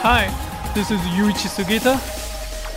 Hi, 0.00 0.26
this 0.74 0.90
is 0.90 0.98
Yuichi 1.14 1.48
Sugita, 1.48 1.94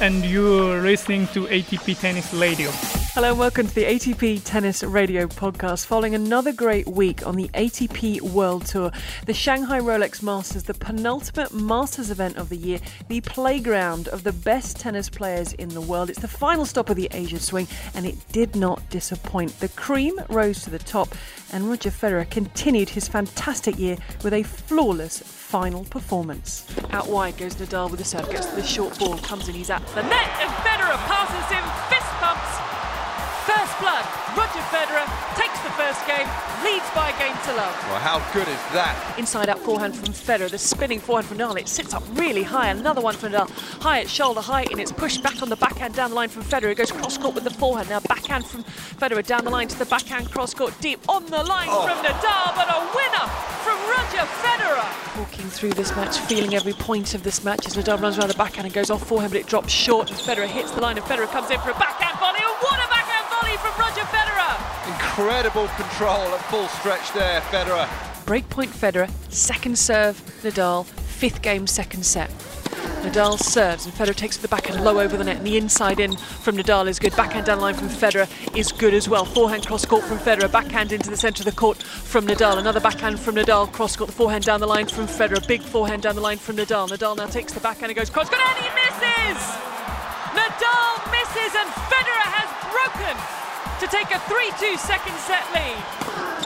and 0.01 0.23
you're 0.23 0.81
listening 0.81 1.25
to 1.29 1.47
ATP 1.47 1.99
Tennis 1.99 2.31
Radio. 2.33 2.69
Hello 3.13 3.31
and 3.31 3.39
welcome 3.39 3.67
to 3.67 3.75
the 3.75 3.83
ATP 3.83 4.41
Tennis 4.45 4.83
Radio 4.83 5.27
podcast. 5.27 5.85
Following 5.85 6.15
another 6.15 6.53
great 6.53 6.87
week 6.87 7.27
on 7.27 7.35
the 7.35 7.49
ATP 7.49 8.21
World 8.21 8.65
Tour, 8.65 8.89
the 9.25 9.33
Shanghai 9.33 9.81
Rolex 9.81 10.23
Masters, 10.23 10.63
the 10.63 10.73
penultimate 10.73 11.53
Masters 11.53 12.09
event 12.09 12.37
of 12.37 12.47
the 12.47 12.55
year, 12.55 12.79
the 13.09 13.19
playground 13.19 14.07
of 14.07 14.23
the 14.23 14.31
best 14.31 14.79
tennis 14.79 15.09
players 15.09 15.51
in 15.51 15.67
the 15.67 15.81
world. 15.81 16.09
It's 16.09 16.21
the 16.21 16.27
final 16.29 16.63
stop 16.63 16.89
of 16.89 16.95
the 16.95 17.09
Asia 17.11 17.37
Swing, 17.37 17.67
and 17.95 18.05
it 18.05 18.15
did 18.31 18.55
not 18.55 18.89
disappoint. 18.89 19.59
The 19.59 19.67
cream 19.67 20.13
rose 20.29 20.63
to 20.63 20.69
the 20.69 20.79
top, 20.79 21.09
and 21.51 21.69
Roger 21.69 21.89
Federer 21.89 22.29
continued 22.29 22.87
his 22.87 23.09
fantastic 23.09 23.77
year 23.77 23.97
with 24.23 24.31
a 24.31 24.43
flawless 24.43 25.19
final 25.19 25.83
performance. 25.83 26.65
Out 26.91 27.09
wide 27.09 27.35
goes 27.35 27.55
Nadal 27.55 27.91
with 27.91 27.99
the 27.99 28.05
serve, 28.05 28.29
gets 28.29 28.45
the 28.45 28.63
short 28.63 28.97
ball, 28.97 29.17
comes 29.17 29.49
in, 29.49 29.55
he's 29.55 29.69
at 29.69 29.85
the 29.87 30.03
net, 30.03 30.29
and 30.39 30.49
Federer 30.63 30.95
passes 31.07 31.53
him, 31.53 31.63
fist 31.89 32.09
pumps. 32.21 32.70
First 33.51 33.79
blood, 33.79 34.05
Roger 34.37 34.63
Federer 34.71 35.05
takes 35.35 35.59
the 35.59 35.69
first 35.71 36.05
game, 36.07 36.27
leads 36.63 36.89
by 36.95 37.09
a 37.09 37.19
game 37.19 37.35
to 37.45 37.53
love. 37.53 37.75
Well, 37.89 37.99
how 37.99 38.19
good 38.33 38.47
is 38.47 38.61
that? 38.71 38.95
Inside 39.17 39.49
out 39.49 39.59
forehand 39.59 39.95
from 39.95 40.13
Federer, 40.13 40.49
the 40.49 40.57
spinning 40.57 40.99
forehand 40.99 41.27
from 41.27 41.37
Nadal. 41.37 41.59
It 41.59 41.67
sits 41.67 41.93
up 41.93 42.03
really 42.13 42.43
high. 42.43 42.69
Another 42.69 43.01
one 43.01 43.13
from 43.15 43.33
Nadal, 43.33 43.49
high 43.81 43.99
at 44.01 44.09
shoulder 44.09 44.39
height, 44.41 44.71
and 44.71 44.79
it's 44.79 44.91
pushed 44.91 45.21
back 45.21 45.41
on 45.41 45.49
the 45.49 45.57
backhand 45.57 45.95
down 45.95 46.11
the 46.11 46.15
line 46.15 46.29
from 46.29 46.43
Federer. 46.43 46.71
It 46.71 46.75
goes 46.77 46.91
cross 46.91 47.17
court 47.17 47.35
with 47.35 47.43
the 47.43 47.49
forehand. 47.51 47.89
Now 47.89 47.99
backhand 47.99 48.45
from 48.45 48.63
Federer 48.63 49.25
down 49.25 49.43
the 49.43 49.49
line 49.51 49.67
to 49.67 49.77
the 49.77 49.85
backhand 49.85 50.31
cross 50.31 50.53
court 50.53 50.73
deep 50.79 50.99
on 51.09 51.25
the 51.25 51.43
line 51.43 51.67
Oh. 51.69 51.85
from 51.85 51.97
Nadal, 52.05 52.55
but 52.55 52.67
a 52.69 52.79
winner 52.95 53.27
from 53.65 53.77
Roger 53.89 54.25
Federer. 54.41 55.17
Walking 55.19 55.49
through 55.49 55.73
this 55.73 55.93
match, 55.95 56.17
feeling 56.19 56.55
every 56.55 56.73
point 56.73 57.13
of 57.15 57.23
this 57.23 57.43
match 57.43 57.67
as 57.67 57.75
Nadal 57.75 58.01
runs 58.01 58.17
around 58.17 58.29
the 58.29 58.33
backhand 58.35 58.65
and 58.65 58.73
goes 58.73 58.89
off 58.89 59.05
forehand, 59.05 59.33
but 59.33 59.41
it 59.41 59.47
drops 59.47 59.73
short, 59.73 60.09
and 60.09 60.17
Federer 60.19 60.47
hits 60.47 60.71
the 60.71 60.81
line, 60.81 60.97
and 60.97 61.05
Federer 61.05 61.29
comes 61.31 61.51
in 61.51 61.59
for 61.59 61.71
a 61.71 61.73
backhand 61.73 62.17
volley. 62.19 62.39
And 62.41 62.55
what 62.61 62.79
a 62.79 62.90
Incredible 65.21 65.67
control 65.67 66.33
at 66.33 66.41
full 66.49 66.67
stretch 66.67 67.13
there, 67.13 67.41
Federer. 67.41 67.85
Breakpoint 68.25 68.69
Federer, 68.69 69.07
second 69.31 69.77
serve, 69.77 70.19
Nadal, 70.41 70.83
fifth 70.87 71.43
game, 71.43 71.67
second 71.67 72.03
set. 72.03 72.31
Nadal 73.03 73.37
serves 73.37 73.85
and 73.85 73.93
Federer 73.93 74.15
takes 74.15 74.37
the 74.37 74.47
backhand 74.47 74.83
low 74.83 74.99
over 74.99 75.15
the 75.15 75.23
net 75.23 75.37
and 75.37 75.45
the 75.45 75.57
inside 75.57 75.99
in 75.99 76.17
from 76.17 76.57
Nadal 76.57 76.87
is 76.87 76.97
good. 76.97 77.15
Backhand 77.15 77.45
down 77.45 77.59
line 77.59 77.75
from 77.75 77.87
Federer 77.87 78.27
is 78.57 78.71
good 78.71 78.95
as 78.95 79.07
well. 79.07 79.23
Forehand 79.23 79.67
cross 79.67 79.85
court 79.85 80.03
from 80.05 80.17
Federer, 80.17 80.51
backhand 80.51 80.91
into 80.91 81.11
the 81.11 81.17
centre 81.17 81.41
of 81.41 81.45
the 81.45 81.51
court 81.51 81.83
from 81.83 82.25
Nadal. 82.25 82.57
Another 82.57 82.79
backhand 82.79 83.19
from 83.19 83.35
Nadal, 83.35 83.71
cross 83.71 83.95
court, 83.95 84.09
the 84.09 84.15
forehand 84.15 84.45
down 84.45 84.59
the 84.59 84.65
line 84.65 84.87
from 84.87 85.05
Federer. 85.05 85.47
Big 85.47 85.61
forehand 85.61 86.01
down 86.01 86.15
the 86.15 86.21
line 86.21 86.39
from 86.39 86.55
Nadal. 86.55 86.89
Nadal 86.89 87.15
now 87.15 87.27
takes 87.27 87.53
the 87.53 87.59
backhand 87.59 87.91
and 87.91 87.95
goes 87.95 88.09
cross 88.09 88.27
court 88.27 88.41
and 88.41 88.57
he 88.57 88.69
misses! 88.73 89.43
Nadal 90.33 91.11
misses 91.11 91.53
and 91.55 91.69
Federer 91.69 92.25
has 92.25 92.71
broken 92.71 93.40
to 93.81 93.87
take 93.87 94.11
a 94.11 94.19
3-2 94.29 94.77
second 94.77 95.15
set 95.25 95.41
lead. 95.55 95.73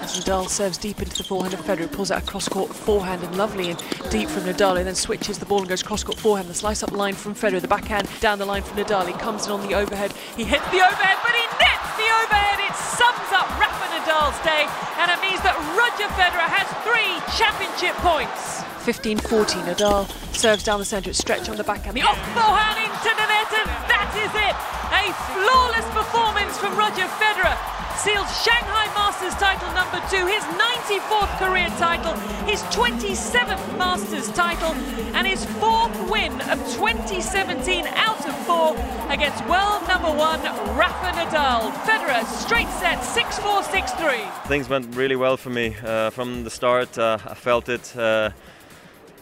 As 0.01 0.23
Nadal 0.23 0.47
serves 0.47 0.77
deep 0.77 1.01
into 1.01 1.17
the 1.17 1.25
forehand 1.25 1.53
of 1.53 1.59
Federer, 1.59 1.91
pulls 1.91 2.09
out 2.09 2.23
a 2.23 2.25
cross-court 2.25 2.73
forehand 2.73 3.23
and 3.23 3.35
lovely 3.35 3.71
and 3.71 3.83
deep 4.09 4.29
from 4.29 4.43
Nadal, 4.43 4.77
and 4.77 4.87
then 4.87 4.95
switches 4.95 5.37
the 5.37 5.45
ball 5.45 5.59
and 5.59 5.67
goes 5.67 5.83
cross-court 5.83 6.17
forehand. 6.17 6.47
The 6.47 6.53
slice-up 6.53 6.93
line 6.93 7.13
from 7.13 7.35
Federer, 7.35 7.59
the 7.59 7.67
backhand 7.67 8.07
down 8.21 8.39
the 8.39 8.45
line 8.45 8.63
from 8.63 8.77
Nadal. 8.77 9.05
He 9.05 9.13
comes 9.19 9.47
in 9.47 9.51
on 9.51 9.67
the 9.67 9.75
overhead. 9.75 10.13
He 10.37 10.45
hits 10.45 10.63
the 10.71 10.79
overhead, 10.79 11.17
but 11.27 11.35
he 11.35 11.43
nets 11.59 11.91
the 11.99 12.07
overhead. 12.23 12.71
It 12.71 12.75
sums 12.95 13.31
up 13.35 13.51
Rafa 13.59 13.83
Nadal's 13.91 14.39
day, 14.47 14.63
and 15.03 15.11
it 15.11 15.19
means 15.19 15.43
that 15.43 15.59
Roger 15.75 16.07
Federer 16.15 16.47
has 16.47 16.71
three 16.87 17.19
championship 17.35 17.99
points. 17.99 18.63
15-14, 18.87 19.75
Nadal 19.75 20.07
serves 20.33 20.63
down 20.63 20.79
the 20.79 20.85
centre, 20.85 21.09
it's 21.09 21.19
stretch 21.19 21.49
on 21.49 21.57
the 21.57 21.65
backhand. 21.65 21.97
The 21.97 22.03
off 22.03 22.15
forehand 22.31 22.79
into 22.79 23.11
the 23.11 23.27
net, 23.27 23.51
and 23.59 23.67
that 23.91 23.94
is 24.15 24.33
it. 24.33 24.55
A 24.95 25.03
flawless 25.35 25.87
performance 25.91 26.57
from 26.57 26.77
Roger 26.77 27.07
Federer 27.19 27.55
seals 27.97 28.29
Shanghai 28.43 28.85
Masters 28.93 29.33
title 29.35 29.71
number 29.73 29.99
two, 30.09 30.25
his 30.27 30.43
94th 30.61 31.37
career 31.39 31.69
title, 31.79 32.13
his 32.45 32.61
27th 32.75 33.77
Masters 33.77 34.29
title, 34.31 34.71
and 35.15 35.25
his 35.25 35.43
fourth 35.59 35.97
win 36.09 36.33
of 36.51 36.59
2017 36.75 37.85
out 37.95 38.27
of 38.27 38.35
four 38.45 38.75
against 39.09 39.43
world 39.47 39.87
number 39.87 40.11
one 40.11 40.41
Rafa 40.77 41.11
Nadal. 41.17 41.71
Federer 41.83 42.23
straight 42.25 42.69
set 42.79 42.99
6-4, 42.99 43.63
6-3. 43.63 44.47
Things 44.47 44.69
went 44.69 44.95
really 44.95 45.15
well 45.15 45.37
for 45.37 45.49
me 45.49 45.75
uh, 45.83 46.09
from 46.09 46.43
the 46.43 46.49
start. 46.49 46.97
Uh, 46.97 47.17
I 47.25 47.33
felt 47.33 47.69
it. 47.69 47.95
Uh, 47.97 48.31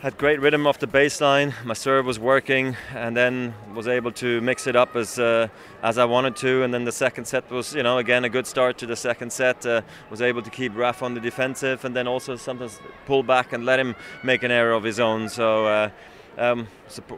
had 0.04 0.18
great 0.18 0.42
rhythm 0.42 0.68
off 0.68 0.80
the 0.80 0.88
baseline. 0.88 1.54
My 1.64 1.74
serve 1.74 2.06
was 2.06 2.20
working, 2.20 2.76
and 2.94 3.16
then 3.16 3.54
was 3.74 3.88
able 3.88 4.12
to 4.12 4.42
mix 4.42 4.68
it 4.68 4.76
up 4.76 4.98
as 4.98 5.18
uh, 5.18 5.48
as 5.82 5.98
I 5.98 6.04
wanted 6.04 6.36
to. 6.38 6.64
And 6.64 6.74
then 6.74 6.84
the 6.84 6.92
second 6.92 7.24
set 7.24 7.50
was, 7.50 7.74
you 7.74 7.84
know, 7.84 8.00
again 8.00 8.26
a 8.26 8.30
good 8.30 8.46
start 8.46 8.78
to 8.80 8.86
the 8.86 8.98
second 8.98 9.32
set. 9.32 9.66
Uh, 9.66 9.82
was 10.10 10.22
able 10.22 10.42
to 10.42 10.50
keep 10.50 10.76
Raf 10.76 11.02
on 11.02 11.14
the 11.14 11.22
defensive, 11.22 11.86
and 11.86 11.96
then 11.96 12.06
also 12.06 12.36
sometimes 12.36 12.82
pull 13.06 13.24
back 13.24 13.54
and 13.54 13.66
let 13.66 13.80
him 13.80 13.96
make 14.24 14.44
an 14.44 14.52
error 14.52 14.74
of 14.74 14.84
his 14.84 15.00
own. 15.00 15.30
So. 15.30 15.66
Uh, 15.66 15.90
um, 16.36 16.68
it's 16.88 16.98
a 16.98 17.04
p- 17.04 17.16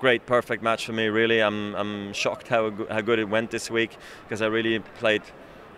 great, 0.00 0.24
perfect 0.24 0.62
match 0.62 0.86
for 0.86 0.94
me. 0.94 1.08
Really, 1.08 1.40
I'm 1.40 1.74
I'm 1.76 2.12
shocked 2.14 2.48
how 2.48 2.72
how 2.90 3.02
good 3.02 3.18
it 3.18 3.28
went 3.28 3.50
this 3.50 3.70
week 3.70 3.96
because 4.24 4.42
I 4.42 4.46
really 4.46 4.80
played. 4.98 5.22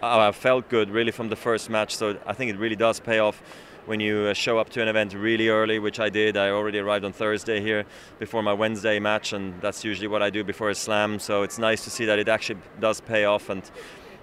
I 0.03 0.33
felt 0.33 0.71
good 0.71 0.89
really 0.89 1.11
from 1.11 1.28
the 1.28 1.37
first 1.37 1.69
match. 1.69 1.97
So 1.97 2.17
I 2.27 2.33
think 2.33 2.51
it 2.51 2.59
really 2.59 2.77
does 2.77 3.01
pay 3.01 3.19
off 3.19 3.43
when 3.87 4.01
you 4.01 4.21
uh, 4.21 4.35
show 4.35 4.59
up 4.59 4.69
to 4.71 4.83
an 4.83 4.89
event 4.89 5.15
really 5.15 5.49
early, 5.49 5.79
which 5.79 6.01
I 6.01 6.09
did. 6.09 6.37
I 6.37 6.51
already 6.51 6.79
arrived 6.79 7.05
on 7.05 7.13
Thursday 7.13 7.61
here 7.61 7.85
before 8.19 8.43
my 8.43 8.53
Wednesday 8.53 8.99
match, 8.99 9.33
and 9.33 9.61
that's 9.61 9.85
usually 9.85 10.09
what 10.09 10.23
I 10.23 10.31
do 10.31 10.45
before 10.45 10.71
a 10.71 10.75
slam. 10.75 11.19
So 11.19 11.43
it's 11.43 11.59
nice 11.59 11.85
to 11.85 11.91
see 11.91 12.05
that 12.07 12.19
it 12.19 12.29
actually 12.29 12.61
does 12.79 13.01
pay 13.01 13.25
off, 13.25 13.49
and 13.49 13.63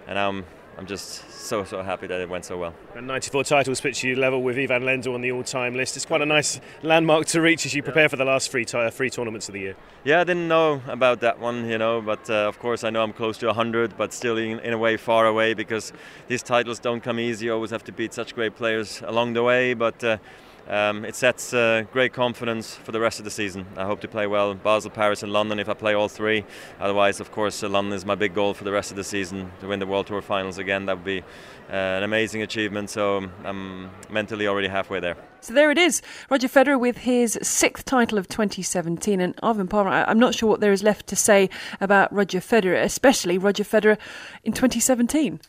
and 0.07 0.17
I'm 0.17 0.46
I'm 0.77 0.85
just 0.85 1.27
so 1.31 1.63
so 1.63 1.81
happy 1.81 2.05
that 2.05 2.21
it 2.21 2.29
went 2.29 2.45
so 2.45 2.55
well. 2.55 2.75
And 2.95 3.07
94 3.07 3.45
titles 3.45 3.81
puts 3.81 4.03
you 4.03 4.15
level 4.15 4.43
with 4.43 4.59
Ivan 4.59 4.83
Lendl 4.83 5.15
on 5.15 5.21
the 5.21 5.31
all-time 5.31 5.73
list. 5.73 5.95
It's 5.95 6.05
quite 6.05 6.21
a 6.21 6.25
nice 6.25 6.61
landmark 6.83 7.25
to 7.27 7.41
reach 7.41 7.65
as 7.65 7.73
you 7.73 7.81
prepare 7.81 8.07
for 8.09 8.15
the 8.15 8.25
last 8.25 8.51
three, 8.51 8.63
ti- 8.63 8.91
three 8.91 9.09
tournaments 9.09 9.49
of 9.49 9.53
the 9.53 9.61
year. 9.61 9.75
Yeah, 10.03 10.21
I 10.21 10.23
didn't 10.23 10.47
know 10.47 10.81
about 10.87 11.21
that 11.21 11.39
one, 11.39 11.67
you 11.67 11.79
know, 11.79 11.99
but 12.01 12.29
uh, 12.29 12.47
of 12.47 12.59
course 12.59 12.83
I 12.83 12.91
know 12.91 13.01
I'm 13.01 13.13
close 13.13 13.39
to 13.39 13.47
100, 13.47 13.97
but 13.97 14.13
still 14.13 14.37
in, 14.37 14.59
in 14.59 14.73
a 14.73 14.77
way 14.77 14.97
far 14.97 15.25
away 15.25 15.55
because 15.55 15.93
these 16.27 16.43
titles 16.43 16.77
don't 16.77 17.01
come 17.01 17.19
easy. 17.19 17.47
You 17.47 17.53
always 17.53 17.71
have 17.71 17.83
to 17.85 17.91
beat 17.91 18.13
such 18.13 18.35
great 18.35 18.55
players 18.55 19.01
along 19.03 19.33
the 19.33 19.41
way, 19.41 19.73
but 19.73 20.03
uh, 20.03 20.17
um, 20.69 21.05
it 21.05 21.16
sets 21.16 21.53
uh, 21.53 21.83
great 21.94 22.13
confidence 22.13 22.75
for 22.75 22.91
the 22.91 23.00
rest 23.00 23.19
of 23.19 23.25
the 23.25 23.31
season. 23.31 23.66
I 23.78 23.85
hope 23.85 24.01
to 24.01 24.07
play 24.07 24.28
well 24.28 24.53
Basel, 24.53 24.91
Paris, 24.91 25.23
and 25.23 25.31
London 25.31 25.59
if 25.59 25.69
I 25.69 25.73
play 25.73 25.94
all 25.94 26.09
three. 26.09 26.44
Otherwise, 26.79 27.19
of 27.19 27.31
course, 27.31 27.63
uh, 27.63 27.69
London 27.69 27.94
is 27.94 28.05
my 28.05 28.16
big 28.16 28.33
goal 28.33 28.53
for 28.53 28.63
the 28.63 28.72
rest 28.72 28.91
of 28.91 28.97
the 28.97 29.03
season 29.03 29.51
to 29.61 29.67
win 29.67 29.79
the 29.79 29.88
World 29.88 30.07
Tour 30.07 30.22
finals 30.22 30.57
again. 30.57 30.85
That 30.85 30.97
would 30.97 31.05
be 31.05 31.22
uh, 31.69 31.73
an 31.73 32.03
amazing 32.03 32.41
achievement, 32.41 32.89
so 32.89 33.29
I'm 33.44 33.89
mentally 34.09 34.47
already 34.47 34.67
halfway 34.67 35.00
there. 35.00 35.16
So 35.41 35.53
there 35.53 35.72
it 35.72 35.78
is, 35.78 36.01
Roger 36.29 36.47
Federer 36.47 36.79
with 36.79 36.99
his 36.99 37.39
sixth 37.41 37.85
title 37.85 38.17
of 38.17 38.28
2017. 38.28 39.22
And 39.22 39.35
Arvind 39.38 39.69
Parmar, 39.69 40.03
I'm 40.07 40.19
not 40.19 40.35
sure 40.35 40.49
what 40.49 40.59
there 40.59 40.73
is 40.73 40.84
left 40.84 41.07
to 41.07 41.16
say 41.16 41.49
about 41.79 42.11
Roger 42.11 42.39
Federer, 42.39 42.81
especially 42.81 43.38
Roger 43.38 43.63
Federer 43.63 43.97
in 44.44 44.53
2017. 44.53 45.39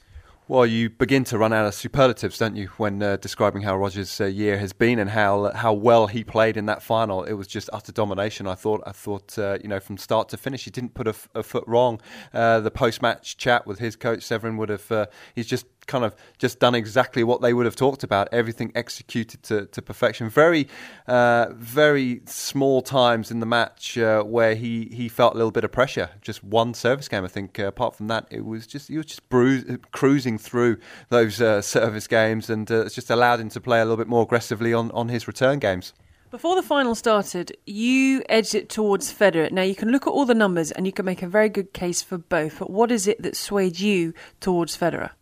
Well, 0.51 0.65
you 0.65 0.89
begin 0.89 1.25
to 1.25 1.37
run 1.37 1.53
out 1.53 1.67
of 1.67 1.75
superlatives, 1.75 2.39
don't 2.39 2.57
you, 2.57 2.69
when 2.79 3.03
uh, 3.03 3.19
describing 3.19 3.61
how 3.61 3.77
Rogers' 3.77 4.19
uh, 4.19 4.25
year 4.25 4.57
has 4.57 4.73
been 4.73 4.99
and 4.99 5.11
how 5.11 5.53
how 5.53 5.75
well 5.75 6.07
he 6.07 6.25
played 6.25 6.57
in 6.57 6.65
that 6.65 6.83
final. 6.83 7.23
It 7.23 7.35
was 7.35 7.47
just 7.47 7.69
utter 7.71 7.93
domination. 7.93 8.47
I 8.47 8.55
thought, 8.55 8.83
I 8.87 8.93
thought, 8.93 9.39
uh, 9.39 9.59
you 9.63 9.69
know, 9.69 9.79
from 9.79 9.99
start 9.99 10.31
to 10.31 10.39
finish, 10.39 10.65
he 10.65 10.71
didn't 10.71 10.95
put 10.95 11.07
a, 11.07 11.11
f- 11.11 11.29
a 11.35 11.43
foot 11.43 11.65
wrong. 11.67 12.01
Uh, 12.33 12.61
the 12.61 12.71
post-match 12.71 13.37
chat 13.37 13.67
with 13.67 13.79
his 13.79 13.95
coach 13.95 14.23
Severin 14.23 14.57
would 14.57 14.71
have. 14.71 14.91
Uh, 14.91 15.07
he's 15.35 15.47
just 15.47 15.67
kind 15.89 16.05
of 16.05 16.15
just 16.39 16.61
done 16.61 16.77
exactly 16.77 17.25
what 17.25 17.41
they 17.41 17.53
would 17.53 17.67
have 17.67 17.75
talked 17.75 18.05
about. 18.05 18.29
Everything 18.31 18.71
executed 18.77 19.43
to, 19.45 19.67
to 19.67 19.83
perfection. 19.83 20.31
Very, 20.31 20.69
uh, 21.09 21.47
very 21.55 22.21
small 22.27 22.83
times 22.83 23.33
in 23.33 23.41
the 23.41 23.47
match 23.47 23.99
uh, 23.99 24.23
where 24.23 24.55
he, 24.55 24.89
he 24.93 25.09
felt 25.09 25.35
a 25.35 25.37
little 25.37 25.51
bit 25.51 25.65
of 25.65 25.73
pressure. 25.73 26.11
Just 26.21 26.45
one 26.45 26.75
service 26.75 27.09
game, 27.09 27.25
I 27.25 27.29
think. 27.29 27.59
Uh, 27.59 27.67
apart 27.67 27.97
from 27.97 28.07
that, 28.09 28.27
it 28.31 28.45
was 28.45 28.67
just 28.67 28.89
he 28.89 28.97
was 28.97 29.07
just 29.07 29.23
cruising 29.91 30.39
through 30.39 30.79
those 31.09 31.41
uh, 31.41 31.61
service 31.61 32.07
games, 32.07 32.49
and 32.49 32.71
uh, 32.71 32.85
it's 32.85 32.95
just 32.95 33.11
allowed 33.11 33.41
him 33.41 33.49
to 33.51 33.61
play 33.61 33.81
a 33.81 33.85
little 33.85 33.97
bit 33.97 34.09
more 34.09 34.23
aggressively 34.23 34.73
on, 34.73 34.91
on 34.93 35.09
his 35.09 35.27
return 35.27 35.59
games. 35.59 35.93
Before 36.31 36.57
the 36.57 36.63
final 36.63 36.95
started, 36.95 37.57
you 37.65 38.23
edged 38.29 38.55
it 38.55 38.69
towards 38.69 39.11
Federer. 39.11 39.51
Now, 39.51 39.63
you 39.63 39.75
can 39.75 39.91
look 39.91 40.07
at 40.07 40.11
all 40.11 40.27
the 40.27 40.35
numbers 40.35 40.71
and 40.71 40.85
you 40.85 40.93
can 40.93 41.07
make 41.07 41.23
a 41.23 41.27
very 41.27 41.49
good 41.49 41.73
case 41.73 42.03
for 42.03 42.19
both, 42.19 42.59
but 42.59 42.69
what 42.69 42.91
is 42.91 43.07
it 43.07 43.23
that 43.23 43.35
swayed 43.35 43.81
you 43.81 44.13
towards 44.39 44.77
Federer? 44.77 45.13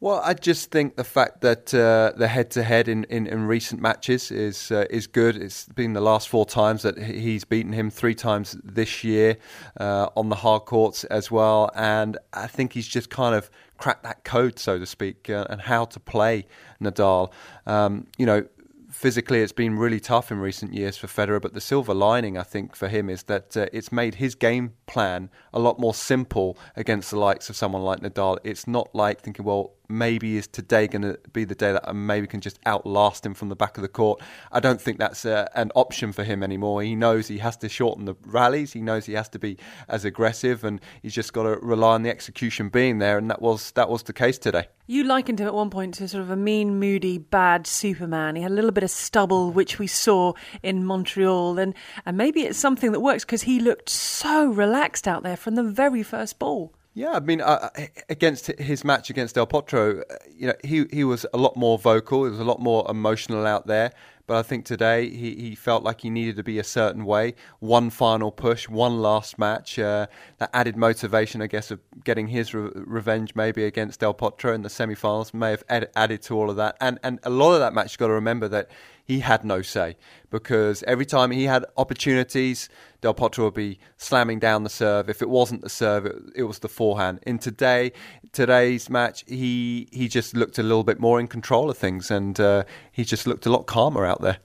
Well, 0.00 0.22
I 0.24 0.34
just 0.34 0.70
think 0.70 0.94
the 0.94 1.02
fact 1.02 1.40
that 1.40 1.74
uh, 1.74 2.12
the 2.16 2.28
head-to-head 2.28 2.86
in, 2.86 3.02
in, 3.04 3.26
in, 3.26 3.48
recent 3.48 3.80
matches 3.82 4.30
is 4.30 4.70
uh, 4.70 4.84
is 4.90 5.08
good. 5.08 5.36
It's 5.36 5.66
been 5.66 5.92
the 5.92 6.00
last 6.00 6.28
four 6.28 6.46
times 6.46 6.82
that 6.82 6.96
he's 6.98 7.44
beaten 7.44 7.72
him, 7.72 7.90
three 7.90 8.14
times 8.14 8.56
this 8.62 9.02
year 9.02 9.38
uh, 9.80 10.08
on 10.16 10.28
the 10.28 10.36
hard 10.36 10.66
courts 10.66 11.02
as 11.04 11.32
well, 11.32 11.72
and 11.74 12.16
I 12.32 12.46
think 12.46 12.74
he's 12.74 12.86
just 12.86 13.10
kind 13.10 13.34
of 13.34 13.50
cracked 13.76 14.04
that 14.04 14.22
code, 14.22 14.60
so 14.60 14.78
to 14.78 14.86
speak, 14.86 15.28
uh, 15.28 15.46
and 15.50 15.62
how 15.62 15.84
to 15.86 15.98
play 15.98 16.46
Nadal. 16.80 17.32
Um, 17.66 18.06
you 18.16 18.26
know, 18.26 18.46
physically 18.90 19.40
it's 19.40 19.52
been 19.52 19.76
really 19.76 20.00
tough 20.00 20.30
in 20.30 20.38
recent 20.38 20.74
years 20.74 20.96
for 20.96 21.08
Federer, 21.08 21.42
but 21.42 21.54
the 21.54 21.60
silver 21.60 21.92
lining, 21.92 22.38
I 22.38 22.44
think, 22.44 22.76
for 22.76 22.86
him 22.86 23.10
is 23.10 23.24
that 23.24 23.56
uh, 23.56 23.66
it's 23.72 23.90
made 23.90 24.16
his 24.16 24.36
game 24.36 24.74
plan 24.86 25.28
a 25.52 25.58
lot 25.58 25.78
more 25.78 25.94
simple 25.94 26.58
against 26.76 27.10
the 27.10 27.18
likes 27.18 27.48
of 27.48 27.56
someone 27.56 27.82
like 27.82 28.00
Nadal. 28.00 28.38
It's 28.44 28.66
not 28.66 28.94
like 28.94 29.20
thinking, 29.20 29.44
well, 29.44 29.74
maybe 29.88 30.36
is 30.36 30.46
today 30.46 30.86
going 30.86 31.02
to 31.02 31.18
be 31.32 31.44
the 31.44 31.54
day 31.54 31.72
that 31.72 31.88
I 31.88 31.92
maybe 31.92 32.26
can 32.26 32.40
just 32.40 32.58
outlast 32.66 33.24
him 33.24 33.34
from 33.34 33.48
the 33.48 33.56
back 33.56 33.78
of 33.78 33.82
the 33.82 33.88
court. 33.88 34.20
I 34.52 34.60
don't 34.60 34.80
think 34.80 34.98
that's 34.98 35.24
a, 35.24 35.38
uh, 35.38 35.46
an 35.54 35.70
option 35.74 36.12
for 36.12 36.24
him 36.24 36.42
anymore. 36.42 36.82
He 36.82 36.94
knows 36.94 37.28
he 37.28 37.38
has 37.38 37.56
to 37.58 37.68
shorten 37.68 38.04
the 38.04 38.14
rallies. 38.26 38.72
He 38.72 38.80
knows 38.80 39.06
he 39.06 39.14
has 39.14 39.28
to 39.30 39.38
be 39.38 39.56
as 39.88 40.04
aggressive, 40.04 40.64
and 40.64 40.80
he's 41.02 41.14
just 41.14 41.32
got 41.32 41.44
to 41.44 41.58
rely 41.62 41.94
on 41.94 42.02
the 42.02 42.10
execution 42.10 42.68
being 42.68 42.98
there. 42.98 43.18
And 43.18 43.30
that 43.30 43.40
was 43.40 43.70
that 43.72 43.88
was 43.88 44.02
the 44.02 44.12
case 44.12 44.38
today. 44.38 44.68
You 44.86 45.04
likened 45.04 45.38
him 45.38 45.46
at 45.46 45.54
one 45.54 45.68
point 45.68 45.94
to 45.94 46.08
sort 46.08 46.22
of 46.22 46.30
a 46.30 46.36
mean, 46.36 46.78
moody, 46.78 47.18
bad 47.18 47.66
Superman. 47.66 48.36
He 48.36 48.42
had 48.42 48.50
a 48.50 48.54
little 48.54 48.70
bit 48.70 48.84
of 48.84 48.90
stubble, 48.90 49.52
which 49.52 49.78
we 49.78 49.86
saw 49.86 50.32
in 50.62 50.84
Montreal, 50.84 51.58
and 51.58 51.74
and 52.04 52.16
maybe 52.16 52.42
it's 52.42 52.58
something 52.58 52.92
that 52.92 53.00
works 53.00 53.24
because 53.24 53.42
he 53.42 53.60
looked 53.60 53.88
so 53.88 54.46
relaxed 54.46 55.08
out 55.08 55.22
there 55.22 55.36
from 55.48 55.54
the 55.54 55.62
very 55.62 56.02
first 56.02 56.38
ball. 56.38 56.74
Yeah, 56.92 57.12
I 57.12 57.20
mean, 57.20 57.40
uh, 57.40 57.70
against 58.10 58.48
his 58.58 58.84
match 58.84 59.08
against 59.08 59.36
Del 59.36 59.46
Potro, 59.46 60.00
uh, 60.00 60.14
you 60.30 60.48
know, 60.48 60.54
he 60.62 60.84
he 60.92 61.04
was 61.04 61.24
a 61.32 61.38
lot 61.38 61.56
more 61.56 61.78
vocal. 61.78 62.24
He 62.24 62.30
was 62.30 62.40
a 62.40 62.44
lot 62.44 62.60
more 62.60 62.84
emotional 62.90 63.46
out 63.46 63.66
there. 63.66 63.92
But 64.26 64.36
I 64.36 64.42
think 64.42 64.66
today 64.66 65.08
he, 65.08 65.34
he 65.36 65.54
felt 65.54 65.84
like 65.84 66.02
he 66.02 66.10
needed 66.10 66.36
to 66.36 66.42
be 66.42 66.58
a 66.58 66.64
certain 66.64 67.06
way. 67.06 67.34
One 67.60 67.88
final 67.88 68.30
push, 68.30 68.68
one 68.68 69.00
last 69.00 69.38
match. 69.38 69.78
Uh, 69.78 70.06
that 70.36 70.50
added 70.52 70.76
motivation, 70.76 71.40
I 71.40 71.46
guess, 71.46 71.70
of 71.70 71.80
getting 72.04 72.26
his 72.26 72.52
re- 72.52 72.70
revenge 72.74 73.34
maybe 73.34 73.64
against 73.64 74.00
Del 74.00 74.12
Potro 74.12 74.54
in 74.54 74.60
the 74.60 74.68
semi-finals 74.68 75.32
may 75.32 75.52
have 75.52 75.64
ed- 75.70 75.90
added 75.96 76.20
to 76.24 76.34
all 76.34 76.50
of 76.50 76.56
that. 76.56 76.76
And 76.78 76.98
and 77.02 77.20
a 77.22 77.30
lot 77.30 77.54
of 77.54 77.60
that 77.60 77.72
match, 77.72 77.92
you've 77.92 78.00
got 78.00 78.08
to 78.08 78.12
remember 78.12 78.48
that 78.48 78.70
he 79.08 79.20
had 79.20 79.42
no 79.42 79.62
say 79.62 79.96
because 80.28 80.82
every 80.82 81.06
time 81.06 81.30
he 81.30 81.44
had 81.44 81.64
opportunities, 81.78 82.68
Del 83.00 83.14
Potro 83.14 83.44
would 83.44 83.54
be 83.54 83.78
slamming 83.96 84.38
down 84.38 84.64
the 84.64 84.70
serve. 84.70 85.08
If 85.08 85.22
it 85.22 85.30
wasn't 85.30 85.62
the 85.62 85.70
serve, 85.70 86.04
it, 86.04 86.16
it, 86.36 86.42
was 86.42 86.58
the 86.58 86.68
forehand. 86.68 87.20
In 87.22 87.38
today 87.38 87.92
today's 88.32 88.90
match, 88.90 89.24
he 89.26 89.88
he 89.90 90.08
just 90.08 90.36
looked 90.36 90.58
a 90.58 90.62
little 90.62 90.84
bit 90.84 91.00
more 91.00 91.18
in 91.18 91.26
control 91.26 91.70
of 91.70 91.78
things, 91.78 92.10
and 92.10 92.38
uh, 92.38 92.64
he 92.92 93.02
just 93.02 93.26
looked 93.26 93.46
a 93.46 93.50
lot 93.50 93.66
calmer 93.66 94.04
out 94.04 94.20
there. 94.20 94.36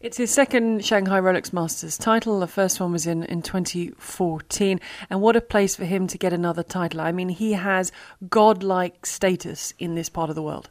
It's 0.00 0.16
his 0.16 0.32
second 0.32 0.84
Shanghai 0.84 1.20
Rolex 1.20 1.52
Masters 1.52 1.96
title. 1.96 2.40
The 2.40 2.48
first 2.48 2.80
one 2.80 2.90
was 2.90 3.06
in, 3.06 3.22
in 3.24 3.42
2014. 3.42 4.80
And 5.10 5.20
what 5.20 5.34
a 5.34 5.40
place 5.40 5.74
for 5.74 5.84
him 5.84 6.06
to 6.06 6.16
get 6.16 6.32
another 6.32 6.62
title. 6.62 7.00
I 7.00 7.10
mean, 7.10 7.30
he 7.30 7.54
has 7.54 7.90
godlike 8.28 9.06
status 9.06 9.74
in 9.76 9.96
this 9.96 10.08
part 10.08 10.30
of 10.30 10.36
the 10.36 10.42
world 10.42 10.70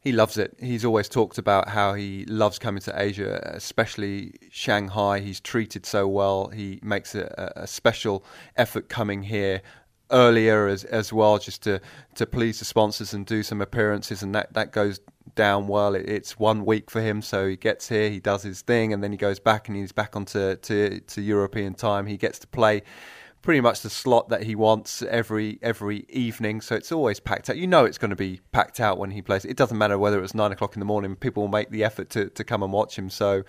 he 0.00 0.12
loves 0.12 0.38
it. 0.38 0.56
He's 0.58 0.84
always 0.84 1.08
talked 1.08 1.36
about 1.36 1.68
how 1.68 1.92
he 1.92 2.24
loves 2.24 2.58
coming 2.58 2.80
to 2.82 3.00
Asia, 3.00 3.40
especially 3.54 4.32
Shanghai. 4.50 5.20
He's 5.20 5.40
treated 5.40 5.84
so 5.84 6.08
well. 6.08 6.48
He 6.48 6.80
makes 6.82 7.14
a, 7.14 7.52
a 7.56 7.66
special 7.66 8.24
effort 8.56 8.88
coming 8.88 9.22
here 9.24 9.60
earlier 10.10 10.66
as 10.66 10.84
as 10.84 11.12
well, 11.12 11.38
just 11.38 11.62
to 11.64 11.80
to 12.14 12.26
please 12.26 12.58
the 12.58 12.64
sponsors 12.64 13.12
and 13.12 13.26
do 13.26 13.42
some 13.42 13.60
appearances, 13.60 14.22
and 14.22 14.34
that 14.34 14.54
that 14.54 14.72
goes 14.72 15.00
down 15.34 15.68
well. 15.68 15.94
It, 15.94 16.08
it's 16.08 16.38
one 16.38 16.64
week 16.64 16.90
for 16.90 17.02
him, 17.02 17.20
so 17.20 17.46
he 17.46 17.56
gets 17.56 17.88
here, 17.88 18.08
he 18.08 18.20
does 18.20 18.42
his 18.42 18.62
thing, 18.62 18.92
and 18.94 19.04
then 19.04 19.12
he 19.12 19.18
goes 19.18 19.38
back 19.38 19.68
and 19.68 19.76
he's 19.76 19.92
back 19.92 20.16
onto 20.16 20.56
to 20.56 21.00
to 21.00 21.20
European 21.20 21.74
time. 21.74 22.06
He 22.06 22.16
gets 22.16 22.38
to 22.40 22.46
play 22.46 22.82
pretty 23.42 23.60
much 23.60 23.80
the 23.80 23.90
slot 23.90 24.28
that 24.28 24.42
he 24.42 24.54
wants 24.54 25.02
every 25.02 25.58
every 25.62 26.06
evening. 26.08 26.60
So 26.60 26.74
it's 26.74 26.92
always 26.92 27.20
packed 27.20 27.48
out. 27.48 27.56
You 27.56 27.66
know 27.66 27.84
it's 27.84 27.98
going 27.98 28.10
to 28.10 28.16
be 28.16 28.40
packed 28.52 28.80
out 28.80 28.98
when 28.98 29.10
he 29.10 29.22
plays. 29.22 29.44
It 29.44 29.56
doesn't 29.56 29.78
matter 29.78 29.98
whether 29.98 30.22
it's 30.22 30.34
nine 30.34 30.52
o'clock 30.52 30.74
in 30.74 30.80
the 30.80 30.86
morning. 30.86 31.16
People 31.16 31.42
will 31.42 31.48
make 31.48 31.70
the 31.70 31.84
effort 31.84 32.10
to, 32.10 32.28
to 32.30 32.44
come 32.44 32.62
and 32.62 32.72
watch 32.72 32.98
him. 32.98 33.10
So 33.10 33.44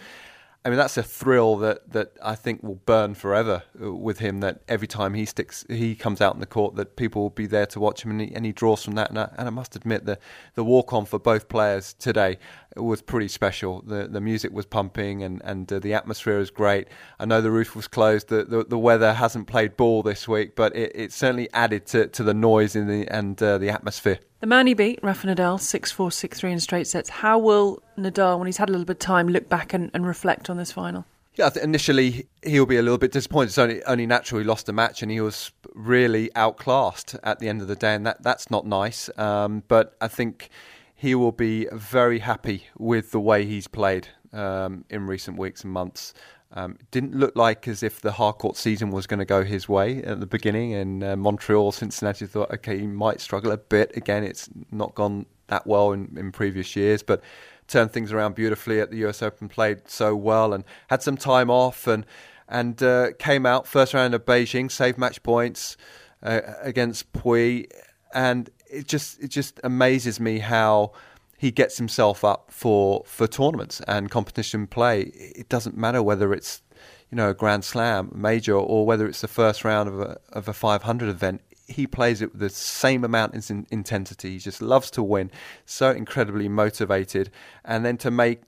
I 0.63 0.69
mean, 0.69 0.78
that's 0.78 0.96
a 0.96 1.02
thrill 1.02 1.58
that, 1.58 1.92
that 1.92 2.12
I 2.22 2.36
think 2.36 2.62
will 2.62 2.75
burn 2.75 3.16
forever 3.16 3.63
uh, 3.81 3.92
with 3.94 4.19
him. 4.19 4.42
That 4.42 4.62
every 4.68 4.88
time 4.88 5.16
he 5.16 5.25
sticks, 5.25 5.66
he 5.68 5.96
comes 5.96 6.22
out 6.22 6.36
in 6.36 6.40
the 6.40 6.46
court, 6.46 6.75
that 6.75 6.96
people 6.96 7.24
will 7.24 7.31
be 7.31 7.48
there 7.48 7.66
to 7.68 7.80
watch 7.80 8.06
him, 8.06 8.12
and 8.12 8.22
he, 8.22 8.36
and 8.36 8.46
he 8.46 8.52
draws 8.52 8.84
from 8.84 8.94
that. 8.94 9.10
And 9.10 9.18
I, 9.18 9.34
and 9.40 9.48
I 9.48 9.52
must 9.52 9.75
admit, 9.75 10.06
the 10.06 10.19
the 10.54 10.63
walk 10.63 10.94
on 10.94 11.06
for 11.06 11.18
both 11.18 11.50
players 11.50 11.94
today 11.94 12.38
was 12.75 13.02
pretty 13.02 13.28
special. 13.28 13.81
The 13.81 14.08
the 14.08 14.22
music 14.22 14.52
was 14.52 14.68
pumping, 14.68 15.24
and 15.24 15.42
and 15.44 15.72
uh, 15.74 15.80
the 15.80 15.96
atmosphere 15.96 16.38
was 16.38 16.52
great. 16.52 16.90
I 17.19 17.25
know 17.25 17.42
the 17.42 17.52
roof 17.52 17.75
was 17.75 17.88
closed. 17.88 18.28
The 18.28 18.44
the, 18.44 18.63
the 18.63 18.78
weather 18.78 19.13
hasn't 19.13 19.48
played 19.48 19.75
ball 19.75 20.04
this 20.04 20.28
week, 20.28 20.56
but 20.56 20.75
it, 20.75 20.92
it 20.94 21.12
certainly 21.12 21.50
added 21.54 21.88
to, 21.88 22.06
to 22.08 22.24
the 22.24 22.36
noise 22.36 22.75
in 22.75 22.88
the 22.88 23.08
and 23.08 23.42
uh, 23.42 23.58
the 23.58 23.72
atmosphere. 23.72 24.19
The 24.41 24.47
man 24.47 24.65
he 24.65 24.73
beat, 24.73 24.99
Rafa 25.03 25.27
Nadal, 25.27 25.59
6 25.59 25.91
4 25.91 26.11
6 26.11 26.39
3 26.39 26.51
in 26.51 26.59
straight 26.59 26.88
sets. 26.88 27.09
How 27.09 27.38
will 27.38 27.83
Nadal, 27.95 28.39
when 28.39 28.47
he's 28.47 28.57
had 28.57 28.69
a 28.69 28.71
little 28.71 28.85
bit 28.85 28.95
of 28.95 28.99
time, 28.99 29.27
look 29.27 29.47
back 29.47 29.71
and, 29.71 29.91
and 29.93 30.03
reflect 30.03 30.49
on 30.49 30.57
this 30.57 30.71
final? 30.71 31.05
Yeah, 31.35 31.51
initially 31.61 32.27
he'll 32.43 32.65
be 32.65 32.77
a 32.77 32.81
little 32.81 32.97
bit 32.97 33.11
disappointed. 33.11 33.49
It's 33.49 33.57
only, 33.59 33.83
only 33.83 34.07
natural 34.07 34.41
he 34.41 34.45
lost 34.45 34.67
a 34.67 34.73
match 34.73 35.03
and 35.03 35.11
he 35.11 35.21
was 35.21 35.51
really 35.75 36.31
outclassed 36.35 37.15
at 37.23 37.38
the 37.38 37.49
end 37.49 37.61
of 37.61 37.67
the 37.67 37.75
day, 37.75 37.93
and 37.93 38.05
that, 38.07 38.23
that's 38.23 38.49
not 38.49 38.65
nice. 38.65 39.11
Um, 39.15 39.61
but 39.67 39.95
I 40.01 40.07
think 40.07 40.49
he 40.95 41.13
will 41.13 41.31
be 41.31 41.67
very 41.71 42.19
happy 42.19 42.65
with 42.79 43.11
the 43.11 43.19
way 43.19 43.45
he's 43.45 43.67
played 43.67 44.07
um, 44.33 44.85
in 44.89 45.05
recent 45.05 45.38
weeks 45.38 45.63
and 45.63 45.71
months. 45.71 46.15
Um, 46.53 46.77
didn't 46.92 47.15
look 47.15 47.36
like 47.36 47.68
as 47.68 47.81
if 47.81 48.01
the 48.01 48.12
hard 48.12 48.38
court 48.38 48.57
season 48.57 48.92
was 48.92 49.07
going 49.07 49.19
to 49.19 49.25
go 49.25 49.44
his 49.44 49.69
way 49.69 50.03
at 50.03 50.19
the 50.19 50.25
beginning. 50.25 50.74
and 50.74 51.03
uh, 51.03 51.15
Montreal, 51.15 51.71
Cincinnati 51.71 52.25
thought, 52.25 52.51
okay, 52.51 52.77
he 52.77 52.88
might 52.88 53.21
struggle 53.21 53.51
a 53.51 53.57
bit. 53.57 53.95
Again, 53.95 54.24
it's 54.24 54.50
not 54.69 54.94
gone 54.94 55.27
that 55.48 55.65
well 55.65 55.94
in, 55.94 56.13
in 56.18 56.31
previous 56.31 56.75
years, 56.75 57.03
but 57.03 57.21
turned 57.68 57.92
things 57.92 58.12
around 58.12 58.36
beautifully 58.36 58.81
at 58.81 58.92
the 58.92 58.98
US 59.06 59.21
Open, 59.21 59.48
played 59.48 59.88
so 59.89 60.15
well, 60.15 60.53
and 60.53 60.63
had 60.89 61.01
some 61.01 61.18
time 61.18 61.50
off, 61.50 61.88
and 61.88 62.06
and 62.48 62.83
uh, 62.83 63.13
came 63.18 63.45
out 63.45 63.65
first 63.65 63.94
round 63.94 64.13
of 64.13 64.25
Beijing, 64.25 64.69
saved 64.69 64.98
match 64.98 65.24
points 65.24 65.77
uh, 66.21 66.42
against 66.62 67.12
Pouille, 67.13 67.65
and 68.13 68.50
it 68.69 68.88
just 68.88 69.21
it 69.21 69.30
just 69.30 69.59
amazes 69.63 70.19
me 70.19 70.39
how 70.39 70.92
he 71.41 71.49
gets 71.49 71.79
himself 71.79 72.23
up 72.23 72.51
for, 72.51 73.01
for 73.07 73.25
tournaments 73.25 73.81
and 73.88 74.11
competition 74.11 74.67
play. 74.67 75.01
It 75.15 75.49
doesn't 75.49 75.75
matter 75.75 76.03
whether 76.03 76.33
it's 76.33 76.61
you 77.10 77.15
know 77.15 77.31
a 77.31 77.33
Grand 77.33 77.63
Slam 77.63 78.12
major 78.13 78.53
or 78.53 78.86
whether 78.86 79.07
it's 79.07 79.21
the 79.21 79.27
first 79.27 79.65
round 79.65 79.89
of 79.89 80.00
a 80.00 80.19
of 80.29 80.48
a 80.48 80.53
500 80.53 81.10
event. 81.10 81.41
He 81.65 81.88
plays 81.88 82.21
it 82.21 82.33
with 82.33 82.41
the 82.41 82.51
same 82.51 83.03
amount 83.03 83.33
of 83.33 83.65
intensity. 83.71 84.33
He 84.33 84.38
just 84.38 84.62
loves 84.62 84.91
to 84.91 85.01
win, 85.01 85.31
so 85.65 85.89
incredibly 85.89 86.48
motivated, 86.48 87.31
and 87.65 87.83
then 87.83 87.98
to 87.98 88.12
make 88.12 88.43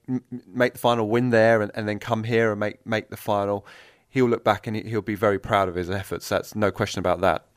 make 0.46 0.74
the 0.74 0.80
final 0.80 1.10
win 1.10 1.32
there, 1.32 1.64
and, 1.64 1.72
and 1.74 1.88
then 1.88 1.98
come 1.98 2.26
here 2.26 2.52
and 2.52 2.60
make 2.60 2.86
make 2.86 3.10
the 3.10 3.18
final. 3.18 3.66
He'll 4.08 4.30
look 4.30 4.44
back 4.44 4.68
and 4.68 4.78
he'll 4.78 5.02
be 5.02 5.16
very 5.16 5.40
proud 5.40 5.68
of 5.68 5.74
his 5.74 5.90
efforts. 5.90 6.30
That's 6.30 6.54
no 6.54 6.70
question 6.70 7.00
about 7.00 7.22
that. 7.22 7.48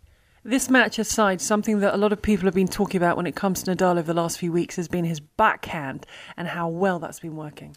This 0.46 0.70
match 0.70 1.00
aside, 1.00 1.40
something 1.40 1.80
that 1.80 1.92
a 1.92 1.96
lot 1.96 2.12
of 2.12 2.22
people 2.22 2.44
have 2.44 2.54
been 2.54 2.68
talking 2.68 2.98
about 2.98 3.16
when 3.16 3.26
it 3.26 3.34
comes 3.34 3.64
to 3.64 3.74
Nadal 3.74 3.98
over 3.98 4.02
the 4.02 4.14
last 4.14 4.38
few 4.38 4.52
weeks 4.52 4.76
has 4.76 4.86
been 4.86 5.04
his 5.04 5.18
backhand 5.18 6.06
and 6.36 6.46
how 6.46 6.68
well 6.68 7.00
that's 7.00 7.18
been 7.18 7.34
working. 7.34 7.74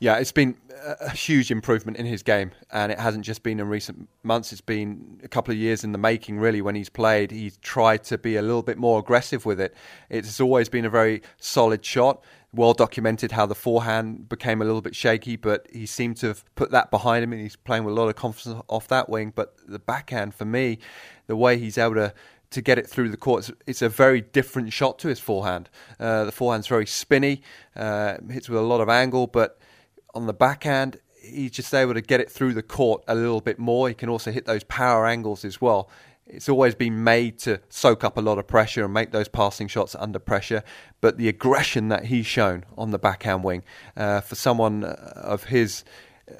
Yeah, 0.00 0.16
it's 0.18 0.32
been 0.32 0.56
a 1.00 1.10
huge 1.10 1.52
improvement 1.52 1.96
in 1.96 2.06
his 2.06 2.24
game, 2.24 2.50
and 2.72 2.90
it 2.90 2.98
hasn't 2.98 3.24
just 3.24 3.44
been 3.44 3.60
in 3.60 3.68
recent 3.68 4.08
months. 4.24 4.50
It's 4.50 4.60
been 4.60 5.20
a 5.22 5.28
couple 5.28 5.52
of 5.52 5.58
years 5.58 5.84
in 5.84 5.92
the 5.92 5.98
making, 5.98 6.40
really. 6.40 6.60
When 6.60 6.74
he's 6.74 6.88
played, 6.88 7.30
he's 7.30 7.56
tried 7.58 8.02
to 8.04 8.18
be 8.18 8.34
a 8.34 8.42
little 8.42 8.62
bit 8.62 8.78
more 8.78 8.98
aggressive 8.98 9.46
with 9.46 9.60
it. 9.60 9.76
It's 10.10 10.40
always 10.40 10.68
been 10.68 10.84
a 10.84 10.90
very 10.90 11.22
solid 11.36 11.84
shot. 11.84 12.24
Well 12.52 12.72
documented 12.72 13.32
how 13.32 13.44
the 13.44 13.54
forehand 13.54 14.28
became 14.28 14.62
a 14.62 14.64
little 14.64 14.80
bit 14.80 14.96
shaky, 14.96 15.36
but 15.36 15.66
he 15.70 15.84
seemed 15.84 16.16
to 16.18 16.28
have 16.28 16.44
put 16.54 16.70
that 16.70 16.90
behind 16.90 17.22
him, 17.22 17.32
and 17.32 17.42
he's 17.42 17.56
playing 17.56 17.84
with 17.84 17.92
a 17.92 18.00
lot 18.00 18.08
of 18.08 18.16
confidence 18.16 18.62
off 18.68 18.88
that 18.88 19.08
wing. 19.08 19.32
But 19.34 19.54
the 19.66 19.78
backhand, 19.78 20.34
for 20.34 20.46
me, 20.46 20.78
the 21.26 21.36
way 21.36 21.58
he's 21.58 21.76
able 21.76 21.96
to 21.96 22.14
to 22.50 22.62
get 22.62 22.78
it 22.78 22.88
through 22.88 23.10
the 23.10 23.16
court. 23.16 23.48
It's, 23.48 23.62
it's 23.66 23.82
a 23.82 23.88
very 23.88 24.20
different 24.20 24.72
shot 24.72 24.98
to 25.00 25.08
his 25.08 25.20
forehand. 25.20 25.68
Uh, 26.00 26.24
the 26.24 26.32
forehand's 26.32 26.66
very 26.66 26.86
spinny, 26.86 27.42
uh, 27.76 28.16
hits 28.30 28.48
with 28.48 28.58
a 28.58 28.62
lot 28.62 28.80
of 28.80 28.88
angle, 28.88 29.26
but 29.26 29.58
on 30.14 30.26
the 30.26 30.32
backhand, 30.32 30.98
he's 31.20 31.50
just 31.50 31.74
able 31.74 31.94
to 31.94 32.00
get 32.00 32.20
it 32.20 32.30
through 32.30 32.54
the 32.54 32.62
court 32.62 33.04
a 33.06 33.14
little 33.14 33.40
bit 33.40 33.58
more. 33.58 33.88
He 33.88 33.94
can 33.94 34.08
also 34.08 34.30
hit 34.30 34.46
those 34.46 34.64
power 34.64 35.06
angles 35.06 35.44
as 35.44 35.60
well. 35.60 35.90
It's 36.28 36.48
always 36.48 36.74
been 36.74 37.02
made 37.04 37.38
to 37.40 37.60
soak 37.68 38.04
up 38.04 38.18
a 38.18 38.20
lot 38.20 38.38
of 38.38 38.46
pressure 38.46 38.84
and 38.84 38.92
make 38.92 39.12
those 39.12 39.28
passing 39.28 39.68
shots 39.68 39.94
under 39.94 40.18
pressure. 40.18 40.62
But 41.00 41.16
the 41.16 41.28
aggression 41.28 41.88
that 41.88 42.06
he's 42.06 42.26
shown 42.26 42.64
on 42.76 42.90
the 42.90 42.98
backhand 42.98 43.44
wing, 43.44 43.62
uh, 43.96 44.20
for 44.20 44.34
someone 44.34 44.84
of 44.84 45.44
his 45.44 45.84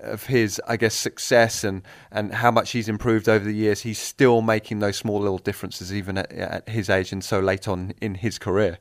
of 0.02 0.26
his, 0.26 0.60
I 0.68 0.76
guess, 0.76 0.94
success 0.94 1.64
and, 1.64 1.82
and 2.10 2.34
how 2.34 2.50
much 2.50 2.72
he's 2.72 2.90
improved 2.90 3.28
over 3.28 3.44
the 3.44 3.54
years, 3.54 3.80
he's 3.80 3.98
still 3.98 4.42
making 4.42 4.80
those 4.80 4.96
small 4.96 5.20
little 5.20 5.38
differences 5.38 5.94
even 5.94 6.18
at, 6.18 6.30
at 6.32 6.68
his 6.68 6.90
age 6.90 7.10
and 7.10 7.24
so 7.24 7.40
late 7.40 7.66
on 7.66 7.94
in 8.00 8.16
his 8.16 8.38
career. 8.38 8.78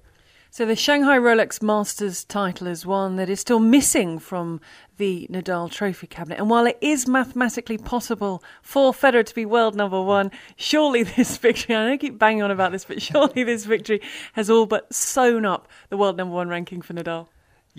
So 0.50 0.66
the 0.66 0.76
Shanghai 0.76 1.18
Rolex 1.18 1.62
Masters 1.62 2.24
title 2.24 2.68
is 2.68 2.86
one 2.86 3.18
that 3.18 3.30
is 3.30 3.40
still 3.40 3.60
missing 3.60 4.18
from 4.18 4.62
the 4.96 5.28
Nadal 5.30 5.70
Trophy 5.70 6.08
cabinet. 6.08 6.40
And 6.40 6.50
while 6.50 6.66
it 6.66 6.78
is 6.82 7.08
mathematically 7.08 7.78
possible 7.78 8.42
for 8.62 8.94
Federer 8.94 9.26
to 9.26 9.36
be 9.36 9.46
world 9.46 9.76
number 9.76 10.02
one, 10.02 10.32
surely 10.56 11.04
this 11.18 11.38
victory, 11.38 11.76
I 11.76 11.86
don't 11.88 12.00
keep 12.00 12.18
banging 12.18 12.44
on 12.44 12.52
about 12.52 12.72
this, 12.72 12.86
but 12.86 13.02
surely 13.02 13.44
this 13.44 13.66
victory 13.66 14.02
has 14.34 14.50
all 14.50 14.66
but 14.66 14.92
sewn 14.94 15.46
up 15.46 15.68
the 15.90 15.98
world 15.98 16.18
number 16.18 16.34
one 16.34 16.48
ranking 16.50 16.82
for 16.82 16.94
Nadal. 16.94 17.28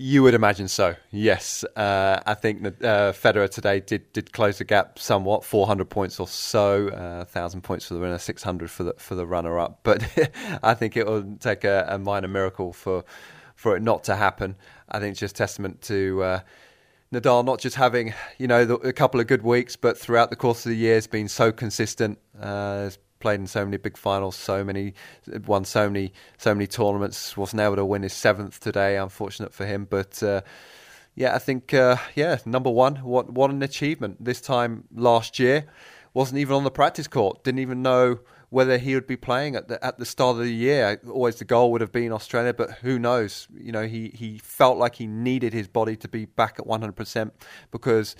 You 0.01 0.23
would 0.23 0.35
imagine 0.35 0.69
so. 0.69 0.95
Yes, 1.11 1.65
uh, 1.75 2.21
I 2.25 2.35
think 2.35 2.63
that 2.63 2.85
uh, 2.85 3.13
Federer 3.13 3.51
today 3.51 3.81
did 3.81 4.13
did 4.13 4.33
close 4.33 4.59
the 4.59 4.65
gap 4.65 4.97
somewhat, 4.97 5.43
400 5.43 5.91
points 5.91 6.21
or 6.21 6.29
so, 6.29 6.87
uh, 6.91 7.25
thousand 7.25 7.63
points 7.63 7.87
for 7.87 7.95
the 7.95 8.01
winner, 8.01 8.17
600 8.17 8.71
for 8.71 8.85
the 8.85 8.95
for 8.97 9.17
the 9.17 9.27
runner 9.27 9.59
up. 9.59 9.81
But 9.83 10.05
I 10.63 10.75
think 10.75 10.97
it 10.97 11.05
will 11.05 11.25
take 11.41 11.65
a, 11.65 11.85
a, 11.89 11.99
minor 11.99 12.29
miracle 12.29 12.73
for 12.73 13.05
for 13.57 13.75
it 13.75 13.83
not 13.83 14.05
to 14.05 14.15
happen. 14.15 14.55
I 14.89 15.01
think 15.01 15.11
it's 15.11 15.21
just 15.21 15.35
testament 15.35 15.83
to. 15.83 16.23
Uh, 16.23 16.41
Nadal 17.13 17.45
not 17.45 17.59
just 17.59 17.75
having 17.75 18.15
you 18.39 18.47
know 18.47 18.65
the, 18.65 18.75
a 18.75 18.93
couple 18.93 19.19
of 19.19 19.27
good 19.27 19.43
weeks, 19.43 19.75
but 19.75 19.99
throughout 19.99 20.31
the 20.31 20.37
course 20.37 20.65
of 20.65 20.71
the 20.71 20.77
year, 20.77 20.95
has 20.95 21.09
been 21.09 21.27
so 21.27 21.51
consistent. 21.51 22.21
Uh, 22.41 22.91
played 23.21 23.41
in 23.41 23.47
so 23.47 23.65
many 23.65 23.77
big 23.77 23.97
finals, 23.97 24.37
so 24.37 24.65
many 24.65 24.95
won 25.47 25.65
so 25.65 25.89
many 25.89 26.13
so 26.37 26.55
many 26.55 26.67
tournaments. 26.67 27.37
Wasn't 27.37 27.61
able 27.61 27.77
to 27.77 27.85
win 27.85 28.03
his 28.03 28.13
seventh 28.13 28.61
today, 28.61 28.97
unfortunate 28.97 29.53
for 29.53 29.67
him. 29.67 29.87
But 29.89 30.23
uh, 30.23 30.43
yeah, 31.15 31.35
I 31.35 31.39
think 31.39 31.75
uh, 31.75 31.97
yeah, 32.15 32.39
number 32.45 32.71
one. 32.71 32.97
What 32.97 33.33
what 33.33 33.51
an 33.51 33.63
achievement! 33.63 34.25
This 34.25 34.41
time 34.41 34.85
last 34.95 35.39
year, 35.39 35.67
wasn't 36.15 36.39
even 36.39 36.55
on 36.55 36.65
the 36.65 36.71
practice 36.71 37.09
court. 37.09 37.45
Didn't 37.45 37.61
even 37.61 37.83
know 37.83 38.21
whether 38.51 38.79
he 38.79 38.95
would 38.95 39.07
be 39.07 39.17
playing 39.17 39.57
at 39.57 39.69
the 39.69 39.85
at 39.85 39.99
the 39.99 40.07
start 40.07 40.37
of 40.37 40.43
the 40.43 40.53
year. 40.53 41.01
Always 41.09 41.37
the 41.37 41.45
goal 41.45 41.71
would 41.73 41.81
have 41.81 41.93
been 41.93 42.13
Australia, 42.13 42.55
but 42.55 42.71
who 42.83 42.99
knows? 42.99 43.49
You 43.55 43.73
know, 43.73 43.87
he 43.87 44.09
he 44.15 44.39
felt 44.39 44.79
like 44.79 44.97
he 44.97 45.07
needed 45.07 45.53
his 45.53 45.69
body 45.69 45.97
to 45.97 46.09
be 46.09 46.25
back 46.25 46.57
at 46.59 46.67
100% 46.67 47.31
because 47.71 48.17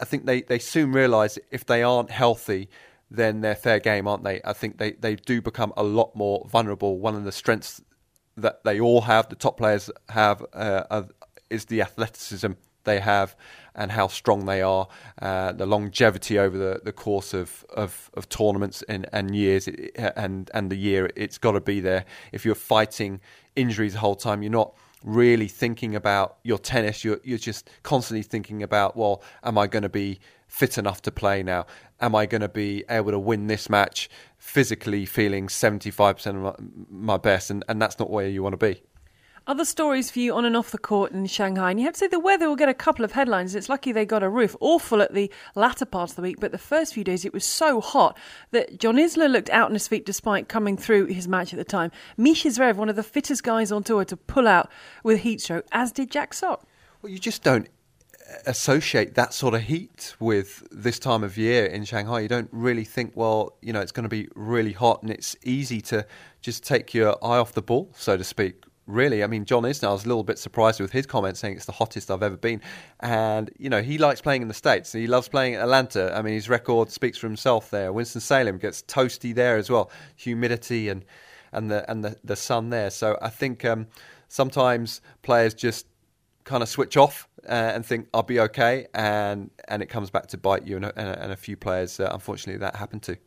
I 0.00 0.04
think 0.04 0.26
they, 0.26 0.42
they 0.42 0.58
soon 0.58 0.92
realise 0.92 1.38
if 1.50 1.66
they 1.66 1.82
aren't 1.82 2.10
healthy, 2.10 2.68
then 3.10 3.40
they're 3.40 3.54
fair 3.54 3.80
game, 3.80 4.06
aren't 4.06 4.24
they? 4.24 4.40
I 4.44 4.52
think 4.52 4.78
they, 4.78 4.92
they 4.92 5.16
do 5.16 5.40
become 5.40 5.72
a 5.76 5.82
lot 5.82 6.14
more 6.14 6.46
vulnerable. 6.48 6.98
One 6.98 7.14
of 7.14 7.24
the 7.24 7.32
strengths 7.32 7.80
that 8.36 8.62
they 8.64 8.80
all 8.80 9.02
have, 9.02 9.28
the 9.28 9.36
top 9.36 9.56
players 9.56 9.90
have, 10.10 10.44
uh, 10.52 11.02
is 11.50 11.66
the 11.66 11.82
athleticism 11.82 12.52
they 12.84 13.00
have 13.00 13.36
and 13.74 13.92
how 13.92 14.08
strong 14.08 14.46
they 14.46 14.60
are, 14.60 14.88
uh, 15.22 15.52
the 15.52 15.66
longevity 15.66 16.38
over 16.38 16.58
the, 16.58 16.80
the 16.84 16.92
course 16.92 17.32
of, 17.32 17.64
of, 17.74 18.10
of 18.14 18.28
tournaments 18.28 18.82
and, 18.88 19.06
and 19.12 19.34
years, 19.34 19.68
and, 19.96 20.50
and 20.52 20.70
the 20.70 20.76
year, 20.76 21.10
it's 21.16 21.38
got 21.38 21.52
to 21.52 21.60
be 21.60 21.80
there. 21.80 22.04
If 22.32 22.44
you're 22.44 22.54
fighting 22.54 23.20
injuries 23.56 23.92
the 23.92 24.00
whole 24.00 24.16
time, 24.16 24.42
you're 24.42 24.50
not 24.52 24.74
really 25.04 25.48
thinking 25.48 25.94
about 25.94 26.38
your 26.42 26.58
tennis. 26.58 27.04
You're 27.04 27.20
you're 27.22 27.38
just 27.38 27.70
constantly 27.82 28.22
thinking 28.22 28.62
about, 28.62 28.96
well, 28.96 29.22
am 29.44 29.56
I 29.56 29.66
going 29.68 29.84
to 29.84 29.88
be 29.88 30.18
fit 30.48 30.78
enough 30.78 31.02
to 31.02 31.12
play 31.12 31.42
now? 31.42 31.66
Am 32.00 32.14
I 32.14 32.26
going 32.26 32.40
to 32.40 32.48
be 32.48 32.84
able 32.90 33.12
to 33.12 33.18
win 33.18 33.46
this 33.46 33.70
match 33.70 34.08
physically 34.38 35.06
feeling 35.06 35.46
75% 35.46 36.26
of 36.26 36.42
my, 36.42 36.54
my 36.90 37.16
best? 37.16 37.50
And, 37.50 37.64
and 37.68 37.80
that's 37.80 37.98
not 37.98 38.10
where 38.10 38.28
you 38.28 38.42
want 38.42 38.54
to 38.54 38.56
be. 38.56 38.82
Other 39.48 39.64
stories 39.64 40.10
for 40.10 40.18
you 40.18 40.34
on 40.34 40.44
and 40.44 40.54
off 40.54 40.72
the 40.72 40.78
court 40.78 41.12
in 41.12 41.24
Shanghai. 41.24 41.70
And 41.70 41.80
you 41.80 41.86
have 41.86 41.94
to 41.94 42.00
say 42.00 42.06
the 42.06 42.20
weather 42.20 42.50
will 42.50 42.54
get 42.54 42.68
a 42.68 42.74
couple 42.74 43.02
of 43.02 43.12
headlines. 43.12 43.54
It's 43.54 43.70
lucky 43.70 43.92
they 43.92 44.04
got 44.04 44.22
a 44.22 44.28
roof. 44.28 44.54
Awful 44.60 45.00
at 45.00 45.14
the 45.14 45.32
latter 45.54 45.86
part 45.86 46.10
of 46.10 46.16
the 46.16 46.22
week, 46.22 46.36
but 46.38 46.52
the 46.52 46.58
first 46.58 46.92
few 46.92 47.02
days 47.02 47.24
it 47.24 47.32
was 47.32 47.46
so 47.46 47.80
hot 47.80 48.18
that 48.50 48.78
John 48.78 48.96
Isner 48.96 49.30
looked 49.30 49.48
out 49.48 49.68
on 49.68 49.72
his 49.72 49.88
feet 49.88 50.04
despite 50.04 50.50
coming 50.50 50.76
through 50.76 51.06
his 51.06 51.26
match 51.26 51.54
at 51.54 51.56
the 51.56 51.64
time. 51.64 51.90
Mischa 52.18 52.50
Zverev, 52.50 52.76
one 52.76 52.90
of 52.90 52.96
the 52.96 53.02
fittest 53.02 53.42
guys 53.42 53.72
on 53.72 53.82
tour, 53.82 54.04
to 54.04 54.18
pull 54.18 54.46
out 54.46 54.70
with 55.02 55.20
heat 55.20 55.40
stroke, 55.40 55.64
as 55.72 55.92
did 55.92 56.10
Jack 56.10 56.34
Sock. 56.34 56.66
Well, 57.00 57.10
you 57.10 57.18
just 57.18 57.42
don't 57.42 57.68
associate 58.46 59.14
that 59.14 59.32
sort 59.32 59.54
of 59.54 59.62
heat 59.62 60.14
with 60.20 60.66
this 60.70 60.98
time 60.98 61.24
of 61.24 61.38
year 61.38 61.64
in 61.66 61.84
Shanghai. 61.84 62.20
You 62.20 62.28
don't 62.28 62.48
really 62.52 62.84
think, 62.84 63.12
well, 63.14 63.56
you 63.62 63.72
know, 63.72 63.80
it's 63.80 63.92
going 63.92 64.04
to 64.04 64.08
be 64.08 64.28
really 64.34 64.72
hot, 64.72 65.02
and 65.02 65.10
it's 65.10 65.36
easy 65.44 65.80
to 65.82 66.06
just 66.40 66.64
take 66.64 66.94
your 66.94 67.12
eye 67.24 67.38
off 67.38 67.52
the 67.52 67.62
ball, 67.62 67.90
so 67.96 68.16
to 68.16 68.24
speak. 68.24 68.64
Really, 68.86 69.22
I 69.22 69.26
mean, 69.26 69.44
John 69.44 69.64
Isner, 69.64 69.88
I 69.88 69.92
was 69.92 70.06
a 70.06 70.08
little 70.08 70.24
bit 70.24 70.38
surprised 70.38 70.80
with 70.80 70.92
his 70.92 71.04
comment 71.04 71.36
saying 71.36 71.56
it's 71.56 71.66
the 71.66 71.72
hottest 71.72 72.10
I've 72.10 72.22
ever 72.22 72.38
been. 72.38 72.62
And, 73.00 73.50
you 73.58 73.68
know, 73.68 73.82
he 73.82 73.98
likes 73.98 74.22
playing 74.22 74.40
in 74.40 74.48
the 74.48 74.54
States. 74.54 74.92
He 74.92 75.06
loves 75.06 75.28
playing 75.28 75.56
at 75.56 75.60
Atlanta. 75.60 76.16
I 76.16 76.22
mean, 76.22 76.32
his 76.32 76.48
record 76.48 76.90
speaks 76.90 77.18
for 77.18 77.26
himself 77.26 77.68
there. 77.68 77.92
Winston-Salem 77.92 78.56
gets 78.56 78.80
toasty 78.82 79.34
there 79.34 79.58
as 79.58 79.68
well. 79.68 79.90
Humidity 80.16 80.88
and, 80.88 81.04
and, 81.52 81.70
the, 81.70 81.90
and 81.90 82.02
the, 82.02 82.16
the 82.24 82.34
sun 82.34 82.70
there. 82.70 82.88
So 82.88 83.18
I 83.20 83.28
think 83.28 83.62
um, 83.62 83.88
sometimes 84.28 85.02
players 85.20 85.52
just 85.52 85.86
kind 86.48 86.62
of 86.62 86.68
switch 86.68 86.96
off 86.96 87.28
uh, 87.46 87.52
and 87.52 87.84
think 87.84 88.08
I'll 88.12 88.22
be 88.22 88.40
okay, 88.40 88.86
and 88.94 89.50
and 89.68 89.82
it 89.82 89.86
comes 89.86 90.10
back 90.10 90.28
to 90.28 90.38
bite 90.38 90.66
you. 90.66 90.76
And, 90.76 90.86
and, 90.86 90.96
and 90.96 91.32
a 91.32 91.36
few 91.36 91.56
players, 91.56 92.00
uh, 92.00 92.08
unfortunately, 92.12 92.58
that 92.60 92.76
happened 92.76 93.02
to. 93.04 93.18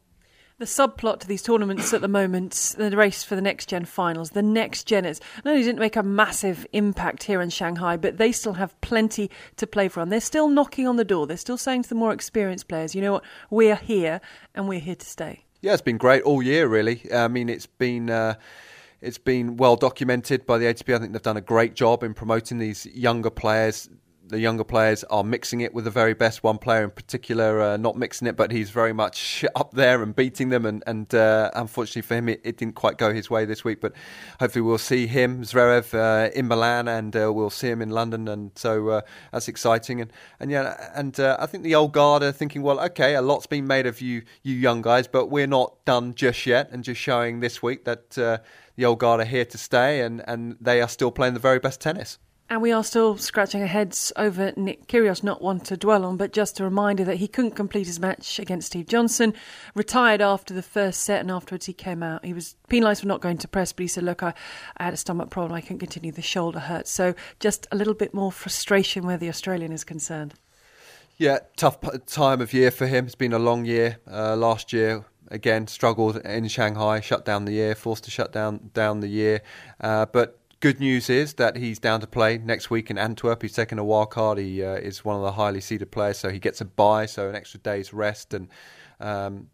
The 0.57 0.65
subplot 0.65 1.21
to 1.21 1.27
these 1.27 1.41
tournaments 1.41 1.91
at 1.91 2.01
the 2.01 2.07
moment, 2.07 2.75
the 2.77 2.95
race 2.95 3.23
for 3.23 3.35
the 3.35 3.41
next 3.41 3.69
gen 3.69 3.85
finals, 3.85 4.31
the 4.31 4.43
next 4.43 4.87
geners, 4.87 5.19
not 5.43 5.51
only 5.51 5.63
didn't 5.63 5.79
make 5.79 5.95
a 5.95 6.03
massive 6.03 6.67
impact 6.71 7.23
here 7.23 7.41
in 7.41 7.49
Shanghai, 7.49 7.97
but 7.97 8.17
they 8.17 8.31
still 8.31 8.53
have 8.53 8.79
plenty 8.81 9.31
to 9.55 9.65
play 9.65 9.87
for. 9.87 10.01
And 10.01 10.11
they're 10.11 10.21
still 10.21 10.49
knocking 10.49 10.87
on 10.87 10.97
the 10.97 11.03
door. 11.03 11.25
They're 11.25 11.37
still 11.37 11.57
saying 11.57 11.83
to 11.83 11.89
the 11.89 11.95
more 11.95 12.13
experienced 12.13 12.67
players, 12.67 12.93
you 12.93 13.01
know 13.01 13.13
what, 13.13 13.23
we're 13.49 13.75
here 13.75 14.21
and 14.53 14.67
we're 14.67 14.79
here 14.79 14.95
to 14.95 15.05
stay. 15.05 15.45
Yeah, 15.61 15.73
it's 15.73 15.81
been 15.81 15.97
great 15.97 16.21
all 16.21 16.43
year, 16.43 16.67
really. 16.67 17.11
I 17.11 17.27
mean, 17.27 17.49
it's 17.49 17.65
been. 17.65 18.09
Uh, 18.11 18.35
it's 19.01 19.17
been 19.17 19.57
well 19.57 19.75
documented 19.75 20.45
by 20.45 20.57
the 20.57 20.65
ATP. 20.65 20.95
I 20.95 20.99
think 20.99 21.13
they've 21.13 21.21
done 21.21 21.37
a 21.37 21.41
great 21.41 21.73
job 21.73 22.03
in 22.03 22.13
promoting 22.13 22.59
these 22.59 22.85
younger 22.85 23.29
players 23.29 23.89
the 24.31 24.39
younger 24.39 24.63
players 24.63 25.03
are 25.05 25.23
mixing 25.23 25.61
it 25.61 25.73
with 25.73 25.83
the 25.83 25.91
very 25.91 26.13
best. 26.13 26.41
One 26.41 26.57
player 26.57 26.85
in 26.85 26.89
particular, 26.89 27.61
uh, 27.61 27.77
not 27.77 27.97
mixing 27.97 28.27
it, 28.27 28.37
but 28.37 28.49
he's 28.49 28.69
very 28.69 28.93
much 28.93 29.45
up 29.55 29.73
there 29.73 30.01
and 30.01 30.15
beating 30.15 30.49
them. 30.49 30.65
And, 30.65 30.83
and 30.87 31.13
uh, 31.13 31.51
unfortunately 31.53 32.01
for 32.03 32.15
him, 32.15 32.29
it, 32.29 32.41
it, 32.43 32.57
didn't 32.57 32.75
quite 32.75 32.97
go 32.97 33.13
his 33.13 33.29
way 33.29 33.45
this 33.45 33.63
week. 33.63 33.81
But 33.81 33.93
hopefully, 34.39 34.61
we'll 34.61 34.77
see 34.77 35.05
him, 35.05 35.43
Zverev, 35.43 35.93
uh, 35.93 36.31
in 36.31 36.47
Milan, 36.47 36.87
and 36.87 37.15
uh, 37.15 37.31
we'll 37.31 37.49
see 37.49 37.67
him 37.67 37.81
in 37.81 37.89
London. 37.89 38.27
And 38.27 38.51
so 38.55 38.89
uh, 38.89 39.01
that's 39.31 39.47
exciting. 39.47 40.01
And 40.01 40.13
and 40.39 40.49
yeah, 40.49 40.91
and 40.95 41.19
uh, 41.19 41.37
I 41.39 41.45
think 41.45 41.63
the 41.63 41.75
old 41.75 41.91
guard 41.91 42.23
are 42.23 42.31
thinking, 42.31 42.61
well, 42.61 42.79
okay, 42.79 43.15
a 43.15 43.21
lot's 43.21 43.47
been 43.47 43.67
made 43.67 43.85
of 43.85 44.01
you, 44.01 44.23
you 44.43 44.55
young 44.55 44.81
guys, 44.81 45.07
but 45.07 45.27
we're 45.27 45.47
not 45.47 45.83
done 45.85 46.13
just 46.15 46.45
yet. 46.45 46.69
And 46.71 46.83
just 46.83 47.01
showing 47.01 47.41
this 47.41 47.61
week 47.61 47.83
that 47.83 48.41
the 48.81 48.87
old 48.87 48.97
guard 48.97 49.21
are 49.21 49.25
here 49.25 49.45
to 49.45 49.57
stay, 49.59 50.01
and, 50.01 50.23
and 50.27 50.57
they 50.59 50.81
are 50.81 50.87
still 50.87 51.11
playing 51.11 51.35
the 51.35 51.39
very 51.39 51.59
best 51.59 51.79
tennis. 51.79 52.17
And 52.49 52.63
we 52.63 52.71
are 52.71 52.83
still 52.83 53.15
scratching 53.15 53.61
our 53.61 53.67
heads 53.67 54.11
over 54.15 54.53
Nick 54.57 54.87
Kyrgios, 54.87 55.23
not 55.23 55.39
one 55.39 55.59
to 55.61 55.77
dwell 55.77 56.03
on, 56.03 56.17
but 56.17 56.33
just 56.33 56.59
a 56.59 56.63
reminder 56.63 57.03
that 57.05 57.17
he 57.17 57.27
couldn't 57.27 57.51
complete 57.51 57.85
his 57.85 57.99
match 57.99 58.39
against 58.39 58.67
Steve 58.67 58.87
Johnson, 58.87 59.35
retired 59.75 60.19
after 60.19 60.55
the 60.55 60.63
first 60.63 61.01
set, 61.01 61.21
and 61.21 61.29
afterwards 61.29 61.67
he 61.67 61.73
came 61.73 62.01
out. 62.01 62.25
He 62.25 62.33
was 62.33 62.55
penalised 62.69 63.01
for 63.01 63.07
not 63.07 63.21
going 63.21 63.37
to 63.37 63.47
press, 63.47 63.71
but 63.71 63.83
he 63.83 63.87
said, 63.87 64.03
Look, 64.03 64.23
I, 64.23 64.33
I 64.77 64.85
had 64.85 64.95
a 64.95 64.97
stomach 64.97 65.29
problem, 65.29 65.53
I 65.53 65.61
couldn't 65.61 65.77
continue, 65.77 66.11
the 66.11 66.23
shoulder 66.23 66.59
hurt. 66.59 66.87
So 66.87 67.13
just 67.39 67.67
a 67.71 67.75
little 67.75 67.93
bit 67.93 68.15
more 68.15 68.31
frustration 68.31 69.05
where 69.05 69.17
the 69.17 69.29
Australian 69.29 69.71
is 69.71 69.83
concerned. 69.83 70.33
Yeah, 71.17 71.37
tough 71.55 71.77
time 72.07 72.41
of 72.41 72.51
year 72.51 72.71
for 72.71 72.87
him. 72.87 73.05
It's 73.05 73.13
been 73.13 73.31
a 73.31 73.39
long 73.39 73.63
year. 73.63 73.99
Uh, 74.11 74.35
last 74.35 74.73
year, 74.73 75.05
again, 75.31 75.67
struggled 75.67 76.17
in 76.17 76.47
Shanghai, 76.47 76.99
shut 76.99 77.25
down 77.25 77.45
the 77.45 77.53
year, 77.53 77.73
forced 77.73 78.03
to 78.03 78.11
shut 78.11 78.31
down 78.31 78.69
down 78.73 78.99
the 78.99 79.07
year. 79.07 79.41
Uh, 79.79 80.05
but 80.05 80.37
Good 80.61 80.79
news 80.79 81.09
is 81.09 81.33
that 81.33 81.55
he's 81.55 81.79
down 81.79 82.01
to 82.01 82.07
play 82.07 82.37
next 82.37 82.69
week 82.69 82.91
in 82.91 82.97
Antwerp. 82.99 83.41
He's 83.41 83.53
taken 83.53 83.79
a 83.79 83.83
wild 83.83 84.11
card. 84.11 84.37
He 84.37 84.63
uh, 84.63 84.75
is 84.75 85.03
one 85.03 85.15
of 85.15 85.23
the 85.23 85.31
highly 85.31 85.59
seeded 85.59 85.89
players, 85.89 86.19
so 86.19 86.29
he 86.29 86.37
gets 86.37 86.61
a 86.61 86.65
bye, 86.65 87.07
so 87.07 87.27
an 87.27 87.33
extra 87.33 87.59
day's 87.59 87.91
rest, 87.93 88.31
and 88.35 88.47
um, 88.99 89.49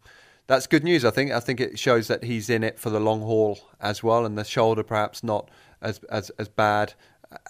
that's 0.48 0.66
good 0.66 0.84
news. 0.84 1.06
I 1.06 1.10
think. 1.10 1.30
I 1.30 1.40
think 1.40 1.60
it 1.60 1.78
shows 1.78 2.08
that 2.08 2.24
he's 2.24 2.50
in 2.50 2.62
it 2.62 2.78
for 2.78 2.90
the 2.90 3.00
long 3.00 3.22
haul 3.22 3.58
as 3.80 4.02
well, 4.02 4.26
and 4.26 4.36
the 4.36 4.44
shoulder 4.44 4.82
perhaps 4.82 5.24
not 5.24 5.50
as 5.80 5.98
as 6.10 6.28
as 6.38 6.50
bad 6.50 6.92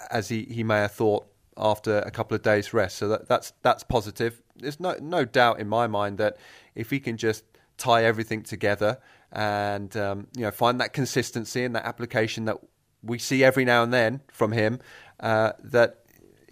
as 0.08 0.28
he, 0.28 0.44
he 0.44 0.62
may 0.62 0.76
have 0.76 0.92
thought 0.92 1.26
after 1.56 1.98
a 1.98 2.12
couple 2.12 2.36
of 2.36 2.42
days 2.42 2.72
rest. 2.72 2.96
So 2.96 3.08
that, 3.08 3.26
that's 3.26 3.54
that's 3.62 3.82
positive. 3.82 4.40
There's 4.54 4.78
no 4.78 4.94
no 5.00 5.24
doubt 5.24 5.58
in 5.58 5.68
my 5.68 5.88
mind 5.88 6.18
that 6.18 6.36
if 6.76 6.90
he 6.90 7.00
can 7.00 7.16
just 7.16 7.42
tie 7.78 8.04
everything 8.04 8.42
together 8.42 8.98
and 9.32 9.96
um, 9.96 10.26
you 10.36 10.42
know 10.42 10.50
find 10.50 10.80
that 10.80 10.92
consistency 10.92 11.64
and 11.64 11.74
that 11.74 11.84
application 11.84 12.44
that 12.44 12.56
we 13.02 13.18
see 13.18 13.44
every 13.44 13.64
now 13.64 13.82
and 13.82 13.92
then 13.92 14.20
from 14.32 14.52
him 14.52 14.80
uh, 15.20 15.52
that 15.62 16.04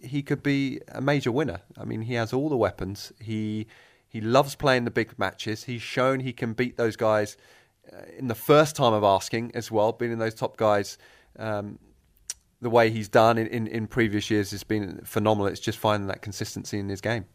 he 0.02 0.22
could 0.22 0.42
be 0.42 0.80
a 0.88 1.00
major 1.00 1.32
winner. 1.32 1.60
I 1.76 1.84
mean, 1.84 2.02
he 2.02 2.14
has 2.14 2.32
all 2.32 2.48
the 2.48 2.56
weapons. 2.56 3.12
He 3.20 3.66
he 4.08 4.20
loves 4.20 4.54
playing 4.54 4.84
the 4.84 4.90
big 4.90 5.18
matches. 5.18 5.64
He's 5.64 5.82
shown 5.82 6.20
he 6.20 6.32
can 6.32 6.52
beat 6.52 6.76
those 6.76 6.96
guys 6.96 7.36
uh, 7.92 8.02
in 8.16 8.28
the 8.28 8.34
first 8.34 8.76
time 8.76 8.92
of 8.92 9.04
asking 9.04 9.52
as 9.54 9.70
well, 9.70 9.92
beating 9.92 10.18
those 10.18 10.34
top 10.34 10.56
guys. 10.56 10.96
Um, 11.38 11.78
the 12.62 12.70
way 12.70 12.90
he's 12.90 13.08
done 13.08 13.36
in, 13.36 13.46
in, 13.48 13.66
in 13.66 13.86
previous 13.86 14.30
years 14.30 14.50
has 14.52 14.64
been 14.64 15.02
phenomenal. 15.04 15.46
It's 15.48 15.60
just 15.60 15.78
finding 15.78 16.06
that 16.08 16.22
consistency 16.22 16.78
in 16.78 16.88
his 16.88 17.02
game. 17.02 17.26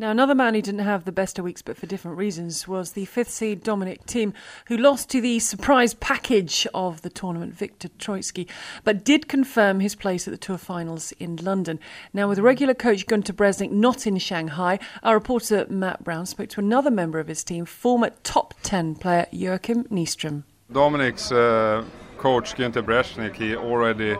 Now, 0.00 0.12
another 0.12 0.36
man 0.36 0.54
who 0.54 0.62
didn't 0.62 0.84
have 0.84 1.04
the 1.04 1.10
best 1.10 1.40
of 1.40 1.44
weeks, 1.44 1.60
but 1.60 1.76
for 1.76 1.86
different 1.86 2.16
reasons, 2.16 2.68
was 2.68 2.92
the 2.92 3.04
fifth 3.04 3.30
seed 3.30 3.64
Dominic 3.64 4.06
Thiem, 4.06 4.32
who 4.66 4.76
lost 4.76 5.10
to 5.10 5.20
the 5.20 5.40
surprise 5.40 5.94
package 5.94 6.68
of 6.72 7.02
the 7.02 7.10
tournament, 7.10 7.54
Viktor 7.54 7.88
Troicki, 7.98 8.48
but 8.84 9.04
did 9.04 9.26
confirm 9.26 9.80
his 9.80 9.96
place 9.96 10.28
at 10.28 10.30
the 10.30 10.38
Tour 10.38 10.56
finals 10.56 11.10
in 11.18 11.34
London. 11.34 11.80
Now, 12.12 12.28
with 12.28 12.38
regular 12.38 12.74
coach 12.74 13.08
Gunter 13.08 13.32
Bresnik 13.32 13.72
not 13.72 14.06
in 14.06 14.18
Shanghai, 14.18 14.78
our 15.02 15.14
reporter 15.14 15.66
Matt 15.68 16.04
Brown 16.04 16.26
spoke 16.26 16.50
to 16.50 16.60
another 16.60 16.92
member 16.92 17.18
of 17.18 17.26
his 17.26 17.42
team, 17.42 17.64
former 17.64 18.10
top 18.22 18.54
10 18.62 18.94
player 18.94 19.26
Joakim 19.32 19.88
Nystrom. 19.88 20.44
Dominic's 20.70 21.32
uh, 21.32 21.84
coach 22.18 22.54
Gunter 22.54 22.84
Bresnik, 22.84 23.34
he 23.34 23.56
already 23.56 24.16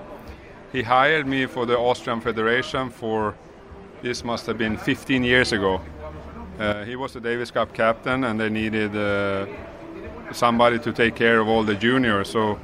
he 0.73 0.83
hired 0.83 1.29
me 1.29 1.47
for 1.47 1.67
the 1.67 1.79
Austrian 1.79 2.21
Federation 2.21 2.91
for 2.91 3.37
this 4.03 4.25
must 4.25 4.47
have 4.47 4.59
been 4.59 4.77
15 4.77 5.25
years 5.25 5.53
ago. 5.53 5.81
Uh, 6.59 6.85
he 6.85 6.97
was 6.97 7.13
the 7.13 7.21
Davis 7.21 7.51
Cup 7.51 7.73
captain, 7.73 8.25
and 8.25 8.41
they 8.41 8.49
needed 8.49 8.95
uh, 8.97 9.47
somebody 10.33 10.79
to 10.79 10.93
take 10.93 11.15
care 11.15 11.39
of 11.39 11.49
all 11.49 11.63
the 11.63 11.75
juniors. 11.75 12.31
So, 12.31 12.59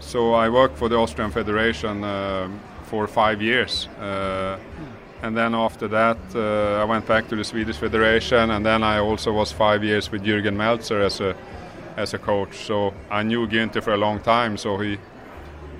so 0.00 0.34
I 0.34 0.48
worked 0.48 0.78
for 0.78 0.88
the 0.88 0.96
Austrian 0.96 1.30
Federation 1.30 2.04
uh, 2.04 2.48
for 2.84 3.06
five 3.06 3.42
years, 3.42 3.88
uh, 4.00 4.58
and 5.22 5.36
then 5.36 5.54
after 5.54 5.88
that, 5.88 6.18
uh, 6.34 6.82
I 6.82 6.84
went 6.84 7.06
back 7.06 7.28
to 7.28 7.36
the 7.36 7.44
Swedish 7.44 7.76
Federation, 7.76 8.50
and 8.50 8.66
then 8.66 8.82
I 8.82 8.98
also 8.98 9.32
was 9.32 9.52
five 9.52 9.84
years 9.84 10.10
with 10.10 10.22
Jürgen 10.22 10.56
Melzer 10.56 11.04
as 11.04 11.20
a 11.20 11.36
as 11.96 12.14
a 12.14 12.18
coach. 12.18 12.56
So 12.66 12.94
I 13.10 13.22
knew 13.22 13.46
Günther 13.46 13.82
for 13.82 13.92
a 13.92 13.96
long 13.96 14.20
time. 14.20 14.56
So 14.56 14.78
he 14.78 14.98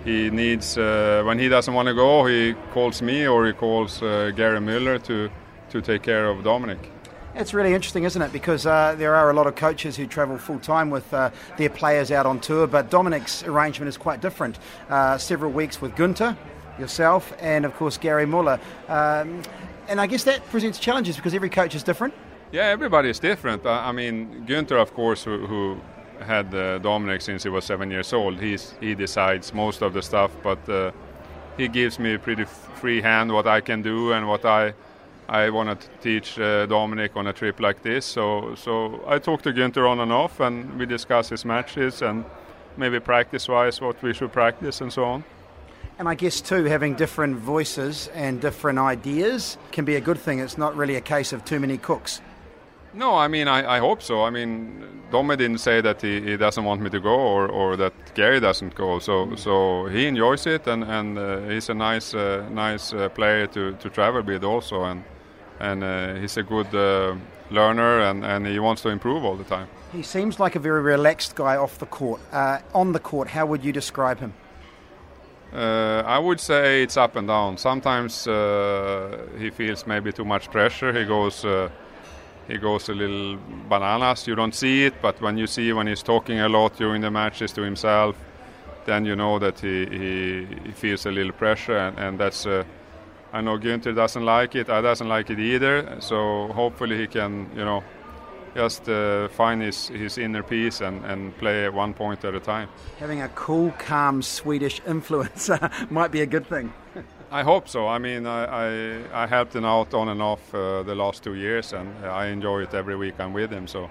he 0.05 0.31
needs 0.31 0.77
uh, 0.77 1.23
when 1.25 1.39
he 1.39 1.49
doesn't 1.49 1.75
want 1.75 1.89
to 1.89 1.95
go, 1.95 2.27
he 2.27 2.55
calls 2.73 3.03
me 3.03 3.27
or 3.27 3.47
he 3.47 3.53
calls 3.53 4.03
uh, 4.03 4.31
Gary 4.35 4.61
Muller 4.61 4.99
to 5.01 5.31
to 5.71 5.81
take 5.81 6.03
care 6.03 6.27
of 6.29 6.45
Dominic. 6.45 6.91
It's 7.35 7.55
really 7.55 7.73
interesting, 7.73 8.05
isn't 8.05 8.21
it? 8.21 8.31
Because 8.31 8.67
uh, 8.67 8.95
there 8.99 9.15
are 9.15 9.31
a 9.31 9.33
lot 9.33 9.47
of 9.47 9.55
coaches 9.55 9.97
who 9.97 10.07
travel 10.07 10.37
full 10.37 10.59
time 10.59 10.91
with 10.91 11.15
uh, 11.15 11.31
their 11.57 11.71
players 11.71 12.11
out 12.11 12.27
on 12.27 12.41
tour, 12.41 12.67
but 12.67 12.91
Dominic's 12.91 13.43
arrangement 13.45 13.89
is 13.89 13.97
quite 13.97 14.21
different. 14.21 14.59
Uh, 14.91 15.17
several 15.17 15.51
weeks 15.51 15.81
with 15.81 15.97
Gunter, 15.97 16.37
yourself, 16.79 17.33
and 17.41 17.65
of 17.65 17.75
course 17.75 17.97
Gary 17.97 18.27
Muller. 18.27 18.61
Um, 18.89 19.43
and 19.89 19.99
I 19.99 20.07
guess 20.07 20.25
that 20.25 20.45
presents 20.51 20.79
challenges 20.79 21.17
because 21.17 21.33
every 21.33 21.49
coach 21.49 21.75
is 21.75 21.83
different. 21.83 22.13
Yeah, 22.53 22.65
everybody 22.65 23.09
is 23.09 23.19
different. 23.19 23.65
I 23.65 23.93
mean, 23.93 24.45
Gunter, 24.45 24.77
of 24.77 24.93
course, 24.93 25.25
who, 25.25 25.47
who 25.47 25.81
had 26.23 26.55
uh, 26.55 26.79
Dominic 26.79 27.21
since 27.21 27.43
he 27.43 27.49
was 27.49 27.65
seven 27.65 27.91
years 27.91 28.13
old. 28.13 28.41
He's 28.41 28.75
he 28.81 28.95
decides 28.95 29.53
most 29.55 29.83
of 29.83 29.93
the 29.93 30.03
stuff, 30.03 30.31
but 30.43 30.69
uh, 30.69 30.93
he 31.57 31.69
gives 31.69 31.99
me 31.99 32.15
a 32.15 32.19
pretty 32.19 32.45
free 32.45 33.03
hand 33.03 33.33
what 33.33 33.47
I 33.47 33.61
can 33.61 33.83
do 33.83 34.13
and 34.13 34.29
what 34.29 34.45
I 34.45 34.75
I 35.29 35.51
want 35.51 35.81
to 35.81 35.89
teach 36.01 36.39
uh, 36.39 36.67
Dominic 36.67 37.17
on 37.17 37.27
a 37.27 37.33
trip 37.33 37.61
like 37.61 37.83
this. 37.83 38.05
So 38.07 38.55
so 38.55 39.01
I 39.07 39.19
talk 39.19 39.43
to 39.43 39.53
Günther 39.53 39.89
on 39.89 40.01
and 40.01 40.13
off, 40.13 40.41
and 40.41 40.79
we 40.79 40.87
discuss 40.87 41.29
his 41.29 41.45
matches 41.45 42.03
and 42.03 42.25
maybe 42.77 43.01
practice-wise 43.01 43.81
what 43.81 44.03
we 44.03 44.15
should 44.15 44.33
practice 44.33 44.81
and 44.81 44.93
so 44.93 45.05
on. 45.05 45.25
And 45.99 46.09
I 46.09 46.15
guess 46.15 46.41
too, 46.41 46.65
having 46.65 46.95
different 46.95 47.37
voices 47.37 48.09
and 48.15 48.41
different 48.41 48.79
ideas 48.79 49.59
can 49.73 49.85
be 49.85 49.97
a 49.97 50.01
good 50.01 50.19
thing. 50.19 50.41
It's 50.41 50.59
not 50.59 50.75
really 50.75 50.97
a 50.97 51.01
case 51.01 51.33
of 51.33 51.45
too 51.45 51.61
many 51.61 51.79
cooks. 51.79 52.21
No, 52.95 53.17
I 53.17 53.29
mean, 53.29 53.49
I, 53.49 53.77
I 53.77 53.79
hope 53.79 54.03
so. 54.03 54.23
I 54.23 54.31
mean, 54.31 55.03
Domi 55.11 55.37
didn't 55.37 55.59
say 55.59 55.81
that 55.81 56.03
he, 56.03 56.21
he 56.21 56.37
doesn't 56.37 56.65
want 56.65 56.81
me 56.83 56.91
to 56.91 57.01
go 57.01 57.15
or, 57.15 57.47
or 57.49 57.77
that 57.77 57.93
Gary 58.15 58.41
doesn't 58.41 58.75
go. 58.75 58.99
So 58.99 59.35
so 59.37 59.87
he 59.87 60.07
enjoys 60.07 60.47
it, 60.47 60.67
and, 60.67 60.85
and 60.85 61.19
uh, 61.19 61.41
he's 61.49 61.71
a 61.71 61.75
nice 61.75 62.15
uh, 62.15 62.47
nice 62.51 62.93
uh, 62.93 63.09
player 63.09 63.47
to, 63.49 63.73
to 63.73 63.91
travel 63.91 64.23
with 64.23 64.45
also, 64.45 64.85
and 64.85 65.05
and 65.61 65.85
uh, 65.85 66.15
he's 66.15 66.37
a 66.37 66.43
good 66.43 66.75
uh, 66.75 67.15
learner, 67.51 68.01
and, 68.01 68.25
and 68.25 68.47
he 68.47 68.59
wants 68.59 68.83
to 68.83 68.89
improve 68.89 69.25
all 69.25 69.37
the 69.37 69.45
time. 69.45 69.69
He 69.93 70.03
seems 70.03 70.41
like 70.41 70.57
a 70.57 70.59
very 70.59 70.83
relaxed 70.83 71.35
guy 71.35 71.57
off 71.57 71.79
the 71.79 71.87
court. 71.87 72.21
Uh, 72.33 72.59
on 72.75 72.93
the 72.93 73.01
court, 73.01 73.29
how 73.29 73.47
would 73.47 73.65
you 73.65 73.73
describe 73.73 74.19
him? 74.19 74.33
I 75.55 76.19
would 76.19 76.41
say 76.41 76.83
it's 76.83 76.97
up 76.97 77.15
and 77.17 77.29
down. 77.29 77.59
Sometimes 77.59 78.25
he 78.25 79.51
feels 79.51 79.87
maybe 79.87 80.11
too 80.11 80.25
much 80.25 80.51
pressure. 80.51 80.99
He 80.99 81.05
goes 81.05 81.45
he 82.49 82.59
goes 82.59 82.89
a 82.89 82.95
little 82.95 83.39
bananas. 83.69 84.27
You 84.27 84.35
don't 84.35 84.55
see 84.55 84.85
it, 84.85 84.95
but 85.01 85.21
when 85.21 85.39
you 85.39 85.47
see 85.47 85.73
when 85.73 85.87
he's 85.87 86.03
talking 86.03 86.41
a 86.41 86.49
lot 86.49 86.77
during 86.77 87.03
the 87.03 87.11
matches 87.11 87.53
to 87.53 87.63
himself, 87.63 88.17
then 88.85 89.05
you 89.05 89.17
know 89.17 89.39
that 89.39 89.61
he, 89.61 89.87
he, 89.87 90.47
he 90.65 90.73
feels 90.73 91.07
a 91.07 91.11
little 91.11 91.33
pressure, 91.33 91.79
and, 91.79 91.99
and 91.99 92.19
that's. 92.19 92.47
Uh, 92.47 92.65
I 93.35 93.41
know 93.41 93.57
Günther 93.57 93.95
doesn't 93.95 94.25
like 94.25 94.55
it. 94.57 94.69
I 94.69 94.83
doesn't 94.83 95.09
like 95.09 95.31
it 95.31 95.39
either. 95.41 95.97
So 96.01 96.49
hopefully 96.49 96.99
he 96.99 97.07
can, 97.07 97.49
you 97.57 97.65
know, 97.65 97.83
just 98.55 98.89
uh, 98.91 99.29
find 99.29 99.63
his, 99.63 99.89
his 99.89 100.19
inner 100.19 100.43
peace 100.43 100.83
and, 100.83 101.03
and 101.07 101.37
play 101.39 101.67
one 101.71 101.95
point 101.95 102.25
at 102.27 102.35
a 102.35 102.41
time. 102.41 102.69
Having 102.99 103.23
a 103.23 103.29
cool, 103.31 103.73
calm 103.79 104.21
Swedish 104.21 104.83
influence 104.87 105.51
might 105.91 106.13
be 106.13 106.21
a 106.21 106.27
good 106.27 106.47
thing. 106.47 106.75
I 107.33 107.43
hope 107.43 107.67
so. 107.67 107.89
I 107.89 107.99
mean, 107.99 108.27
I, 108.27 108.45
I, 108.45 109.23
I, 109.25 109.27
helped 109.27 109.57
him 109.57 109.65
out 109.65 109.95
on 109.95 110.11
and 110.11 110.21
off 110.21 110.55
uh, 110.55 110.83
the 110.83 110.95
last 110.95 111.25
two 111.25 111.35
years, 111.35 111.73
and 111.73 111.89
I 112.05 112.27
enjoy 112.27 112.63
it 112.63 112.75
every 112.75 112.95
week 112.95 113.15
I'm 113.19 113.33
with 113.33 113.51
him. 113.51 113.67
So, 113.67 113.91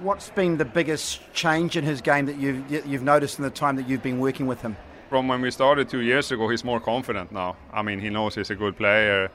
what's 0.00 0.30
been 0.30 0.56
the 0.56 0.64
biggest 0.64 1.20
change 1.32 1.76
in 1.76 1.84
his 1.84 2.00
game 2.00 2.26
that 2.26 2.36
you've 2.36 2.68
you've 2.84 3.04
noticed 3.04 3.38
in 3.38 3.44
the 3.44 3.50
time 3.50 3.76
that 3.76 3.88
you've 3.88 4.02
been 4.02 4.18
working 4.18 4.48
with 4.48 4.60
him? 4.60 4.76
From 5.08 5.28
when 5.28 5.40
we 5.40 5.52
started 5.52 5.88
two 5.88 6.00
years 6.00 6.32
ago, 6.32 6.48
he's 6.48 6.64
more 6.64 6.80
confident 6.80 7.30
now. 7.30 7.54
I 7.72 7.82
mean, 7.82 8.00
he 8.00 8.10
knows 8.10 8.34
he's 8.34 8.50
a 8.50 8.56
good 8.56 8.76
player. 8.76 9.30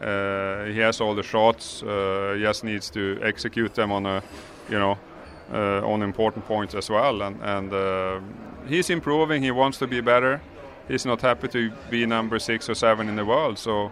Uh, 0.00 0.66
he 0.66 0.78
has 0.78 1.00
all 1.00 1.16
the 1.16 1.24
shots. 1.24 1.82
Uh, 1.82 2.34
he 2.36 2.42
just 2.42 2.62
needs 2.62 2.88
to 2.90 3.18
execute 3.22 3.74
them 3.74 3.90
on 3.90 4.06
a, 4.06 4.22
you 4.68 4.78
know, 4.78 4.96
uh, 5.52 5.92
on 5.92 6.02
important 6.02 6.44
points 6.46 6.74
as 6.74 6.88
well. 6.88 7.22
And, 7.22 7.40
and 7.42 7.72
uh, 7.72 8.20
he's 8.68 8.90
improving. 8.90 9.42
He 9.42 9.50
wants 9.50 9.78
to 9.78 9.86
be 9.88 10.00
better 10.00 10.40
he's 10.88 11.06
not 11.06 11.20
happy 11.20 11.48
to 11.48 11.72
be 11.90 12.06
number 12.06 12.38
six 12.38 12.68
or 12.68 12.74
seven 12.74 13.08
in 13.08 13.16
the 13.16 13.24
world. 13.24 13.58
So 13.58 13.90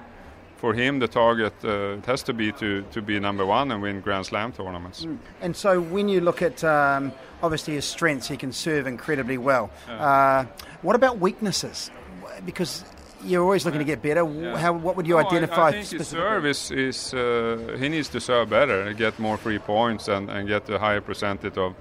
for 0.57 0.75
him, 0.75 0.99
the 0.99 1.09
target 1.09 1.55
uh, 1.65 1.97
has 2.07 2.23
to 2.25 2.35
be 2.35 2.53
to, 2.53 2.83
to 2.93 3.01
be 3.01 3.19
number 3.19 3.47
one 3.47 3.73
and 3.73 3.81
win 3.81 4.01
Grand 4.01 4.27
Slam 4.27 4.53
tournaments. 4.53 5.05
Mm. 5.05 5.19
And 5.41 5.57
so 5.57 5.81
when 5.81 6.09
you 6.09 6.21
look 6.21 6.43
at 6.43 6.63
um, 6.63 7.13
obviously 7.43 7.75
his 7.75 7.87
strengths, 7.87 8.29
he 8.29 8.37
can 8.37 8.53
serve 8.53 8.87
incredibly 8.87 9.39
well. 9.39 9.71
Yeah. 9.89 9.95
Uh, 9.95 10.47
what 10.83 10.97
about 10.97 11.19
weaknesses? 11.19 11.91
Because 12.45 12.85
you're 13.23 13.43
always 13.43 13.65
looking 13.65 13.81
to 13.81 13.85
get 13.85 14.03
better. 14.03 14.25
Yeah. 14.25 14.59
How, 14.59 14.73
what 14.73 14.97
would 14.97 15.07
you 15.07 15.15
no, 15.15 15.21
identify? 15.21 15.63
I, 15.63 15.69
I 15.69 15.73
think 15.73 15.91
his 15.91 16.09
serve 16.09 16.47
is, 16.47 16.71
is 16.71 17.15
uh, 17.15 17.77
he 17.79 17.89
needs 17.89 18.09
to 18.11 18.21
serve 18.21 18.51
better, 18.51 18.93
get 18.93 19.19
more 19.19 19.37
free 19.37 19.59
points, 19.59 20.09
and, 20.09 20.31
and 20.31 20.49
get 20.49 20.69
a 20.69 20.79
higher 20.79 21.01
percentage 21.01 21.57
of, 21.57 21.75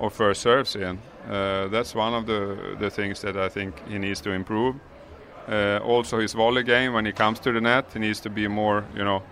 of 0.00 0.12
first 0.12 0.42
serves 0.42 0.76
in. 0.76 0.98
Uh, 1.28 1.68
that's 1.68 1.94
one 1.94 2.14
of 2.14 2.26
the, 2.26 2.76
the 2.78 2.90
things 2.90 3.20
that 3.20 3.36
I 3.36 3.48
think 3.48 3.86
he 3.88 3.98
needs 3.98 4.20
to 4.22 4.30
improve. 4.30 4.76
Uh, 5.48 5.78
also, 5.84 6.18
his 6.18 6.32
volley 6.32 6.62
game 6.62 6.92
when 6.92 7.04
he 7.04 7.12
comes 7.12 7.40
to 7.40 7.52
the 7.52 7.60
net, 7.60 7.86
he 7.92 7.98
needs 7.98 8.20
to 8.20 8.30
be 8.30 8.48
more, 8.48 8.84
you 8.94 9.04
know, 9.04 9.22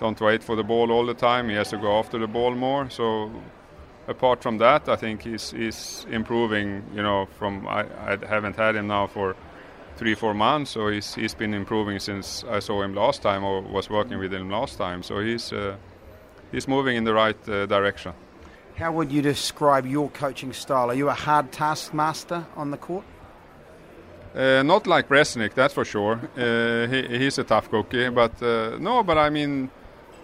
don't 0.00 0.20
wait 0.20 0.42
for 0.42 0.56
the 0.56 0.64
ball 0.64 0.90
all 0.90 1.06
the 1.06 1.14
time. 1.14 1.48
He 1.48 1.54
has 1.54 1.70
to 1.70 1.76
go 1.76 1.98
after 1.98 2.18
the 2.18 2.26
ball 2.26 2.54
more. 2.54 2.88
So, 2.90 3.30
apart 4.08 4.42
from 4.42 4.58
that, 4.58 4.88
I 4.88 4.96
think 4.96 5.22
he's, 5.22 5.50
he's 5.50 6.06
improving. 6.10 6.82
You 6.94 7.02
know, 7.02 7.26
from 7.38 7.66
I, 7.68 7.84
I 8.06 8.18
haven't 8.26 8.56
had 8.56 8.76
him 8.76 8.86
now 8.86 9.06
for 9.06 9.36
three 9.96 10.14
four 10.14 10.34
months, 10.34 10.70
so 10.70 10.88
he's 10.88 11.14
he's 11.14 11.34
been 11.34 11.52
improving 11.54 11.98
since 11.98 12.42
I 12.50 12.60
saw 12.60 12.82
him 12.82 12.94
last 12.94 13.22
time 13.22 13.44
or 13.44 13.60
was 13.60 13.90
working 13.90 14.18
with 14.18 14.32
him 14.32 14.50
last 14.50 14.78
time. 14.78 15.02
So 15.02 15.20
he's 15.20 15.52
uh, 15.52 15.76
he's 16.50 16.66
moving 16.66 16.96
in 16.96 17.04
the 17.04 17.12
right 17.12 17.48
uh, 17.48 17.66
direction. 17.66 18.12
How 18.80 18.90
would 18.92 19.12
you 19.12 19.20
describe 19.20 19.84
your 19.84 20.08
coaching 20.08 20.54
style? 20.54 20.90
Are 20.90 20.94
you 20.94 21.10
a 21.10 21.14
hard 21.14 21.52
taskmaster 21.52 22.46
on 22.56 22.70
the 22.70 22.78
court? 22.78 23.04
Uh, 24.34 24.62
not 24.62 24.86
like 24.86 25.06
Bresnik, 25.06 25.52
that's 25.52 25.74
for 25.74 25.84
sure. 25.84 26.18
Uh, 26.34 26.86
he, 26.86 27.18
he's 27.18 27.36
a 27.36 27.44
tough 27.44 27.68
cookie, 27.68 28.08
but 28.08 28.42
uh, 28.42 28.78
no. 28.80 29.02
But 29.02 29.18
I 29.18 29.28
mean, 29.28 29.70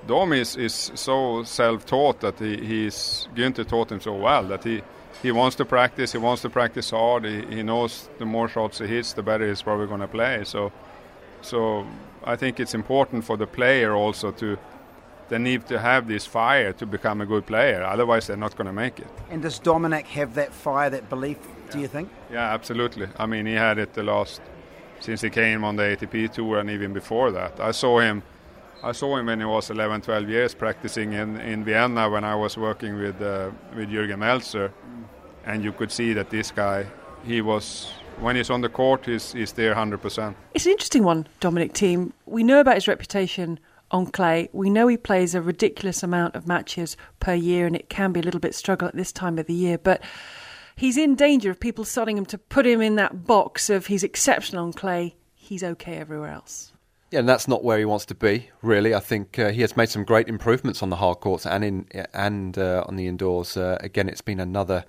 Dom 0.07 0.33
is, 0.33 0.57
is 0.57 0.91
so 0.95 1.43
self-taught 1.43 2.21
that 2.21 2.39
he, 2.39 2.57
he's 2.57 3.29
Günther 3.35 3.69
taught 3.69 3.93
him 3.93 4.01
so 4.01 4.15
well 4.15 4.45
that 4.45 4.65
he 4.65 4.81
he 5.23 5.33
wants 5.33 5.57
to 5.57 5.67
practice. 5.67 6.13
He 6.13 6.19
wants 6.19 6.41
to 6.41 6.49
practice 6.49 6.89
hard. 6.89 7.27
He, 7.27 7.45
he 7.57 7.63
knows 7.63 8.09
the 8.19 8.25
more 8.25 8.49
shots 8.49 8.79
he 8.79 8.87
hits, 8.87 9.13
the 9.13 9.23
better 9.23 9.47
he's 9.47 9.61
probably 9.61 9.87
going 9.87 10.01
to 10.01 10.09
play. 10.09 10.45
So, 10.45 10.73
so 11.43 11.87
I 12.25 12.37
think 12.37 12.59
it's 12.59 12.75
important 12.75 13.27
for 13.27 13.37
the 13.37 13.47
player 13.47 13.95
also 13.95 14.31
to 14.33 14.57
they 15.29 15.39
need 15.39 15.67
to 15.67 15.79
have 15.79 16.07
this 16.07 16.27
fire 16.27 16.73
to 16.75 16.87
become 16.87 17.21
a 17.21 17.27
good 17.27 17.47
player. 17.47 17.83
Otherwise, 17.83 18.27
they're 18.27 18.37
not 18.37 18.57
going 18.57 18.67
to 18.67 18.73
make 18.73 19.01
it. 19.01 19.09
And 19.31 19.43
does 19.43 19.59
Dominic 19.59 20.07
have 20.09 20.35
that 20.35 20.53
fire, 20.53 20.91
that 20.91 21.09
belief? 21.09 21.39
Do 21.71 21.81
you 21.81 21.89
think? 21.89 22.11
Yeah, 22.31 22.55
absolutely. 22.55 23.09
I 23.19 23.27
mean, 23.27 23.47
he 23.47 23.55
had 23.55 23.79
it 23.79 23.93
the 23.95 24.05
last 24.05 24.41
since 25.01 25.21
he 25.21 25.31
came 25.31 25.65
on 25.65 25.77
the 25.77 25.83
ATP 25.83 26.33
tour, 26.33 26.59
and 26.59 26.71
even 26.71 26.93
before 26.93 27.31
that. 27.33 27.61
I 27.61 27.73
saw 27.73 28.01
him. 28.01 28.23
I 28.83 28.93
saw 28.93 29.17
him 29.17 29.27
when 29.27 29.41
he 29.41 29.47
was 29.47 29.71
11, 29.71 30.03
12 30.03 30.29
years 30.29 30.55
practicing 30.55 31.13
in, 31.13 31.41
in 31.41 31.65
Vienna 31.65 32.09
when 32.09 32.25
I 32.25 32.35
was 32.35 32.57
working 32.57 32.99
with 32.99 33.21
uh, 33.21 33.51
with 33.75 33.91
Jürgen 33.91 34.19
Melzer, 34.19 34.71
and 35.45 35.65
you 35.65 35.73
could 35.73 35.91
see 35.91 36.13
that 36.13 36.31
this 36.31 36.51
guy, 36.53 36.87
he 37.25 37.41
was 37.41 37.91
when 38.21 38.37
he's 38.37 38.51
on 38.51 38.61
the 38.61 38.69
court, 38.69 39.07
he's, 39.07 39.33
he's 39.33 39.53
there 39.53 39.75
100%. 39.75 40.35
It's 40.55 40.67
an 40.67 40.73
interesting 40.73 41.05
one, 41.05 41.27
Dominic 41.41 41.75
Thiem. 41.75 42.13
We 42.25 42.43
know 42.43 42.61
about 42.61 42.77
his 42.77 42.89
reputation 42.89 43.59
on 43.97 44.07
clay. 44.07 44.49
We 44.53 44.71
know 44.71 44.87
he 44.87 44.97
plays 44.97 45.35
a 45.35 45.43
ridiculous 45.43 46.03
amount 46.03 46.37
of 46.37 46.47
matches 46.47 46.97
per 47.19 47.35
year, 47.35 47.67
and 47.67 47.75
it 47.75 47.89
can 47.89 48.13
be 48.13 48.21
a 48.21 48.23
little 48.23 48.41
bit 48.41 48.55
struggle 48.55 48.89
at 48.89 48.95
this 48.95 49.13
time 49.13 49.39
of 49.39 49.47
the 49.47 49.55
year. 49.55 49.79
But 49.79 50.03
he's 50.77 50.97
in 50.97 51.15
danger 51.15 51.51
of 51.51 51.59
people 51.59 51.85
starting 51.85 52.17
him 52.17 52.27
to 52.27 52.39
put 52.39 52.67
him 52.67 52.81
in 52.81 52.97
that 52.97 53.25
box 53.25 53.71
of 53.71 53.87
he's 53.87 54.05
exceptional 54.05 54.65
on 54.65 54.73
clay, 54.73 55.17
he's 55.35 55.65
okay 55.65 55.97
everywhere 55.97 56.31
else. 56.31 56.73
Yeah, 57.11 57.21
and 57.21 57.29
that's 57.29 57.47
not 57.47 57.63
where 57.63 57.79
he 57.79 57.85
wants 57.85 58.05
to 58.07 58.15
be. 58.15 58.51
Really, 58.63 58.95
I 58.95 59.01
think 59.01 59.39
uh, 59.39 59.51
he 59.51 59.61
has 59.61 59.77
made 59.77 59.89
some 59.89 60.05
great 60.05 60.29
improvements 60.29 60.83
on 60.83 60.91
the 60.91 60.97
hard 60.97 61.21
courts 61.21 61.47
and 61.47 61.65
in 61.65 61.87
and 62.13 62.59
uh, 62.59 62.85
on 62.87 62.97
the 62.97 63.07
indoors. 63.07 63.57
Uh, 63.57 63.79
again, 63.81 64.09
it's 64.09 64.21
been 64.21 64.41
another 64.41 64.85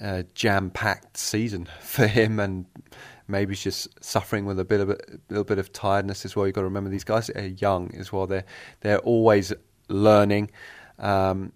uh, 0.00 0.22
jam-packed 0.34 1.16
season 1.16 1.68
for 1.80 2.06
him, 2.06 2.38
and 2.38 2.66
maybe 3.28 3.52
he's 3.52 3.62
just 3.62 4.04
suffering 4.04 4.44
with 4.44 4.58
a 4.58 4.64
bit 4.64 4.80
of 4.80 4.90
a 4.90 4.98
little 5.28 5.44
bit 5.44 5.58
of 5.58 5.72
tiredness 5.72 6.24
as 6.24 6.34
well. 6.34 6.46
You've 6.46 6.54
got 6.54 6.62
to 6.62 6.66
remember 6.66 6.90
these 6.90 7.04
guys 7.04 7.30
are 7.30 7.46
young 7.46 7.94
as 7.96 8.12
well. 8.12 8.26
They're 8.26 8.44
they're 8.80 8.98
always 9.00 9.52
learning. 9.88 10.50
Um, 10.98 11.52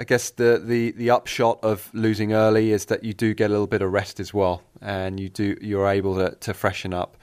I 0.00 0.04
guess 0.04 0.30
the, 0.30 0.62
the, 0.64 0.92
the 0.92 1.10
upshot 1.10 1.58
of 1.64 1.90
losing 1.92 2.32
early 2.32 2.70
is 2.70 2.84
that 2.84 3.02
you 3.02 3.12
do 3.12 3.34
get 3.34 3.46
a 3.46 3.48
little 3.48 3.66
bit 3.66 3.82
of 3.82 3.92
rest 3.92 4.20
as 4.20 4.32
well, 4.32 4.62
and 4.80 5.18
you 5.18 5.28
do 5.28 5.56
you're 5.60 5.88
able 5.88 6.14
to, 6.16 6.36
to 6.36 6.54
freshen 6.54 6.94
up 6.94 7.16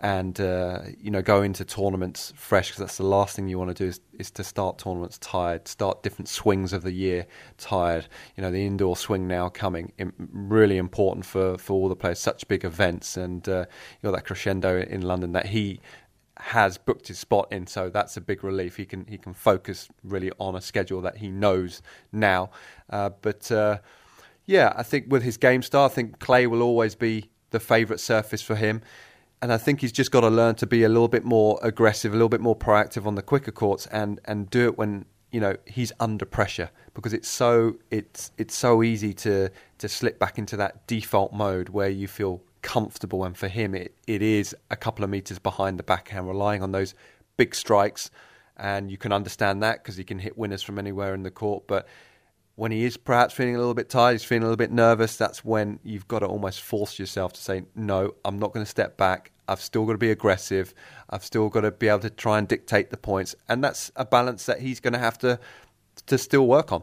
and 0.00 0.40
uh, 0.40 0.80
you 0.98 1.10
know 1.10 1.22
go 1.22 1.42
into 1.42 1.64
tournaments 1.64 2.32
fresh 2.36 2.68
because 2.68 2.80
that's 2.80 2.96
the 2.96 3.04
last 3.04 3.36
thing 3.36 3.48
you 3.48 3.58
want 3.58 3.74
to 3.76 3.84
do 3.84 3.88
is, 3.88 4.00
is 4.18 4.30
to 4.30 4.44
start 4.44 4.78
tournaments 4.78 5.18
tired, 5.18 5.68
start 5.68 6.02
different 6.02 6.28
swings 6.28 6.72
of 6.72 6.82
the 6.82 6.92
year 6.92 7.26
tired. 7.58 8.06
You 8.36 8.42
know 8.42 8.50
the 8.50 8.64
indoor 8.64 8.96
swing 8.96 9.28
now 9.28 9.48
coming, 9.48 9.92
really 10.18 10.78
important 10.78 11.26
for, 11.26 11.58
for 11.58 11.74
all 11.74 11.88
the 11.88 11.96
players. 11.96 12.18
Such 12.18 12.48
big 12.48 12.64
events, 12.64 13.16
and 13.16 13.46
uh, 13.48 13.66
you 13.68 14.08
know 14.08 14.12
that 14.12 14.24
crescendo 14.24 14.80
in 14.80 15.02
London 15.02 15.32
that 15.32 15.46
he 15.46 15.80
has 16.38 16.78
booked 16.78 17.08
his 17.08 17.18
spot 17.18 17.48
in, 17.52 17.66
so 17.66 17.90
that's 17.90 18.16
a 18.16 18.20
big 18.20 18.42
relief. 18.42 18.76
He 18.76 18.86
can 18.86 19.04
he 19.06 19.18
can 19.18 19.34
focus 19.34 19.88
really 20.02 20.32
on 20.38 20.56
a 20.56 20.60
schedule 20.62 21.02
that 21.02 21.18
he 21.18 21.28
knows 21.28 21.82
now. 22.10 22.50
Uh, 22.88 23.10
but 23.20 23.52
uh, 23.52 23.78
yeah, 24.46 24.72
I 24.74 24.82
think 24.82 25.06
with 25.12 25.22
his 25.22 25.36
game 25.36 25.62
style, 25.62 25.84
I 25.84 25.88
think 25.88 26.18
clay 26.18 26.46
will 26.46 26.62
always 26.62 26.94
be 26.94 27.28
the 27.50 27.60
favourite 27.60 28.00
surface 28.00 28.40
for 28.40 28.54
him 28.54 28.80
and 29.42 29.52
I 29.52 29.56
think 29.56 29.80
he's 29.80 29.92
just 29.92 30.10
got 30.10 30.20
to 30.20 30.28
learn 30.28 30.54
to 30.56 30.66
be 30.66 30.82
a 30.82 30.88
little 30.88 31.08
bit 31.08 31.24
more 31.24 31.58
aggressive, 31.62 32.12
a 32.12 32.16
little 32.16 32.28
bit 32.28 32.40
more 32.40 32.56
proactive 32.56 33.06
on 33.06 33.14
the 33.14 33.22
quicker 33.22 33.52
courts, 33.52 33.86
and 33.86 34.20
and 34.24 34.50
do 34.50 34.66
it 34.66 34.78
when 34.78 35.06
you 35.30 35.40
know 35.40 35.56
he's 35.66 35.92
under 36.00 36.24
pressure 36.24 36.70
because 36.94 37.12
it's 37.12 37.28
so 37.28 37.76
it's 37.90 38.32
it's 38.36 38.54
so 38.54 38.82
easy 38.82 39.12
to 39.14 39.50
to 39.78 39.88
slip 39.88 40.18
back 40.18 40.38
into 40.38 40.56
that 40.56 40.86
default 40.86 41.32
mode 41.32 41.70
where 41.70 41.88
you 41.88 42.06
feel 42.06 42.42
comfortable, 42.62 43.24
and 43.24 43.36
for 43.36 43.48
him 43.48 43.74
it, 43.74 43.94
it 44.06 44.22
is 44.22 44.54
a 44.70 44.76
couple 44.76 45.04
of 45.04 45.10
meters 45.10 45.38
behind 45.38 45.78
the 45.78 45.82
backhand, 45.82 46.28
relying 46.28 46.62
on 46.62 46.72
those 46.72 46.94
big 47.36 47.54
strikes, 47.54 48.10
and 48.56 48.90
you 48.90 48.98
can 48.98 49.12
understand 49.12 49.62
that 49.62 49.82
because 49.82 49.96
he 49.96 50.04
can 50.04 50.18
hit 50.18 50.36
winners 50.36 50.62
from 50.62 50.78
anywhere 50.78 51.14
in 51.14 51.22
the 51.22 51.30
court, 51.30 51.64
but 51.66 51.86
when 52.60 52.72
he 52.72 52.84
is 52.84 52.98
perhaps 52.98 53.32
feeling 53.32 53.56
a 53.56 53.58
little 53.58 53.72
bit 53.72 53.88
tired, 53.88 54.12
he's 54.12 54.22
feeling 54.22 54.42
a 54.42 54.44
little 54.44 54.54
bit 54.54 54.70
nervous, 54.70 55.16
that's 55.16 55.42
when 55.42 55.78
you've 55.82 56.06
got 56.06 56.18
to 56.18 56.26
almost 56.26 56.60
force 56.60 56.98
yourself 56.98 57.32
to 57.32 57.40
say, 57.40 57.62
no, 57.74 58.14
I'm 58.22 58.38
not 58.38 58.52
going 58.52 58.66
to 58.66 58.68
step 58.68 58.98
back. 58.98 59.30
I've 59.48 59.62
still 59.62 59.86
got 59.86 59.92
to 59.92 59.98
be 59.98 60.10
aggressive. 60.10 60.74
I've 61.08 61.24
still 61.24 61.48
got 61.48 61.62
to 61.62 61.70
be 61.70 61.88
able 61.88 62.00
to 62.00 62.10
try 62.10 62.36
and 62.36 62.46
dictate 62.46 62.90
the 62.90 62.98
points. 62.98 63.34
And 63.48 63.64
that's 63.64 63.90
a 63.96 64.04
balance 64.04 64.44
that 64.44 64.60
he's 64.60 64.78
going 64.78 64.92
to 64.92 64.98
have 64.98 65.16
to, 65.20 65.40
to 66.04 66.18
still 66.18 66.46
work 66.46 66.70
on. 66.70 66.82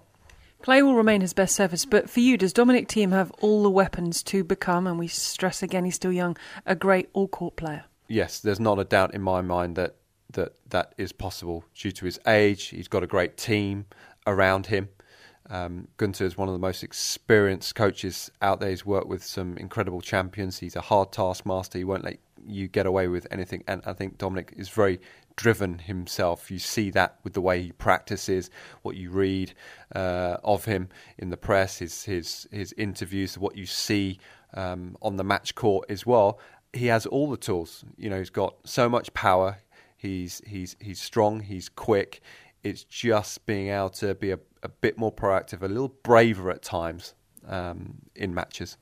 Clay 0.64 0.82
will 0.82 0.96
remain 0.96 1.22
his 1.22 1.34
best 1.34 1.56
service, 1.56 1.86
but 1.86 2.10
for 2.10 2.22
you, 2.22 2.38
does 2.38 2.54
Dominic 2.54 2.88
Thiem 2.88 3.12
have 3.12 3.30
all 3.40 3.62
the 3.62 3.70
weapons 3.70 4.24
to 4.24 4.44
become, 4.44 4.88
and 4.88 4.98
we 4.98 5.08
stress 5.08 5.62
again, 5.62 5.86
he's 5.86 5.94
still 5.94 6.12
young, 6.12 6.36
a 6.66 6.74
great 6.74 7.08
all 7.14 7.28
court 7.28 7.56
player? 7.56 7.84
Yes, 8.08 8.40
there's 8.40 8.60
not 8.60 8.80
a 8.80 8.84
doubt 8.84 9.14
in 9.14 9.22
my 9.22 9.42
mind 9.42 9.76
that 9.76 9.98
that 10.32 10.54
that 10.70 10.94
is 10.98 11.12
possible 11.12 11.66
due 11.76 11.92
to 11.92 12.06
his 12.06 12.20
age. 12.26 12.70
He's 12.70 12.88
got 12.88 13.04
a 13.04 13.08
great 13.08 13.38
team 13.38 13.86
around 14.26 14.66
him. 14.66 14.90
Um, 15.50 15.88
Gunter 15.98 16.26
is 16.26 16.38
one 16.38 16.50
of 16.50 16.54
the 16.54 16.60
most 16.60 16.84
experienced 16.84 17.76
coaches 17.76 18.30
out 18.42 18.60
there. 18.60 18.70
He's 18.70 18.86
worked 18.86 19.08
with 19.08 19.24
some 19.24 19.58
incredible 19.58 20.02
champions. 20.02 20.60
He's 20.60 20.76
a 20.76 20.82
hard 20.82 21.12
taskmaster. 21.12 21.78
He 21.78 21.84
won't 21.84 22.04
let 22.04 22.18
you 22.46 22.68
get 22.68 22.86
away 22.86 23.08
with 23.08 23.28
anything. 23.32 23.64
And 23.68 23.82
I 23.86 23.94
think 23.94 24.18
Dominic 24.18 24.54
is 24.58 24.70
very 24.70 25.00
driven 25.36 25.80
himself. 25.80 26.52
You 26.52 26.60
see 26.60 26.90
that 26.92 27.20
with 27.24 27.34
the 27.34 27.42
way 27.42 27.62
he 27.62 27.72
practices, 27.72 28.50
what 28.82 28.98
you 28.98 29.10
read 29.12 29.54
uh, 29.96 30.38
of 30.44 30.66
him 30.66 30.90
in 31.18 31.30
the 31.30 31.38
press, 31.38 31.78
his 31.78 32.04
his 32.04 32.48
his 32.52 32.74
interviews, 32.78 33.38
what 33.38 33.56
you 33.56 33.66
see 33.66 34.20
um, 34.54 34.98
on 35.02 35.16
the 35.16 35.24
match 35.24 35.56
court 35.56 35.90
as 35.90 36.06
well. 36.06 36.40
He 36.74 36.88
has 36.88 37.06
all 37.06 37.30
the 37.30 37.38
tools. 37.38 37.86
You 37.98 38.10
know, 38.10 38.18
he's 38.18 38.30
got 38.30 38.56
so 38.66 38.90
much 38.90 39.14
power. 39.14 39.60
He's 39.96 40.42
he's 40.46 40.76
he's 40.80 41.02
strong. 41.02 41.42
He's 41.42 41.70
quick. 41.70 42.22
It's 42.64 42.84
just 42.84 43.46
being 43.46 43.70
able 43.70 43.90
to 43.92 44.14
be 44.16 44.32
a, 44.32 44.40
a 44.68 44.72
bit 44.82 44.98
more 44.98 45.12
proactive, 45.12 45.62
a 45.62 45.68
little 45.68 45.94
braver 46.04 46.52
at 46.52 46.62
times 46.62 47.16
um, 47.48 48.00
in 48.16 48.34
matches. 48.34 48.78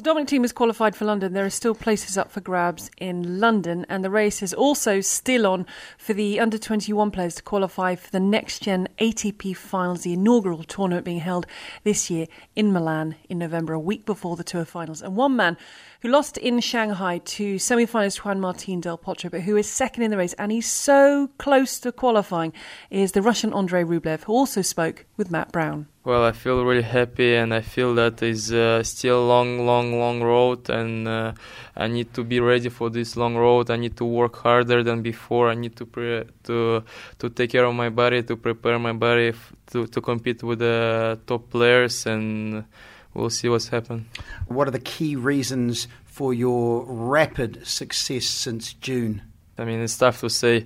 The 0.00 0.04
Dominic 0.04 0.30
Thiem 0.30 0.46
is 0.46 0.52
qualified 0.52 0.96
for 0.96 1.04
London. 1.04 1.34
There 1.34 1.44
are 1.44 1.50
still 1.50 1.74
places 1.74 2.16
up 2.16 2.30
for 2.30 2.40
grabs 2.40 2.90
in 2.96 3.38
London, 3.38 3.84
and 3.90 4.02
the 4.02 4.08
race 4.08 4.42
is 4.42 4.54
also 4.54 5.02
still 5.02 5.46
on 5.46 5.66
for 5.98 6.14
the 6.14 6.40
under 6.40 6.56
21 6.56 7.10
players 7.10 7.34
to 7.34 7.42
qualify 7.42 7.96
for 7.96 8.10
the 8.10 8.18
next 8.18 8.60
gen 8.60 8.88
ATP 8.98 9.54
Finals, 9.54 10.00
the 10.00 10.14
inaugural 10.14 10.64
tournament 10.64 11.04
being 11.04 11.20
held 11.20 11.46
this 11.84 12.08
year 12.08 12.28
in 12.56 12.72
Milan 12.72 13.16
in 13.28 13.36
November, 13.36 13.74
a 13.74 13.78
week 13.78 14.06
before 14.06 14.36
the 14.36 14.42
Tour 14.42 14.64
Finals. 14.64 15.02
And 15.02 15.16
one 15.16 15.36
man 15.36 15.58
who 16.00 16.08
lost 16.08 16.38
in 16.38 16.60
Shanghai 16.60 17.18
to 17.18 17.58
semi 17.58 17.84
finalist 17.84 18.24
Juan 18.24 18.40
Martin 18.40 18.80
Del 18.80 18.96
Potro, 18.96 19.30
but 19.30 19.42
who 19.42 19.58
is 19.58 19.68
second 19.68 20.02
in 20.02 20.10
the 20.10 20.16
race 20.16 20.32
and 20.38 20.50
he's 20.50 20.66
so 20.72 21.28
close 21.36 21.78
to 21.78 21.92
qualifying, 21.92 22.54
is 22.88 23.12
the 23.12 23.20
Russian 23.20 23.52
Andrey 23.52 23.84
Rublev, 23.84 24.22
who 24.22 24.32
also 24.32 24.62
spoke 24.62 25.04
with 25.18 25.30
Matt 25.30 25.52
Brown. 25.52 25.88
Well, 26.02 26.24
I 26.24 26.32
feel 26.32 26.64
really 26.64 26.82
happy, 26.82 27.34
and 27.34 27.52
I 27.52 27.60
feel 27.60 27.94
that 27.96 28.22
it's 28.22 28.50
uh, 28.50 28.82
still 28.82 29.22
a 29.22 29.26
long, 29.26 29.66
long, 29.66 29.98
long 29.98 30.22
road, 30.22 30.70
and 30.70 31.06
uh, 31.06 31.32
I 31.76 31.88
need 31.88 32.14
to 32.14 32.24
be 32.24 32.40
ready 32.40 32.70
for 32.70 32.88
this 32.88 33.18
long 33.18 33.36
road. 33.36 33.70
I 33.70 33.76
need 33.76 33.98
to 33.98 34.06
work 34.06 34.36
harder 34.36 34.82
than 34.82 35.02
before. 35.02 35.50
I 35.50 35.54
need 35.54 35.76
to 35.76 35.84
pre- 35.84 36.24
to 36.44 36.84
to 37.18 37.28
take 37.28 37.50
care 37.50 37.66
of 37.66 37.74
my 37.74 37.90
body, 37.90 38.22
to 38.22 38.36
prepare 38.36 38.78
my 38.78 38.94
body 38.94 39.28
f- 39.28 39.52
to 39.72 39.86
to 39.88 40.00
compete 40.00 40.42
with 40.42 40.60
the 40.60 41.18
top 41.26 41.50
players, 41.50 42.06
and 42.06 42.64
we'll 43.12 43.28
see 43.28 43.50
what's 43.50 43.68
happened. 43.68 44.06
What 44.48 44.68
are 44.68 44.72
the 44.72 44.80
key 44.80 45.16
reasons 45.16 45.86
for 46.06 46.32
your 46.32 46.86
rapid 46.86 47.66
success 47.66 48.24
since 48.24 48.72
June? 48.72 49.20
I 49.58 49.66
mean, 49.66 49.80
it's 49.80 49.98
tough 49.98 50.20
to 50.20 50.30
say 50.30 50.64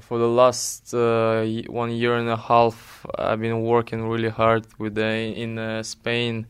for 0.00 0.18
the 0.18 0.28
last 0.28 0.92
uh, 0.94 1.44
one 1.68 1.90
year 1.90 2.16
and 2.16 2.28
a 2.28 2.36
half, 2.36 3.06
I've 3.18 3.40
been 3.40 3.62
working 3.62 4.08
really 4.08 4.28
hard 4.28 4.66
with 4.78 4.94
the, 4.94 5.04
in 5.04 5.58
uh, 5.58 5.82
Spain, 5.82 6.46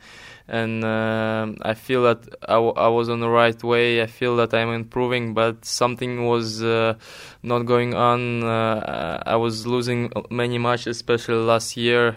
and 0.48 0.84
uh, 0.84 1.46
I 1.62 1.74
feel 1.74 2.02
that 2.04 2.20
I, 2.48 2.54
w- 2.54 2.74
I 2.76 2.88
was 2.88 3.08
on 3.08 3.20
the 3.20 3.28
right 3.28 3.62
way. 3.62 4.02
I 4.02 4.06
feel 4.06 4.36
that 4.36 4.52
I'm 4.54 4.70
improving, 4.70 5.34
but 5.34 5.64
something 5.64 6.26
was 6.26 6.62
uh, 6.62 6.94
not 7.42 7.60
going 7.60 7.94
on. 7.94 8.44
Uh, 8.44 9.22
I 9.24 9.36
was 9.36 9.66
losing 9.66 10.12
many 10.30 10.58
matches, 10.58 10.96
especially 10.96 11.36
last 11.44 11.76
year. 11.76 12.16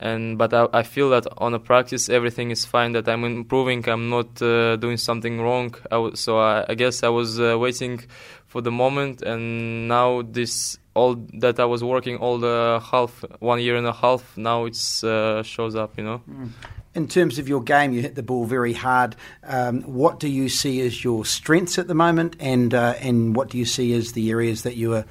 And 0.00 0.38
but 0.38 0.54
I, 0.54 0.68
I 0.72 0.82
feel 0.84 1.10
that 1.10 1.26
on 1.38 1.50
the 1.50 1.58
practice 1.58 2.08
everything 2.08 2.52
is 2.52 2.64
fine. 2.64 2.92
That 2.92 3.08
I'm 3.08 3.24
improving. 3.24 3.88
I'm 3.88 4.08
not 4.08 4.40
uh, 4.40 4.76
doing 4.76 4.96
something 4.96 5.40
wrong. 5.40 5.74
I 5.90 5.96
w- 5.96 6.14
so 6.14 6.38
I, 6.38 6.64
I 6.68 6.74
guess 6.76 7.02
I 7.02 7.08
was 7.08 7.40
waiting 7.40 8.02
for 8.48 8.62
the 8.62 8.70
moment 8.70 9.22
and 9.22 9.86
now 9.86 10.22
this 10.22 10.78
all 10.94 11.14
that 11.34 11.60
I 11.60 11.66
was 11.66 11.84
working 11.84 12.16
all 12.16 12.38
the 12.38 12.82
half 12.90 13.24
one 13.38 13.60
year 13.60 13.76
and 13.76 13.86
a 13.86 13.92
half 13.92 14.36
now 14.36 14.64
it's 14.64 15.04
uh, 15.04 15.42
shows 15.42 15.76
up 15.76 15.96
you 15.96 16.04
know? 16.04 16.22
Mm. 16.28 16.50
in 16.94 17.06
terms 17.06 17.38
of 17.38 17.46
your 17.48 17.62
game 17.62 17.92
you 17.92 18.00
hit 18.02 18.14
the 18.14 18.22
ball 18.22 18.46
very 18.46 18.72
hard. 18.72 19.14
Um, 19.44 19.82
what 19.82 20.18
do 20.18 20.28
you 20.28 20.48
see 20.48 20.80
as 20.80 21.04
your 21.04 21.24
strengths 21.24 21.78
at 21.78 21.86
the 21.86 21.94
moment 21.94 22.36
and 22.40 22.74
uh, 22.74 22.94
and 23.00 23.36
what 23.36 23.50
do 23.50 23.58
you 23.58 23.66
see 23.66 23.92
as 23.94 24.12
the 24.12 24.30
areas 24.30 24.62
that 24.62 24.76
you 24.76 24.94
are 24.94 25.04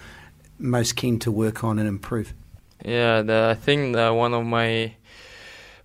most 0.57 0.95
keen 0.95 1.19
to 1.19 1.31
work 1.31 1.63
on 1.63 1.79
and 1.79 1.87
improve? 1.87 2.33
Yeah 2.83 3.21
the, 3.21 3.49
I 3.51 3.53
think 3.53 3.95
one 3.95 4.33
of 4.33 4.45
my 4.45 4.95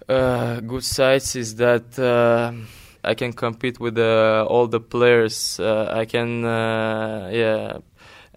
uh, 0.09 0.61
good 0.61 0.85
sides 0.85 1.37
is 1.37 1.57
that 1.57 1.99
uh, 1.99 2.53
I 3.05 3.15
can 3.15 3.33
compete 3.33 3.81
with 3.81 3.99
uh, 3.99 4.47
all 4.49 4.67
the 4.67 4.81
players. 4.81 5.59
Uh, 5.59 5.93
I 5.93 6.05
can, 6.05 6.45
uh, 6.45 7.31
yeah. 7.33 7.79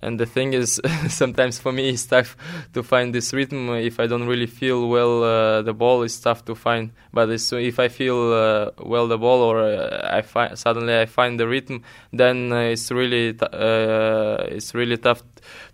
And 0.02 0.20
the 0.20 0.26
thing 0.26 0.54
is, 0.54 0.82
sometimes 1.08 1.58
for 1.58 1.72
me 1.72 1.90
it's 1.90 2.06
tough 2.06 2.36
to 2.74 2.84
find 2.84 3.14
this 3.14 3.34
rhythm. 3.34 3.70
If 3.70 4.00
I 4.00 4.08
don't 4.08 4.28
really 4.28 4.46
feel 4.46 4.88
well 4.90 5.24
uh, 5.24 5.62
the 5.62 5.74
ball, 5.74 6.04
it's 6.04 6.20
tough 6.20 6.46
to 6.46 6.56
find. 6.56 6.92
But 7.14 7.30
if 7.30 7.80
I 7.80 7.88
feel 7.88 8.34
uh, 8.34 8.72
well 8.80 9.08
the 9.08 9.18
ball, 9.18 9.42
or 9.42 9.62
uh, 9.62 10.10
I 10.12 10.22
find 10.22 10.58
suddenly 10.60 11.00
I 11.00 11.06
find 11.06 11.40
the 11.40 11.48
rhythm, 11.48 11.84
then 12.12 12.52
it's 12.52 12.92
really 12.92 13.34
t- 13.34 13.48
it's 13.52 14.76
really 14.76 14.98
tough 14.98 15.24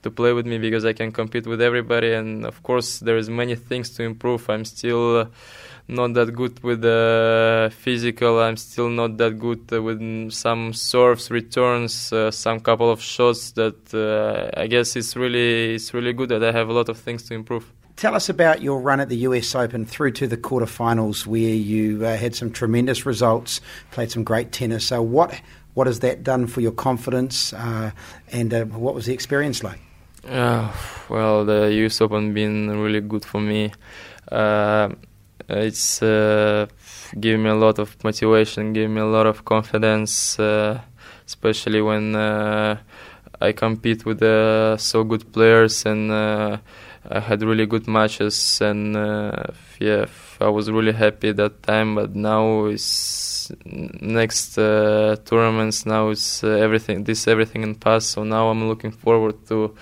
to 0.03 0.11
play 0.11 0.33
with 0.33 0.45
me 0.45 0.59
because 0.59 0.85
I 0.85 0.93
can 0.93 1.11
compete 1.11 1.47
with 1.47 1.61
everybody. 1.61 2.13
And 2.13 2.45
of 2.45 2.61
course, 2.63 2.99
there 2.99 3.17
is 3.17 3.29
many 3.29 3.55
things 3.55 3.89
to 3.91 4.03
improve. 4.03 4.49
I'm 4.49 4.65
still 4.65 5.29
not 5.91 6.13
that 6.13 6.33
good 6.33 6.63
with 6.63 6.81
the 6.81 7.71
physical. 7.77 8.39
I'm 8.39 8.57
still 8.57 8.89
not 8.89 9.17
that 9.17 9.37
good 9.37 9.69
with 9.71 10.31
some 10.31 10.73
serves, 10.73 11.29
returns, 11.29 12.13
uh, 12.13 12.31
some 12.31 12.61
couple 12.61 12.89
of 12.89 13.01
shots. 13.01 13.51
That 13.51 13.93
uh, 13.93 14.59
I 14.59 14.67
guess 14.67 14.95
it's 14.95 15.15
really 15.15 15.75
it's 15.75 15.93
really 15.93 16.13
good 16.13 16.29
that 16.29 16.43
I 16.43 16.51
have 16.51 16.69
a 16.69 16.73
lot 16.73 16.89
of 16.89 16.97
things 16.97 17.23
to 17.23 17.33
improve. 17.33 17.71
Tell 17.97 18.15
us 18.15 18.29
about 18.29 18.61
your 18.61 18.79
run 18.79 18.99
at 18.99 19.09
the 19.09 19.17
US 19.17 19.53
Open 19.53 19.85
through 19.85 20.11
to 20.13 20.27
the 20.27 20.37
quarterfinals, 20.37 21.27
where 21.27 21.39
you 21.41 22.05
uh, 22.05 22.15
had 22.15 22.35
some 22.35 22.51
tremendous 22.51 23.05
results, 23.05 23.61
played 23.91 24.09
some 24.09 24.23
great 24.23 24.51
tennis. 24.51 24.87
So 24.87 25.01
what 25.01 25.39
what 25.73 25.87
has 25.87 25.99
that 25.99 26.23
done 26.23 26.47
for 26.47 26.61
your 26.61 26.71
confidence, 26.71 27.53
uh, 27.53 27.91
and 28.31 28.53
uh, 28.53 28.65
what 28.65 28.95
was 28.95 29.05
the 29.05 29.13
experience 29.13 29.63
like? 29.63 29.79
Uh, 30.27 30.71
well, 31.09 31.45
the 31.45 31.73
US 31.85 31.99
Open 31.99 32.33
been 32.33 32.69
really 32.79 33.01
good 33.01 33.25
for 33.25 33.41
me. 33.41 33.73
It's 35.49 36.01
uh, 36.01 36.67
giving 37.19 37.43
me 37.43 37.49
a 37.49 37.55
lot 37.55 37.79
of 37.79 38.01
motivation, 38.03 38.73
giving 38.73 38.93
me 38.93 39.01
a 39.01 39.05
lot 39.05 39.25
of 39.27 39.45
confidence, 39.45 40.39
uh, 40.39 40.81
especially 41.25 41.81
when 41.81 42.15
uh, 42.15 42.77
I 43.39 43.51
compete 43.51 44.05
with 44.05 44.21
uh, 44.21 44.77
so 44.77 45.03
good 45.03 45.31
players 45.33 45.85
and 45.85 46.11
uh, 46.11 46.57
I 47.09 47.19
had 47.19 47.41
really 47.41 47.65
good 47.65 47.87
matches 47.87 48.61
and 48.61 48.95
uh, 48.95 49.43
yeah, 49.79 50.05
I 50.39 50.49
was 50.49 50.69
really 50.69 50.93
happy 50.93 51.31
that 51.31 51.63
time. 51.63 51.95
But 51.95 52.15
now 52.15 52.65
is 52.65 53.51
next 53.65 54.55
tournaments. 54.55 55.85
Now 55.85 56.09
it's 56.09 56.43
everything. 56.43 57.03
This 57.03 57.27
everything 57.27 57.63
in 57.63 57.75
past. 57.75 58.11
So 58.11 58.23
now 58.23 58.49
I'm 58.49 58.67
looking 58.67 58.91
forward 58.91 59.45
to 59.47 59.75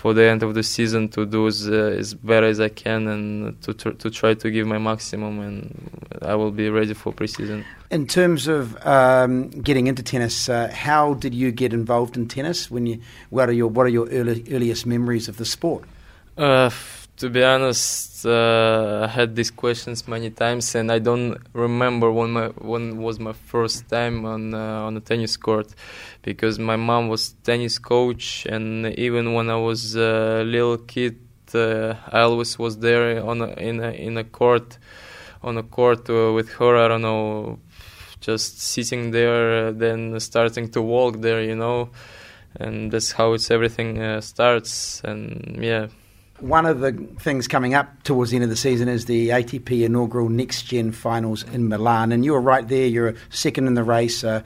for 0.00 0.14
the 0.14 0.24
end 0.24 0.42
of 0.42 0.54
the 0.54 0.62
season 0.62 1.10
to 1.10 1.26
do 1.26 1.46
as, 1.46 1.68
uh, 1.68 1.94
as 2.02 2.14
better 2.14 2.46
as 2.46 2.58
I 2.58 2.70
can 2.70 3.06
and 3.06 3.60
to 3.64 3.74
tr- 3.74 3.96
to 4.02 4.08
try 4.10 4.32
to 4.32 4.50
give 4.50 4.66
my 4.66 4.78
maximum, 4.78 5.40
and 5.40 5.60
I 6.22 6.34
will 6.36 6.52
be 6.62 6.70
ready 6.70 6.94
for 6.94 7.12
preseason. 7.12 7.64
In 7.90 8.06
terms 8.06 8.48
of 8.48 8.62
um, 8.86 9.50
getting 9.50 9.88
into 9.88 10.02
tennis, 10.02 10.48
uh, 10.48 10.72
how 10.72 11.14
did 11.14 11.34
you 11.34 11.52
get 11.52 11.74
involved 11.74 12.16
in 12.16 12.28
tennis? 12.28 12.70
When 12.70 12.86
you 12.86 12.96
what 13.28 13.50
are 13.50 13.52
your 13.60 13.68
what 13.68 13.84
are 13.84 13.94
your 13.98 14.08
early, 14.08 14.42
earliest 14.50 14.86
memories 14.86 15.28
of 15.28 15.36
the 15.36 15.44
sport? 15.44 15.84
Uh, 16.38 16.70
to 17.20 17.28
be 17.28 17.44
honest, 17.44 18.24
uh, 18.24 19.02
I 19.04 19.08
had 19.08 19.36
these 19.36 19.50
questions 19.50 20.08
many 20.08 20.30
times, 20.30 20.74
and 20.74 20.90
I 20.90 21.00
don't 21.00 21.36
remember 21.52 22.10
when 22.10 22.30
my 22.30 22.46
when 22.72 22.96
was 22.96 23.20
my 23.20 23.34
first 23.34 23.90
time 23.90 24.24
on 24.24 24.54
uh, 24.54 24.86
on 24.86 24.96
a 24.96 25.00
tennis 25.00 25.36
court, 25.36 25.68
because 26.22 26.58
my 26.58 26.76
mom 26.76 27.08
was 27.08 27.34
tennis 27.44 27.78
coach, 27.78 28.46
and 28.46 28.86
even 28.98 29.34
when 29.34 29.50
I 29.50 29.56
was 29.56 29.96
a 29.96 30.42
little 30.44 30.78
kid, 30.78 31.18
uh, 31.54 31.94
I 32.10 32.20
always 32.20 32.58
was 32.58 32.78
there 32.78 33.22
on 33.22 33.42
a, 33.42 33.48
in 33.68 33.80
a 33.80 33.90
in 33.90 34.16
a 34.16 34.24
court, 34.24 34.78
on 35.42 35.58
a 35.58 35.62
court 35.62 36.08
uh, 36.08 36.32
with 36.32 36.48
her. 36.54 36.74
I 36.78 36.88
don't 36.88 37.02
know, 37.02 37.58
just 38.22 38.62
sitting 38.62 39.10
there, 39.10 39.72
then 39.72 40.18
starting 40.20 40.70
to 40.70 40.80
walk 40.80 41.20
there, 41.20 41.42
you 41.42 41.56
know, 41.56 41.90
and 42.58 42.90
that's 42.90 43.12
how 43.12 43.34
it's 43.34 43.50
everything 43.50 44.00
uh, 44.00 44.22
starts, 44.22 45.02
and 45.04 45.58
yeah 45.60 45.88
one 46.40 46.66
of 46.66 46.80
the 46.80 46.92
things 47.20 47.48
coming 47.48 47.74
up 47.74 48.02
towards 48.02 48.30
the 48.30 48.36
end 48.36 48.44
of 48.44 48.50
the 48.50 48.56
season 48.56 48.88
is 48.88 49.06
the 49.06 49.28
ATP 49.28 49.84
inaugural 49.84 50.28
Next 50.28 50.62
Gen 50.62 50.92
Finals 50.92 51.42
in 51.44 51.68
Milan, 51.68 52.12
and 52.12 52.24
you 52.24 52.32
were 52.32 52.40
right 52.40 52.66
there. 52.66 52.86
You're 52.86 53.14
second 53.30 53.66
in 53.66 53.74
the 53.74 53.84
race. 53.84 54.24
Uh, 54.24 54.42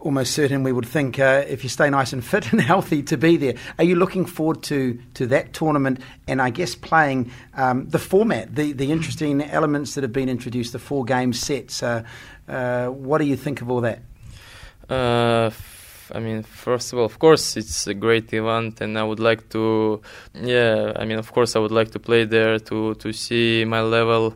almost 0.00 0.34
certain 0.34 0.62
we 0.62 0.72
would 0.72 0.86
think 0.86 1.18
uh, 1.18 1.44
if 1.48 1.64
you 1.64 1.68
stay 1.68 1.90
nice 1.90 2.12
and 2.12 2.24
fit 2.24 2.52
and 2.52 2.60
healthy 2.60 3.02
to 3.02 3.16
be 3.16 3.36
there. 3.36 3.54
Are 3.78 3.84
you 3.84 3.96
looking 3.96 4.24
forward 4.24 4.62
to 4.64 5.00
to 5.14 5.26
that 5.28 5.52
tournament 5.52 6.00
and 6.28 6.40
I 6.40 6.50
guess 6.50 6.74
playing 6.74 7.30
um, 7.54 7.88
the 7.88 7.98
format, 7.98 8.54
the 8.54 8.72
the 8.72 8.92
interesting 8.92 9.42
elements 9.42 9.94
that 9.94 10.02
have 10.02 10.12
been 10.12 10.28
introduced, 10.28 10.72
the 10.72 10.78
four 10.78 11.04
game 11.04 11.32
sets? 11.32 11.82
Uh, 11.82 12.04
uh 12.48 12.86
what 12.88 13.18
do 13.18 13.24
you 13.24 13.36
think 13.36 13.60
of 13.60 13.70
all 13.70 13.80
that? 13.82 14.00
I 16.14 16.20
mean, 16.20 16.42
first 16.42 16.92
of 16.92 16.98
all, 16.98 17.04
of 17.04 17.18
course, 17.18 17.56
it's 17.56 17.86
a 17.86 17.94
great 17.94 18.32
event, 18.32 18.80
and 18.80 18.98
I 18.98 19.02
would 19.02 19.20
like 19.20 19.48
to, 19.50 20.00
yeah, 20.34 20.92
I 20.96 21.04
mean, 21.04 21.18
of 21.18 21.32
course, 21.32 21.56
I 21.56 21.58
would 21.58 21.72
like 21.72 21.90
to 21.92 21.98
play 21.98 22.24
there 22.24 22.58
to 22.58 22.94
to 22.94 23.12
see 23.12 23.64
my 23.64 23.80
level, 23.80 24.34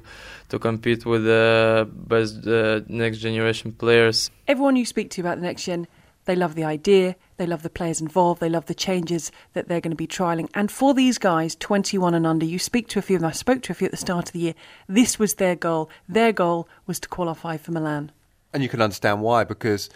to 0.48 0.59
compete 0.59 1.06
with 1.06 1.24
the 1.24 1.88
best 1.92 2.46
uh, 2.46 2.80
next 2.88 3.18
generation 3.18 3.72
players. 3.72 4.30
Everyone 4.48 4.76
you 4.76 4.85
speak 4.85 5.11
to 5.11 5.20
about 5.20 5.37
the 5.37 5.46
next 5.46 5.64
gen, 5.64 5.87
they 6.24 6.37
love 6.37 6.54
the 6.54 6.64
idea, 6.64 7.16
they 7.38 7.46
love 7.46 7.62
the 7.62 7.70
players 7.70 8.00
involved, 8.00 8.40
they 8.40 8.48
love 8.48 8.66
the 8.66 8.74
changes 8.74 9.33
that 9.54 9.68
they're 9.68 9.80
going 9.80 9.90
to 9.92 9.96
be 9.96 10.06
trialing. 10.06 10.48
And 10.54 10.70
for 10.70 10.92
these 10.92 11.18
guys, 11.18 11.56
21 11.56 12.14
and 12.14 12.26
under, 12.26 12.46
you 12.46 12.59
speak 12.59 12.88
to 12.88 12.98
a 12.98 13.02
few 13.02 13.16
of 13.16 13.22
them. 13.22 13.30
I 13.30 13.33
spoke 13.33 13.62
to 13.62 13.72
a 13.72 13.74
few 13.74 13.87
at 13.87 13.90
the 13.90 13.96
start 13.96 14.28
of 14.28 14.33
the 14.33 14.40
year. 14.40 14.54
This 14.88 15.18
was 15.18 15.35
their 15.35 15.56
goal. 15.56 15.90
Their 16.09 16.33
goal 16.33 16.68
was 16.87 17.00
to 17.00 17.09
qualify 17.09 17.56
for 17.56 17.72
Milan. 17.72 18.12
And 18.52 18.62
you 18.62 18.68
can 18.68 18.83
understand 18.83 19.22
why, 19.22 19.44
because 19.44 19.88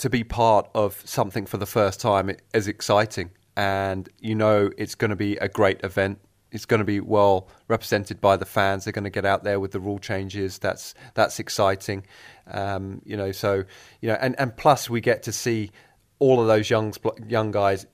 to 0.00 0.08
be 0.08 0.24
part 0.24 0.68
of 0.74 1.02
something 1.04 1.44
for 1.44 1.58
the 1.58 1.66
first 1.66 2.00
time 2.00 2.34
is 2.54 2.68
exciting, 2.68 3.30
and 3.56 4.08
you 4.18 4.34
know 4.34 4.70
it's 4.78 4.94
going 4.94 5.10
to 5.10 5.16
be 5.16 5.36
a 5.36 5.48
great 5.48 5.84
event. 5.84 6.18
It's 6.52 6.64
going 6.64 6.78
to 6.78 6.84
be 6.84 7.00
well 7.00 7.48
represented 7.68 8.18
by 8.18 8.36
the 8.36 8.46
fans. 8.46 8.84
They're 8.84 8.92
going 8.92 9.04
to 9.04 9.10
get 9.10 9.26
out 9.26 9.44
there 9.44 9.60
with 9.60 9.72
the 9.72 9.78
rule 9.78 9.98
changes. 9.98 10.58
That's 10.58 10.94
that's 11.14 11.38
exciting, 11.38 12.06
um, 12.50 13.02
you 13.04 13.14
know. 13.14 13.30
So 13.30 13.64
you 14.00 14.08
know, 14.08 14.16
and, 14.20 14.34
and 14.40 14.56
plus 14.56 14.88
we 14.88 15.02
get 15.02 15.22
to 15.24 15.32
see 15.32 15.70
all 16.18 16.40
of 16.40 16.46
those 16.46 16.70
young 16.70 16.94
young 17.28 17.50
guys 17.50 17.86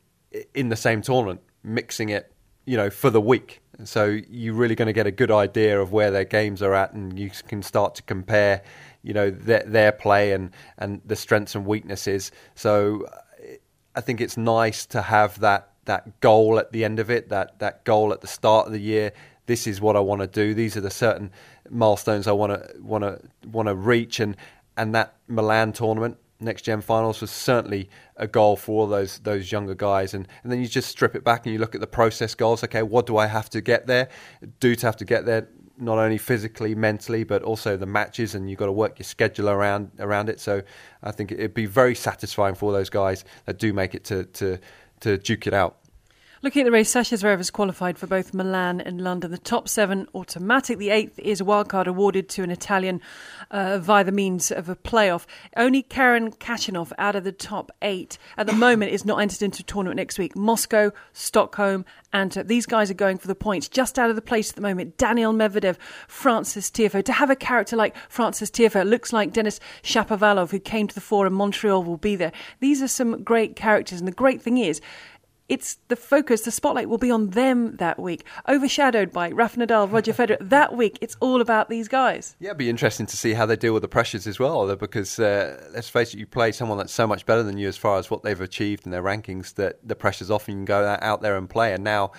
in 0.54 0.68
the 0.68 0.76
same 0.76 1.02
tournament, 1.02 1.40
mixing 1.64 2.10
it, 2.10 2.32
you 2.66 2.76
know, 2.76 2.88
for 2.88 3.10
the 3.10 3.20
week. 3.20 3.62
So 3.82 4.16
you're 4.28 4.54
really 4.54 4.76
going 4.76 4.86
to 4.86 4.92
get 4.92 5.08
a 5.08 5.10
good 5.10 5.32
idea 5.32 5.80
of 5.80 5.92
where 5.92 6.12
their 6.12 6.24
games 6.24 6.62
are 6.62 6.72
at, 6.72 6.92
and 6.92 7.18
you 7.18 7.30
can 7.48 7.62
start 7.62 7.96
to 7.96 8.02
compare 8.04 8.62
you 9.06 9.14
know 9.14 9.30
their, 9.30 9.62
their 9.64 9.92
play 9.92 10.32
and 10.32 10.50
and 10.78 11.00
the 11.06 11.14
strengths 11.14 11.54
and 11.54 11.64
weaknesses. 11.64 12.32
So 12.56 13.06
I 13.94 14.00
think 14.00 14.20
it's 14.20 14.36
nice 14.36 14.84
to 14.86 15.00
have 15.00 15.38
that 15.40 15.70
that 15.84 16.20
goal 16.20 16.58
at 16.58 16.72
the 16.72 16.84
end 16.84 16.98
of 16.98 17.08
it, 17.08 17.28
that 17.28 17.60
that 17.60 17.84
goal 17.84 18.12
at 18.12 18.20
the 18.20 18.26
start 18.26 18.66
of 18.66 18.72
the 18.72 18.80
year. 18.80 19.12
This 19.46 19.68
is 19.68 19.80
what 19.80 19.94
I 19.94 20.00
want 20.00 20.22
to 20.22 20.26
do. 20.26 20.54
These 20.54 20.76
are 20.76 20.80
the 20.80 20.90
certain 20.90 21.30
milestones 21.70 22.26
I 22.26 22.32
want 22.32 22.52
to 22.52 22.82
want 22.82 23.04
to 23.04 23.20
want 23.48 23.68
to 23.68 23.76
reach, 23.76 24.18
and 24.18 24.36
and 24.76 24.92
that 24.96 25.14
Milan 25.28 25.72
tournament 25.72 26.18
next 26.40 26.62
gen 26.62 26.80
finals 26.80 27.20
was 27.20 27.30
certainly 27.30 27.88
a 28.16 28.26
goal 28.26 28.56
for 28.56 28.82
all 28.82 28.86
those 28.86 29.20
those 29.20 29.50
younger 29.50 29.74
guys 29.74 30.12
and, 30.12 30.28
and 30.42 30.52
then 30.52 30.60
you 30.60 30.68
just 30.68 30.88
strip 30.88 31.14
it 31.14 31.24
back 31.24 31.46
and 31.46 31.52
you 31.52 31.58
look 31.58 31.74
at 31.74 31.80
the 31.80 31.86
process 31.86 32.34
goals 32.34 32.62
okay 32.62 32.82
what 32.82 33.06
do 33.06 33.16
i 33.16 33.26
have 33.26 33.48
to 33.48 33.60
get 33.62 33.86
there 33.86 34.08
do 34.60 34.74
to 34.74 34.86
have 34.86 34.96
to 34.96 35.04
get 35.04 35.24
there 35.24 35.48
not 35.78 35.98
only 35.98 36.18
physically, 36.18 36.74
mentally, 36.74 37.24
but 37.24 37.42
also 37.42 37.76
the 37.76 37.86
matches, 37.86 38.34
and 38.34 38.48
you've 38.48 38.58
got 38.58 38.66
to 38.66 38.72
work 38.72 38.98
your 38.98 39.04
schedule 39.04 39.48
around 39.48 39.90
around 39.98 40.28
it. 40.28 40.40
So 40.40 40.62
I 41.02 41.12
think 41.12 41.32
it'd 41.32 41.54
be 41.54 41.66
very 41.66 41.94
satisfying 41.94 42.54
for 42.54 42.72
those 42.72 42.90
guys 42.90 43.24
that 43.44 43.58
do 43.58 43.72
make 43.72 43.94
it 43.94 44.04
to 44.04 44.24
to 44.24 44.58
to 45.00 45.18
duke 45.18 45.46
it 45.46 45.54
out. 45.54 45.76
Looking 46.46 46.62
at 46.62 46.66
the 46.66 46.70
race, 46.70 46.90
Sasha 46.90 47.16
Zverev 47.16 47.38
has 47.38 47.50
qualified 47.50 47.98
for 47.98 48.06
both 48.06 48.32
Milan 48.32 48.80
and 48.80 49.00
London. 49.00 49.32
The 49.32 49.36
top 49.36 49.68
seven 49.68 50.06
automatic. 50.14 50.78
The 50.78 50.90
eighth 50.90 51.18
is 51.18 51.40
a 51.40 51.44
wildcard 51.44 51.88
awarded 51.88 52.28
to 52.28 52.44
an 52.44 52.52
Italian 52.52 53.00
uh, 53.50 53.80
via 53.80 54.04
the 54.04 54.12
means 54.12 54.52
of 54.52 54.68
a 54.68 54.76
playoff. 54.76 55.26
Only 55.56 55.82
Karen 55.82 56.30
Khachanov 56.30 56.92
out 56.98 57.16
of 57.16 57.24
the 57.24 57.32
top 57.32 57.72
eight 57.82 58.16
at 58.36 58.46
the 58.46 58.52
moment 58.52 58.92
is 58.92 59.04
not 59.04 59.20
entered 59.20 59.42
into 59.42 59.62
a 59.62 59.64
tournament 59.64 59.96
next 59.96 60.20
week. 60.20 60.36
Moscow, 60.36 60.92
Stockholm, 61.12 61.84
and 62.12 62.38
uh, 62.38 62.44
these 62.44 62.64
guys 62.64 62.92
are 62.92 62.94
going 62.94 63.18
for 63.18 63.26
the 63.26 63.34
points. 63.34 63.66
Just 63.66 63.98
out 63.98 64.08
of 64.08 64.14
the 64.14 64.22
place 64.22 64.50
at 64.50 64.54
the 64.54 64.62
moment, 64.62 64.96
Daniil 64.98 65.32
Medvedev, 65.32 65.76
Frances 66.06 66.70
Tiafoe. 66.70 67.04
To 67.06 67.12
have 67.12 67.28
a 67.28 67.34
character 67.34 67.74
like 67.74 67.96
Frances 68.08 68.52
Tiafoe, 68.52 68.88
looks 68.88 69.12
like 69.12 69.32
Denis 69.32 69.58
Shapovalov, 69.82 70.52
who 70.52 70.60
came 70.60 70.86
to 70.86 70.94
the 70.94 71.00
fore 71.00 71.26
in 71.26 71.32
Montreal, 71.32 71.82
will 71.82 71.96
be 71.96 72.14
there. 72.14 72.30
These 72.60 72.82
are 72.82 72.88
some 72.88 73.24
great 73.24 73.56
characters, 73.56 73.98
and 73.98 74.06
the 74.06 74.12
great 74.12 74.40
thing 74.40 74.58
is, 74.58 74.80
it's 75.48 75.78
the 75.88 75.96
focus, 75.96 76.42
the 76.42 76.50
spotlight 76.50 76.88
will 76.88 76.98
be 76.98 77.10
on 77.10 77.30
them 77.30 77.76
that 77.76 77.98
week, 77.98 78.24
overshadowed 78.48 79.12
by 79.12 79.30
Rafa 79.30 79.58
Nadal, 79.58 79.90
Roger 79.90 80.12
Federer. 80.14 80.36
That 80.40 80.76
week, 80.76 80.98
it's 81.00 81.16
all 81.20 81.40
about 81.40 81.68
these 81.68 81.88
guys. 81.88 82.36
Yeah, 82.40 82.48
it'd 82.48 82.58
be 82.58 82.68
interesting 82.68 83.06
to 83.06 83.16
see 83.16 83.34
how 83.34 83.46
they 83.46 83.56
deal 83.56 83.72
with 83.72 83.82
the 83.82 83.88
pressures 83.88 84.26
as 84.26 84.38
well. 84.38 84.74
Because 84.76 85.18
uh, 85.18 85.68
let's 85.72 85.88
face 85.88 86.14
it, 86.14 86.18
you 86.18 86.26
play 86.26 86.52
someone 86.52 86.78
that's 86.78 86.92
so 86.92 87.06
much 87.06 87.26
better 87.26 87.42
than 87.42 87.58
you 87.58 87.68
as 87.68 87.76
far 87.76 87.98
as 87.98 88.10
what 88.10 88.22
they've 88.22 88.40
achieved 88.40 88.86
in 88.86 88.92
their 88.92 89.02
rankings 89.02 89.54
that 89.54 89.86
the 89.86 89.94
pressure's 89.94 90.30
off 90.30 90.48
and 90.48 90.54
you 90.54 90.58
can 90.58 90.64
go 90.64 90.98
out 91.00 91.22
there 91.22 91.36
and 91.36 91.48
play. 91.48 91.72
And 91.72 91.84
now 91.84 92.12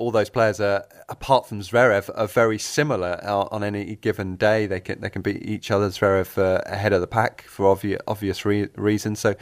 all 0.00 0.10
those 0.10 0.30
players 0.30 0.60
are, 0.60 0.86
apart 1.10 1.46
from 1.46 1.60
Zverev, 1.60 2.08
are 2.14 2.26
very 2.26 2.58
similar 2.58 3.22
on 3.22 3.62
any 3.62 3.96
given 3.96 4.36
day. 4.36 4.66
They 4.66 4.80
can 4.80 5.00
they 5.02 5.10
can 5.10 5.20
beat 5.20 5.42
each 5.44 5.70
other. 5.70 5.90
Zverev 5.90 6.38
uh, 6.38 6.62
ahead 6.64 6.94
of 6.94 7.02
the 7.02 7.06
pack 7.06 7.42
for 7.42 7.68
obvious 7.68 8.00
obvious 8.06 8.46
re- 8.46 8.68
reasons. 8.76 9.20
So 9.20 9.34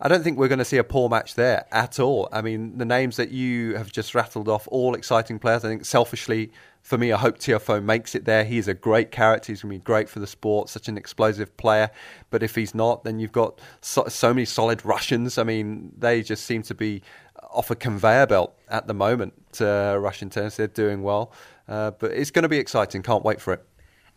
I 0.00 0.06
don't 0.06 0.22
think 0.22 0.38
we're 0.38 0.48
going 0.48 0.60
to 0.60 0.64
see 0.64 0.76
a 0.76 0.84
poor 0.84 1.08
match 1.08 1.34
there 1.34 1.66
at 1.72 1.98
all. 1.98 2.28
I 2.30 2.40
mean, 2.40 2.78
the 2.78 2.84
names 2.84 3.16
that 3.16 3.32
you 3.32 3.74
have 3.74 3.90
just 3.90 4.14
rattled 4.14 4.48
off, 4.48 4.68
all 4.68 4.94
exciting 4.94 5.40
players. 5.40 5.64
I 5.64 5.68
think 5.68 5.84
selfishly, 5.84 6.52
for 6.82 6.96
me, 6.96 7.10
I 7.10 7.18
hope 7.18 7.38
Tiafoe 7.38 7.82
makes 7.82 8.14
it 8.14 8.24
there. 8.24 8.44
He's 8.44 8.68
a 8.68 8.74
great 8.74 9.10
character. 9.10 9.50
He's 9.50 9.62
going 9.62 9.72
to 9.72 9.78
be 9.80 9.84
great 9.84 10.08
for 10.08 10.20
the 10.20 10.26
sport, 10.28 10.68
such 10.68 10.86
an 10.88 10.96
explosive 10.96 11.56
player. 11.56 11.90
But 12.30 12.44
if 12.44 12.54
he's 12.54 12.76
not, 12.76 13.02
then 13.02 13.18
you've 13.18 13.32
got 13.32 13.60
so, 13.80 14.06
so 14.06 14.32
many 14.32 14.44
solid 14.44 14.84
Russians. 14.84 15.36
I 15.36 15.42
mean, 15.42 15.92
they 15.98 16.22
just 16.22 16.44
seem 16.44 16.62
to 16.62 16.76
be 16.76 17.02
off 17.50 17.72
a 17.72 17.76
conveyor 17.76 18.28
belt 18.28 18.56
at 18.68 18.86
the 18.86 18.94
moment. 18.94 19.34
Uh, 19.60 19.96
Russian 19.98 20.30
tennis, 20.30 20.56
they're 20.56 20.68
doing 20.68 21.02
well. 21.02 21.32
Uh, 21.66 21.90
but 21.90 22.12
it's 22.12 22.30
going 22.30 22.44
to 22.44 22.48
be 22.48 22.58
exciting. 22.58 23.02
Can't 23.02 23.24
wait 23.24 23.40
for 23.40 23.52
it. 23.52 23.67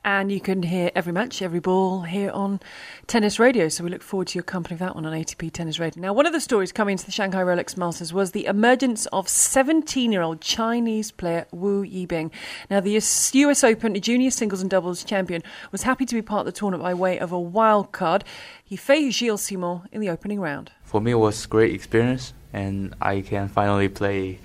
And 0.04 0.32
you 0.32 0.42
can 0.42 0.64
hear 0.64 0.90
every 0.96 1.14
match, 1.14 1.44
every 1.44 1.60
ball 1.60 2.02
here 2.02 2.32
on 2.32 2.60
Tennis 3.06 3.38
Radio. 3.38 3.70
So 3.70 3.84
we 3.84 3.92
look 3.92 4.02
forward 4.02 4.30
to 4.30 4.36
your 4.36 4.44
company 4.44 4.74
of 4.74 4.80
that 4.80 4.96
one 4.96 5.06
on 5.06 5.14
ATP 5.14 5.52
Tennis 5.52 5.78
Radio. 5.78 6.02
Now, 6.02 6.12
one 6.12 6.26
of 6.26 6.34
the 6.34 6.40
stories 6.40 6.72
coming 6.72 6.94
into 6.94 7.06
the 7.06 7.12
Shanghai 7.12 7.44
Rolex 7.44 7.78
Masters 7.78 8.12
was 8.12 8.32
the 8.32 8.48
emergence 8.48 9.06
of 9.08 9.30
17 9.30 10.12
year 10.12 10.24
old 10.24 10.42
Chinese 10.42 11.12
player 11.12 11.46
Wu 11.52 11.86
Yibing. 11.86 12.32
Now, 12.68 12.80
the 12.80 12.94
US 12.94 13.64
Open 13.64 13.94
junior 14.02 14.32
singles 14.32 14.62
and 14.62 14.72
doubles 14.72 15.04
champion 15.04 15.44
was 15.72 15.84
happy 15.84 16.08
to 16.08 16.16
be 16.16 16.24
part 16.24 16.42
of 16.42 16.46
the 16.48 16.60
tournament 16.60 16.82
by 16.82 16.96
way 16.96 17.20
of 17.20 17.32
a 17.32 17.40
wild 17.40 17.92
card. 17.92 18.24
He 18.64 18.76
faced 18.76 19.20
Gilles 19.20 19.44
Simon 19.44 19.82
in 19.92 20.02
the 20.02 20.10
opening 20.10 20.40
round. 20.40 20.72
For 20.84 21.00
me, 21.00 21.12
it 21.12 21.16
was 21.16 21.46
great 21.46 21.76
experience, 21.76 22.34
and 22.54 22.96
I 23.00 23.22
can 23.22 23.50
finally 23.50 23.88
play 23.88 24.40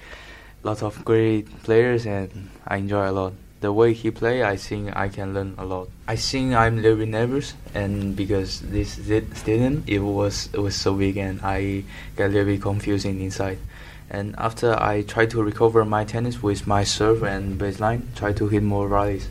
lots 0.62 0.82
of 0.82 1.02
great 1.02 1.62
players, 1.62 2.04
and 2.04 2.50
I 2.66 2.76
enjoy 2.76 3.08
a 3.08 3.12
lot 3.12 3.32
the 3.60 3.72
way 3.72 3.92
he 3.92 4.10
play, 4.10 4.44
I 4.44 4.56
think 4.56 4.94
I 4.96 5.08
can 5.08 5.34
learn 5.34 5.54
a 5.58 5.64
lot. 5.64 5.88
I 6.06 6.16
think 6.16 6.54
I'm 6.54 6.78
a 6.78 6.80
little 6.80 6.98
bit 6.98 7.08
nervous, 7.08 7.54
and 7.74 8.14
because 8.14 8.60
this 8.60 8.92
stadium 9.34 9.84
it 9.86 10.00
was 10.00 10.48
it 10.52 10.60
was 10.60 10.74
so 10.74 10.94
big, 10.94 11.16
and 11.16 11.40
I 11.42 11.84
got 12.16 12.26
a 12.26 12.28
little 12.28 12.46
bit 12.46 12.62
confusing 12.62 13.20
inside. 13.20 13.58
And 14.08 14.34
after 14.38 14.80
I 14.80 15.02
try 15.02 15.26
to 15.26 15.42
recover 15.42 15.84
my 15.84 16.04
tennis 16.04 16.42
with 16.42 16.66
my 16.66 16.84
serve 16.84 17.24
and 17.24 17.58
baseline, 17.58 18.14
try 18.14 18.32
to 18.34 18.46
hit 18.46 18.62
more 18.62 18.86
rallies. 18.86 19.28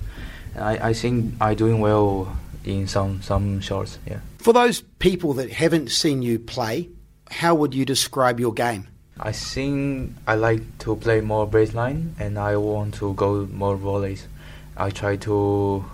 I, 0.57 0.89
I 0.89 0.93
think 0.93 1.35
I 1.39 1.53
doing 1.53 1.79
well 1.79 2.35
in 2.63 2.88
some 2.88 3.21
some 3.21 3.61
shots. 3.61 3.99
Yeah. 4.07 4.19
For 4.39 4.53
those 4.53 4.81
people 4.99 5.33
that 5.33 5.51
haven't 5.51 5.91
seen 5.91 6.21
you 6.21 6.39
play, 6.39 6.89
how 7.31 7.55
would 7.55 7.73
you 7.73 7.85
describe 7.85 8.39
your 8.39 8.53
game? 8.53 8.88
I 9.19 9.32
think 9.32 10.13
I 10.28 10.36
like 10.36 10.62
to 10.80 10.95
play 10.97 11.21
more 11.21 11.47
baseline 11.47 12.12
and 12.19 12.38
I 12.38 12.58
want 12.58 12.95
to 12.95 13.13
go 13.13 13.47
more 13.51 13.78
volleys. 13.78 14.28
I 14.75 14.89
try 14.89 15.15
to 15.17 15.86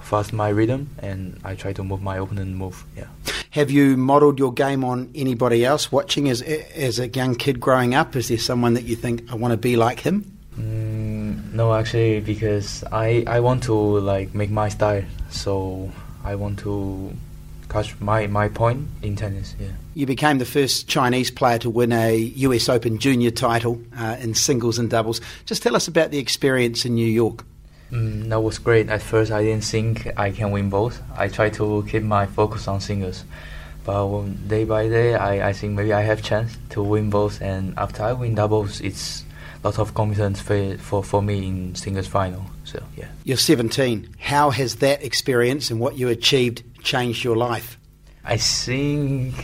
fast 0.00 0.32
my 0.32 0.48
rhythm 0.48 0.88
and 1.00 1.38
I 1.44 1.54
try 1.54 1.72
to 1.72 1.82
move 1.82 2.02
my 2.02 2.16
opponent 2.18 2.54
move. 2.54 2.84
Yeah. 2.96 3.08
Have 3.50 3.70
you 3.70 3.96
modelled 3.96 4.38
your 4.38 4.52
game 4.52 4.84
on 4.84 5.10
anybody 5.14 5.64
else 5.64 5.90
watching 5.90 6.28
as 6.28 6.42
as 6.42 6.98
a 6.98 7.08
young 7.08 7.34
kid 7.34 7.58
growing 7.58 7.94
up? 7.94 8.14
Is 8.14 8.28
there 8.28 8.38
someone 8.38 8.74
that 8.74 8.84
you 8.84 8.94
think 8.94 9.30
I 9.30 9.34
want 9.34 9.52
to 9.52 9.56
be 9.56 9.76
like 9.76 10.00
him? 10.00 10.24
Mm, 10.56 11.52
no, 11.52 11.74
actually, 11.74 12.20
because 12.20 12.84
I 12.92 13.24
I 13.26 13.40
want 13.40 13.64
to 13.64 13.74
like 13.74 14.34
make 14.34 14.50
my 14.50 14.68
style. 14.68 15.04
So 15.30 15.90
I 16.24 16.36
want 16.36 16.58
to 16.60 17.12
catch 17.68 17.98
my, 18.00 18.26
my 18.26 18.48
point 18.48 18.88
in 19.02 19.16
tennis. 19.16 19.54
Yeah. 19.58 19.68
You 19.94 20.06
became 20.06 20.38
the 20.38 20.44
first 20.44 20.88
Chinese 20.88 21.30
player 21.30 21.58
to 21.58 21.70
win 21.70 21.92
a 21.92 22.16
US 22.16 22.68
Open 22.68 22.98
junior 22.98 23.30
title 23.30 23.80
uh, 23.96 24.16
in 24.20 24.34
singles 24.34 24.78
and 24.78 24.88
doubles. 24.88 25.20
Just 25.44 25.62
tell 25.62 25.76
us 25.76 25.88
about 25.88 26.10
the 26.10 26.18
experience 26.18 26.84
in 26.84 26.94
New 26.94 27.06
York. 27.06 27.44
Mm, 27.90 28.28
that 28.28 28.40
was 28.40 28.58
great. 28.58 28.88
At 28.90 29.02
first, 29.02 29.32
I 29.32 29.42
didn't 29.42 29.64
think 29.64 30.08
I 30.18 30.30
can 30.30 30.50
win 30.50 30.68
both. 30.68 31.00
I 31.16 31.28
tried 31.28 31.54
to 31.54 31.86
keep 31.88 32.02
my 32.02 32.26
focus 32.26 32.68
on 32.68 32.80
singles, 32.80 33.24
but 33.84 34.24
day 34.46 34.64
by 34.64 34.88
day, 34.88 35.14
I, 35.14 35.48
I 35.48 35.52
think 35.52 35.74
maybe 35.74 35.92
I 35.92 36.02
have 36.02 36.22
chance 36.22 36.56
to 36.70 36.82
win 36.82 37.08
both. 37.08 37.40
And 37.40 37.74
after 37.78 38.02
I 38.02 38.12
win 38.12 38.34
doubles, 38.34 38.80
it's 38.82 39.24
a 39.62 39.66
lot 39.66 39.78
of 39.78 39.94
confidence 39.94 40.40
for, 40.40 40.76
for, 40.76 41.02
for 41.02 41.22
me 41.22 41.46
in 41.48 41.74
singles 41.74 42.06
final. 42.06 42.44
So 42.64 42.82
yeah. 42.96 43.08
You're 43.24 43.38
17. 43.38 44.16
How 44.18 44.50
has 44.50 44.76
that 44.76 45.02
experience 45.02 45.70
and 45.70 45.80
what 45.80 45.96
you 45.96 46.08
achieved 46.08 46.62
changed 46.82 47.24
your 47.24 47.36
life? 47.36 47.78
I 48.24 48.36
think 48.36 49.34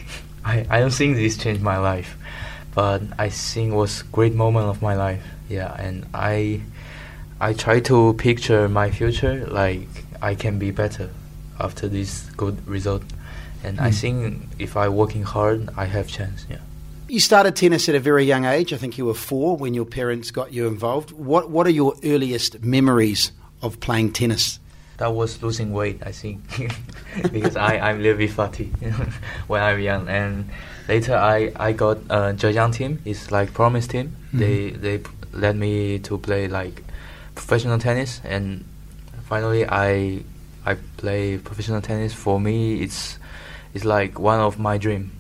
I, 0.45 0.67
I 0.69 0.81
don't 0.81 0.93
think 0.93 1.17
this 1.17 1.37
changed 1.37 1.63
my 1.63 1.79
life, 1.79 2.17
but 2.75 3.03
I 3.19 3.31
think 3.31 3.73
it 3.73 3.77
was 3.77 4.03
a 4.03 4.05
great 4.05 4.35
moment 4.35 4.67
of 4.67 4.83
my 4.83 4.95
life. 4.95 5.25
Yeah, 5.49 5.75
and 5.79 6.07
I 6.13 6.61
I 7.41 7.53
try 7.55 7.81
to 7.81 8.15
picture 8.15 8.69
my 8.69 8.91
future 8.91 9.47
like 9.47 9.89
I 10.21 10.35
can 10.35 10.59
be 10.59 10.71
better 10.71 11.11
after 11.59 11.89
this 11.89 12.25
good 12.37 12.67
result, 12.67 13.03
and 13.63 13.79
mm. 13.79 13.83
I 13.83 13.89
hmm. 13.89 13.95
think 13.95 14.49
if 14.59 14.77
I 14.77 14.89
working 14.89 15.23
hard, 15.23 15.71
I 15.77 15.87
have 15.87 16.09
chance. 16.09 16.47
Yeah. 16.49 16.59
You 17.09 17.21
started 17.21 17.55
tennis 17.55 17.89
at 17.89 17.95
a 17.95 18.01
very 18.01 18.25
young 18.25 18.45
age. 18.45 18.73
I 18.73 18.77
think 18.77 18.97
you 18.97 19.05
were 19.07 19.15
four 19.15 19.57
when 19.57 19.75
your 19.75 19.85
parents 19.85 20.31
got 20.31 20.53
you 20.53 20.67
involved. 20.67 21.13
What 21.13 21.51
What 21.51 21.67
are 21.67 21.77
your 21.83 21.95
earliest 22.05 22.63
memories 22.63 23.33
of 23.63 23.81
playing 23.81 24.13
tennis? 24.13 24.59
That 24.99 25.13
was 25.13 25.43
losing 25.43 25.73
weight, 25.73 26.03
I 26.05 26.13
think, 26.13 26.41
because 27.33 27.57
I 27.57 27.79
I'm 27.79 27.99
a 27.99 28.03
little 28.03 28.19
bit 28.19 28.31
fatty 28.31 28.67
when 29.47 29.63
I'm 29.63 29.81
young. 29.81 30.09
And 30.09 30.51
later 30.89 31.17
I 31.17 31.53
I 31.57 31.73
got 31.73 31.99
uh, 32.11 32.33
Zhejiang 32.33 32.73
team. 32.73 33.01
It's 33.05 33.31
like 33.31 33.53
promise 33.53 33.87
team. 33.87 34.17
Mm-hmm. 34.29 34.39
They 34.39 34.71
they 34.71 35.03
let 35.33 35.57
me 35.57 35.99
to 36.01 36.19
play 36.19 36.49
like 36.49 36.85
professional 37.35 37.79
tennis, 37.79 38.21
and 38.25 38.65
finally 39.25 39.67
I 39.67 40.23
I 40.65 40.77
play 40.97 41.39
professional 41.39 41.81
tennis. 41.81 42.13
For 42.13 42.41
me, 42.41 42.83
it's 42.83 43.19
it's 43.75 43.85
like 43.85 44.19
one 44.19 44.41
of 44.41 44.59
my 44.59 44.79
dream. 44.79 45.11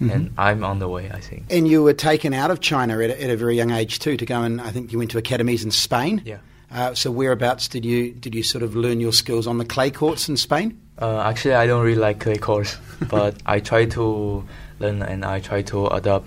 Mm-hmm. 0.00 0.10
and 0.12 0.30
I'm 0.38 0.62
on 0.62 0.78
the 0.78 0.86
way, 0.86 1.10
I 1.12 1.18
think. 1.18 1.46
And 1.50 1.66
you 1.66 1.82
were 1.82 1.92
taken 1.92 2.32
out 2.32 2.52
of 2.52 2.60
China 2.60 3.00
at 3.00 3.10
a, 3.10 3.20
at 3.20 3.30
a, 3.30 3.36
very 3.36 3.56
young 3.56 3.72
age 3.72 3.98
too 3.98 4.16
to 4.16 4.24
go 4.24 4.42
and 4.42 4.60
I 4.60 4.70
think 4.70 4.92
you 4.92 4.98
went 4.98 5.10
to 5.10 5.18
academies 5.18 5.64
in 5.64 5.72
Spain. 5.72 6.22
Yeah. 6.24 6.38
Uh, 6.70 6.94
so 6.94 7.10
whereabouts 7.10 7.68
did 7.68 7.84
you 7.84 8.12
did 8.12 8.34
you 8.34 8.42
sort 8.42 8.62
of 8.62 8.76
learn 8.76 9.00
your 9.00 9.12
skills 9.12 9.46
on 9.46 9.58
the 9.58 9.64
clay 9.64 9.90
courts 9.90 10.28
in 10.28 10.36
Spain? 10.36 10.78
Uh, 11.00 11.20
actually, 11.20 11.54
I 11.54 11.66
don't 11.66 11.82
really 11.82 11.98
like 11.98 12.20
clay 12.20 12.36
courts, 12.36 12.76
but 13.08 13.36
I 13.46 13.60
try 13.60 13.86
to 13.86 14.44
learn 14.78 15.02
and 15.02 15.24
I 15.24 15.40
try 15.40 15.62
to 15.62 15.86
adapt. 15.88 16.26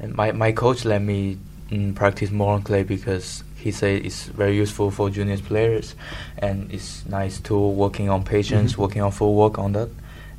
And 0.00 0.14
my 0.14 0.32
my 0.32 0.52
coach 0.52 0.84
let 0.84 1.02
me 1.02 1.38
mm, 1.70 1.94
practice 1.94 2.30
more 2.30 2.54
on 2.54 2.62
clay 2.62 2.82
because 2.82 3.44
he 3.56 3.70
said 3.70 4.04
it's 4.04 4.24
very 4.24 4.56
useful 4.56 4.90
for 4.90 5.08
junior 5.08 5.38
players, 5.38 5.94
and 6.38 6.72
it's 6.72 7.06
nice 7.06 7.38
to 7.40 7.56
working 7.56 8.10
on 8.10 8.24
patience, 8.24 8.72
mm-hmm. 8.72 8.82
working 8.82 9.02
on 9.02 9.12
full 9.12 9.34
work 9.34 9.58
on 9.58 9.72
that. 9.72 9.90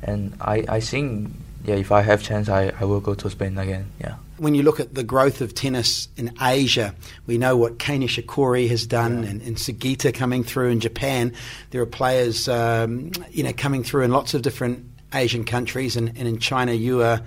And 0.02 0.36
I 0.40 0.64
I 0.68 0.80
think 0.80 1.32
yeah, 1.64 1.76
if 1.76 1.90
I 1.90 2.02
have 2.02 2.22
chance, 2.22 2.50
I, 2.50 2.72
I 2.78 2.84
will 2.84 3.00
go 3.00 3.14
to 3.14 3.30
Spain 3.30 3.56
again. 3.56 3.90
Yeah 3.98 4.16
when 4.38 4.54
you 4.54 4.62
look 4.62 4.80
at 4.80 4.94
the 4.94 5.04
growth 5.04 5.40
of 5.40 5.54
tennis 5.54 6.08
in 6.16 6.32
Asia, 6.40 6.94
we 7.26 7.38
know 7.38 7.56
what 7.56 7.78
Kei 7.78 7.98
Nishikori 7.98 8.68
has 8.68 8.86
done 8.86 9.22
yeah. 9.22 9.30
and, 9.30 9.42
and 9.42 9.56
Sugita 9.56 10.14
coming 10.14 10.44
through 10.44 10.70
in 10.70 10.80
Japan. 10.80 11.32
There 11.70 11.82
are 11.82 11.86
players, 11.86 12.48
um, 12.48 13.12
you 13.30 13.42
know, 13.42 13.52
coming 13.52 13.84
through 13.84 14.02
in 14.02 14.10
lots 14.10 14.34
of 14.34 14.42
different 14.42 14.84
Asian 15.12 15.44
countries, 15.44 15.96
and, 15.96 16.08
and 16.08 16.28
in 16.28 16.38
China, 16.38 16.72
you 16.72 17.02
are 17.02 17.20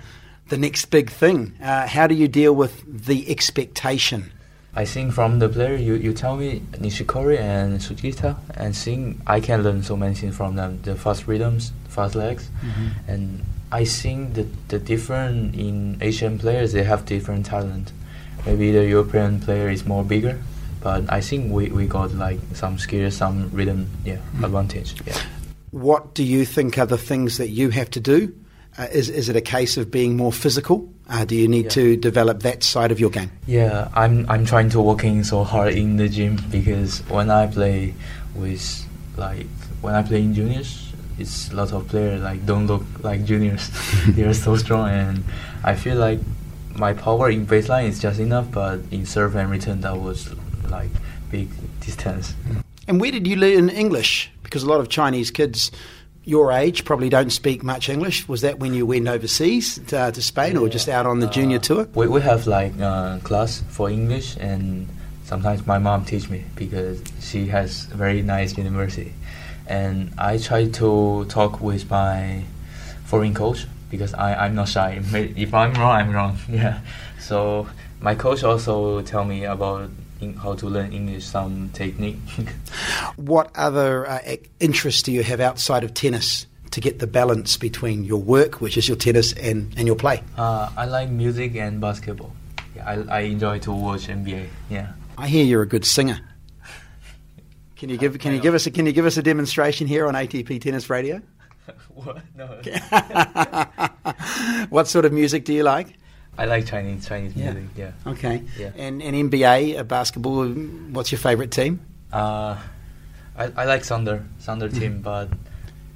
the 0.48 0.56
next 0.56 0.86
big 0.86 1.10
thing. 1.10 1.54
Uh, 1.62 1.86
how 1.86 2.06
do 2.06 2.14
you 2.14 2.28
deal 2.28 2.54
with 2.54 2.82
the 2.86 3.30
expectation? 3.30 4.30
I 4.74 4.86
think 4.86 5.12
from 5.12 5.38
the 5.38 5.50
player, 5.50 5.76
you, 5.76 5.94
you 5.94 6.14
tell 6.14 6.36
me 6.36 6.60
Nishikori 6.72 7.38
and 7.38 7.78
Sugita, 7.78 8.36
and 8.54 8.74
seeing 8.74 9.20
I 9.26 9.40
can 9.40 9.62
learn 9.62 9.82
so 9.82 9.96
many 9.96 10.14
things 10.14 10.34
from 10.34 10.56
them. 10.56 10.80
The 10.82 10.94
fast 10.94 11.26
rhythms, 11.26 11.72
fast 11.88 12.14
legs, 12.14 12.48
mm-hmm. 12.64 13.10
and 13.10 13.42
I 13.72 13.86
think 13.86 14.34
the 14.34 14.46
the 14.68 14.78
different 14.78 15.54
in 15.54 15.96
Asian 16.02 16.38
players 16.38 16.72
they 16.72 16.84
have 16.84 17.06
different 17.06 17.46
talent. 17.46 17.90
Maybe 18.44 18.70
the 18.70 18.84
European 18.84 19.40
player 19.40 19.70
is 19.70 19.86
more 19.86 20.04
bigger, 20.04 20.38
but 20.82 21.10
I 21.10 21.20
think 21.22 21.50
we, 21.50 21.68
we 21.70 21.86
got 21.86 22.12
like 22.12 22.38
some 22.54 22.78
skills, 22.78 23.16
some 23.16 23.50
rhythm, 23.50 23.88
yeah, 24.04 24.18
mm. 24.36 24.44
advantage. 24.44 24.94
Yeah. 25.06 25.16
What 25.70 26.14
do 26.14 26.22
you 26.22 26.44
think 26.44 26.76
are 26.76 26.86
the 26.86 26.98
things 26.98 27.38
that 27.38 27.48
you 27.48 27.70
have 27.70 27.88
to 27.90 28.00
do? 28.00 28.34
Uh, 28.76 28.88
is 28.92 29.08
is 29.08 29.28
it 29.28 29.36
a 29.36 29.40
case 29.40 29.78
of 29.78 29.90
being 29.90 30.16
more 30.16 30.32
physical? 30.32 30.92
Uh, 31.08 31.24
do 31.24 31.34
you 31.34 31.48
need 31.48 31.64
yeah. 31.64 31.70
to 31.70 31.96
develop 31.96 32.40
that 32.42 32.62
side 32.62 32.92
of 32.92 33.00
your 33.00 33.10
game? 33.10 33.30
Yeah, 33.46 33.88
I'm 33.94 34.28
I'm 34.28 34.44
trying 34.44 34.68
to 34.70 34.80
working 34.82 35.24
so 35.24 35.44
hard 35.44 35.74
in 35.74 35.96
the 35.96 36.08
gym 36.08 36.36
because 36.50 37.00
when 37.08 37.30
I 37.30 37.46
play 37.46 37.94
with 38.34 38.86
like 39.16 39.48
when 39.80 39.94
I 39.94 40.02
play 40.02 40.20
in 40.20 40.34
juniors, 40.34 40.91
it's 41.22 41.50
a 41.50 41.56
lot 41.56 41.72
of 41.72 41.88
players 41.88 42.20
like 42.20 42.44
don't 42.44 42.66
look 42.66 42.82
like 43.02 43.24
juniors. 43.24 43.70
they 44.08 44.24
are 44.24 44.34
so 44.34 44.56
strong, 44.56 44.90
and 44.90 45.24
I 45.64 45.74
feel 45.74 45.96
like 45.96 46.20
my 46.74 46.92
power 46.92 47.30
in 47.30 47.46
baseline 47.46 47.88
is 47.88 48.00
just 48.00 48.20
enough, 48.20 48.50
but 48.50 48.80
in 48.90 49.06
serve 49.06 49.36
and 49.36 49.50
return 49.50 49.80
that 49.80 49.96
was 49.96 50.34
like 50.68 50.90
big 51.30 51.48
distance. 51.80 52.34
And 52.88 53.00
where 53.00 53.10
did 53.10 53.26
you 53.26 53.36
learn 53.36 53.70
English? 53.70 54.30
Because 54.42 54.62
a 54.64 54.68
lot 54.68 54.80
of 54.80 54.88
Chinese 54.88 55.30
kids 55.30 55.70
your 56.24 56.52
age 56.52 56.84
probably 56.84 57.08
don't 57.08 57.30
speak 57.30 57.62
much 57.62 57.88
English. 57.88 58.28
Was 58.28 58.42
that 58.42 58.58
when 58.58 58.74
you 58.74 58.86
went 58.86 59.08
overseas 59.08 59.80
to, 59.88 59.98
uh, 59.98 60.10
to 60.12 60.22
Spain, 60.22 60.54
yeah. 60.54 60.60
or 60.60 60.68
just 60.68 60.88
out 60.88 61.06
on 61.06 61.18
the 61.18 61.26
uh, 61.26 61.30
junior 61.30 61.58
tour? 61.58 61.88
We, 61.94 62.06
we 62.06 62.20
have 62.20 62.46
like 62.46 62.78
uh, 62.80 63.18
class 63.20 63.62
for 63.68 63.90
English, 63.90 64.36
and 64.36 64.88
sometimes 65.24 65.66
my 65.66 65.78
mom 65.78 66.04
teach 66.04 66.28
me 66.30 66.44
because 66.54 67.02
she 67.20 67.46
has 67.46 67.90
a 67.92 67.96
very 67.96 68.22
nice 68.22 68.56
university 68.56 69.12
and 69.66 70.12
I 70.18 70.38
try 70.38 70.68
to 70.68 71.24
talk 71.26 71.60
with 71.60 71.90
my 71.90 72.44
foreign 73.04 73.34
coach 73.34 73.66
because 73.90 74.14
I, 74.14 74.34
I'm 74.46 74.54
not 74.54 74.68
shy. 74.68 75.00
If 75.36 75.54
I'm 75.54 75.74
wrong, 75.74 76.00
I'm 76.00 76.10
wrong. 76.12 76.38
Yeah. 76.48 76.80
So 77.20 77.68
my 78.00 78.14
coach 78.14 78.42
also 78.42 79.02
tell 79.02 79.24
me 79.24 79.44
about 79.44 79.90
how 80.42 80.54
to 80.54 80.68
learn 80.68 80.92
English, 80.92 81.24
some 81.24 81.70
technique. 81.72 82.18
what 83.16 83.50
other 83.54 84.08
uh, 84.08 84.36
interests 84.60 85.02
do 85.02 85.12
you 85.12 85.22
have 85.22 85.40
outside 85.40 85.84
of 85.84 85.94
tennis 85.94 86.46
to 86.70 86.80
get 86.80 87.00
the 87.00 87.06
balance 87.06 87.56
between 87.56 88.04
your 88.04 88.22
work, 88.22 88.60
which 88.60 88.76
is 88.76 88.88
your 88.88 88.96
tennis, 88.96 89.32
and, 89.34 89.74
and 89.76 89.86
your 89.86 89.96
play? 89.96 90.22
Uh, 90.36 90.70
I 90.76 90.86
like 90.86 91.10
music 91.10 91.56
and 91.56 91.80
basketball. 91.80 92.32
Yeah, 92.74 92.88
I, 92.88 93.18
I 93.18 93.20
enjoy 93.20 93.58
to 93.60 93.72
watch 93.72 94.06
NBA. 94.06 94.48
Yeah. 94.70 94.92
I 95.18 95.28
hear 95.28 95.44
you're 95.44 95.62
a 95.62 95.66
good 95.66 95.84
singer. 95.84 96.20
Can 97.82 97.90
you 97.90 97.98
give 97.98 98.16
Can 98.20 98.32
you 98.32 98.38
give 98.38 98.54
us 98.54 98.64
a 98.68 98.70
Can 98.70 98.86
you 98.86 98.92
give 98.92 99.06
us 99.06 99.16
a 99.16 99.22
demonstration 99.24 99.88
here 99.88 100.06
on 100.06 100.14
ATP 100.14 100.60
Tennis 100.60 100.88
Radio? 100.88 101.20
what? 101.88 102.18
No. 102.36 102.46
what 104.68 104.86
sort 104.86 105.04
of 105.04 105.12
music 105.12 105.44
do 105.44 105.52
you 105.52 105.64
like? 105.64 105.94
I 106.38 106.44
like 106.44 106.64
Chinese 106.64 107.08
Chinese 107.08 107.34
music. 107.34 107.64
Yeah. 107.74 107.90
Okay. 108.06 108.44
Yeah. 108.56 108.70
And 108.76 109.02
and 109.02 109.32
NBA 109.32 109.80
uh, 109.80 109.82
basketball. 109.82 110.46
What's 110.94 111.10
your 111.10 111.18
favorite 111.18 111.50
team? 111.50 111.80
Uh, 112.12 112.56
I, 113.36 113.50
I 113.56 113.64
like 113.64 113.82
Thunder 113.82 114.24
Thunder 114.38 114.68
Mm-hmm. 114.68 114.78
team, 114.78 115.02
but 115.02 115.30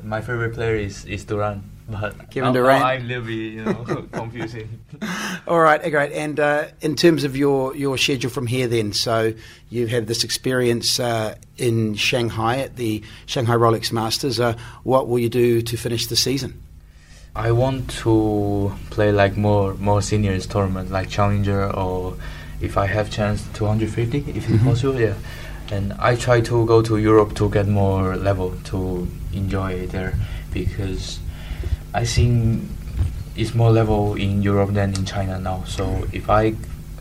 my 0.03 0.21
favorite 0.21 0.55
player 0.55 0.75
is 0.75 1.05
is 1.05 1.25
Durant. 1.25 1.63
But 1.89 2.31
Kevin 2.31 2.49
now- 2.49 2.53
Durant. 2.53 2.85
I'm 2.85 3.03
a 3.03 3.05
little 3.05 3.25
bit 3.25 3.33
you 3.33 3.65
know 3.65 3.75
confusing. 4.13 4.81
All 5.47 5.61
right, 5.61 5.81
great. 5.91 6.13
And 6.13 6.41
uh, 6.41 6.65
in 6.81 6.97
terms 6.97 7.23
of 7.23 7.37
your, 7.37 7.77
your 7.77 7.97
schedule 7.97 8.31
from 8.31 8.49
here, 8.49 8.67
then, 8.67 8.93
so 8.93 9.33
you've 9.71 9.91
had 9.91 10.09
this 10.09 10.25
experience 10.25 10.99
uh, 10.99 11.37
in 11.59 11.95
Shanghai 11.95 12.59
at 12.59 12.75
the 12.77 13.03
Shanghai 13.27 13.55
Rolex 13.55 13.93
Masters. 13.93 14.41
Uh, 14.41 14.55
what 14.83 15.07
will 15.07 15.21
you 15.21 15.29
do 15.29 15.63
to 15.63 15.77
finish 15.77 16.09
the 16.09 16.17
season? 16.17 16.61
I 17.37 17.53
want 17.53 17.91
to 18.03 18.73
play 18.91 19.13
like 19.13 19.37
more 19.37 19.75
more 19.75 20.01
seniors 20.03 20.47
tournament, 20.47 20.91
like 20.91 21.09
challenger 21.11 21.71
or 21.73 22.17
if 22.63 22.79
I 22.79 22.87
have 22.87 23.11
chance 23.11 23.45
250, 23.53 24.19
if 24.31 24.37
it's 24.37 24.47
Mhm. 24.47 24.65
possible, 24.65 24.99
yeah. 25.01 25.15
And 25.71 25.93
I 25.99 26.17
try 26.17 26.41
to 26.41 26.65
go 26.65 26.81
to 26.83 26.97
Europe 26.97 27.35
to 27.35 27.51
get 27.51 27.69
more 27.69 28.17
level 28.17 28.55
to 28.65 29.07
enjoy 29.35 29.73
it 29.73 29.91
there 29.93 30.15
because 30.53 31.19
I 31.97 32.05
think 32.05 32.63
it's 33.37 33.55
more 33.55 33.71
level 33.71 34.17
in 34.17 34.43
Europe 34.43 34.75
than 34.75 34.93
in 34.95 35.07
China 35.07 35.41
now. 35.41 35.65
So 35.65 36.07
if 36.13 36.29
I 36.29 36.55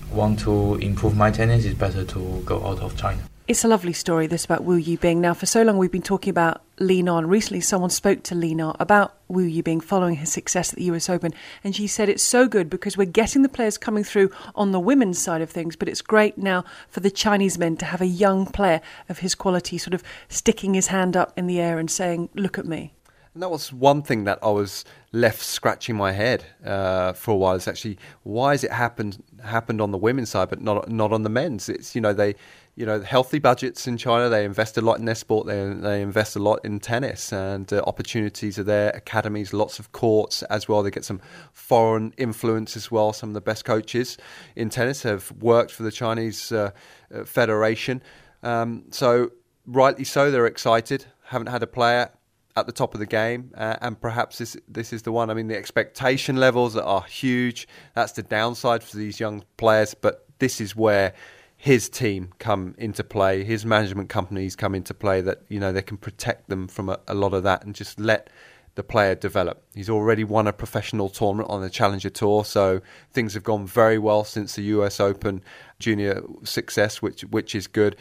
want 0.10 0.40
to 0.40 0.76
improve 0.76 1.18
my 1.18 1.32
tennis, 1.32 1.66
it's 1.66 1.78
better 1.78 2.06
to 2.06 2.42
go 2.46 2.66
out 2.66 2.80
of 2.80 2.96
China. 2.96 3.20
It's 3.46 3.66
a 3.66 3.68
lovely 3.68 3.92
story, 3.92 4.26
this 4.28 4.46
about 4.46 4.64
Wu 4.64 4.82
Yibing. 4.82 5.18
Now, 5.18 5.34
for 5.34 5.48
so 5.48 5.64
long, 5.64 5.78
we've 5.78 5.92
been 5.92 6.02
talking 6.02 6.32
about 6.32 6.62
Li 6.80 7.02
and 7.02 7.30
recently 7.30 7.60
someone 7.60 7.90
spoke 7.90 8.24
to 8.24 8.36
Li 8.36 8.56
Na 8.56 8.74
about 8.80 9.18
Wu 9.28 9.46
Yibing 9.46 9.84
following 9.84 10.16
his 10.16 10.32
success 10.32 10.72
at 10.72 10.80
the 10.80 10.86
US 10.86 11.10
Open, 11.10 11.34
and 11.62 11.76
she 11.76 11.88
said 11.88 12.08
it's 12.08 12.24
so 12.24 12.48
good 12.48 12.70
because 12.70 12.96
we're 12.96 13.04
getting 13.04 13.42
the 13.42 13.50
players 13.50 13.78
coming 13.78 14.06
through 14.06 14.32
on 14.56 14.72
the 14.72 14.80
women's 14.80 15.20
side 15.20 15.42
of 15.42 15.50
things, 15.50 15.76
but 15.76 15.90
it's 15.90 16.02
great 16.02 16.38
now 16.38 16.64
for 16.88 17.02
the 17.02 17.12
Chinese 17.12 17.58
men 17.58 17.76
to 17.78 17.86
have 17.86 18.02
a 18.02 18.08
young 18.08 18.46
player 18.46 18.80
of 19.10 19.20
his 19.20 19.36
quality 19.36 19.78
sort 19.78 19.94
of 19.94 20.04
sticking 20.30 20.74
his 20.74 20.88
hand 20.88 21.18
up 21.18 21.38
in 21.38 21.48
the 21.48 21.60
air 21.60 21.78
and 21.80 21.92
saying, 21.92 22.30
Look 22.34 22.58
at 22.58 22.66
me. 22.66 22.95
And 23.36 23.44
that 23.44 23.50
was 23.50 23.74
one 23.74 24.02
thing 24.02 24.24
that 24.24 24.40
I 24.42 24.50
was 24.50 24.86
left 25.12 25.42
scratching 25.42 25.98
my 25.98 26.14
head 26.14 26.46
uh, 26.66 27.12
for 27.12 27.32
a 27.32 27.36
while. 27.36 27.56
Is 27.56 27.68
actually 27.68 27.98
why 28.24 28.52
has 28.52 28.64
it 28.64 28.72
happened 28.72 29.22
happened 29.44 29.82
on 29.82 29.92
the 29.92 29.98
women's 29.98 30.30
side, 30.30 30.48
but 30.48 30.62
not 30.62 30.90
not 30.90 31.12
on 31.12 31.24
the 31.24 31.30
men's? 31.30 31.68
It's 31.68 31.96
you 31.96 32.00
know 32.00 32.14
they 32.14 32.36
you 32.76 32.86
know 32.86 33.02
healthy 33.02 33.40
budgets 33.40 33.88
in 33.88 33.98
China. 33.98 34.30
They 34.30 34.46
invest 34.46 34.78
a 34.78 34.82
lot 34.82 35.00
in 35.00 35.04
their 35.04 35.16
sport. 35.16 35.48
They 35.48 35.68
they 35.74 36.02
invest 36.02 36.38
a 36.38 36.40
lot 36.40 36.64
in 36.64 36.80
tennis, 36.80 37.34
and 37.34 37.74
uh, 37.74 37.84
opportunities 37.86 38.58
are 38.58 38.64
there. 38.64 38.92
Academies, 38.92 39.52
lots 39.52 39.80
of 39.80 39.92
courts 39.92 40.42
as 40.44 40.70
well. 40.70 40.82
They 40.82 40.90
get 40.90 41.04
some 41.04 41.20
foreign 41.52 42.14
influence 42.16 42.78
as 42.78 42.90
well. 42.90 43.12
Some 43.12 43.32
of 43.32 43.34
the 43.34 43.42
best 43.42 43.66
coaches 43.66 44.18
in 44.56 44.70
tennis 44.70 45.04
have 45.04 45.34
worked 45.42 45.72
for 45.72 45.84
the 45.84 45.92
Chinese 45.92 46.54
uh, 46.54 46.72
uh, 47.14 47.26
federation. 47.26 48.02
Um, 48.44 48.86
so 48.92 49.34
rightly 49.68 50.06
so, 50.06 50.32
they're 50.32 50.46
excited. 50.46 51.08
Haven't 51.26 51.48
had 51.48 51.64
a 51.64 51.68
player 51.68 52.12
at 52.56 52.66
the 52.66 52.72
top 52.72 52.94
of 52.94 53.00
the 53.00 53.06
game, 53.06 53.52
uh, 53.56 53.76
and 53.82 54.00
perhaps 54.00 54.38
this 54.38 54.56
this 54.68 54.94
is 54.94 55.02
the 55.02 55.12
one. 55.12 55.30
I 55.30 55.34
mean, 55.34 55.48
the 55.48 55.58
expectation 55.58 56.38
levels 56.38 56.76
are 56.76 57.04
huge. 57.04 57.68
That's 57.94 58.14
the 58.14 58.24
downside 58.24 58.84
for 58.84 58.98
these 58.98 59.20
young 59.20 59.44
players, 59.58 59.94
but 59.94 60.26
this 60.40 60.62
is 60.62 60.76
where 60.76 61.14
his 61.58 61.90
team 61.90 62.32
come 62.40 62.76
into 62.78 63.04
play. 63.04 63.44
His 63.44 63.66
management 63.66 64.10
companies 64.10 64.56
come 64.56 64.76
into 64.76 64.94
play. 64.94 65.22
That 65.22 65.42
you 65.50 65.60
know 65.60 65.72
they 65.72 65.82
can 65.82 65.98
protect 65.98 66.50
them 66.50 66.68
from 66.68 66.90
a, 66.90 67.00
a 67.08 67.14
lot 67.14 67.34
of 67.34 67.44
that 67.44 67.64
and 67.66 67.76
just 67.76 68.00
let 68.00 68.30
the 68.76 68.84
player 68.84 69.16
develop. 69.16 69.64
He's 69.74 69.90
already 69.90 70.24
won 70.24 70.48
a 70.48 70.54
professional 70.54 71.10
tournament 71.10 71.50
on 71.50 71.62
the 71.62 71.70
Challenger 71.70 72.10
Tour, 72.10 72.44
so 72.46 72.82
things 73.12 73.34
have 73.34 73.44
gone 73.44 73.66
very 73.66 73.98
well 73.98 74.24
since 74.24 74.56
the 74.56 74.64
US 74.64 75.00
Open 75.00 75.42
junior 75.80 76.22
success, 76.44 77.02
which 77.02 77.22
which 77.22 77.54
is 77.54 77.68
good. 77.68 77.98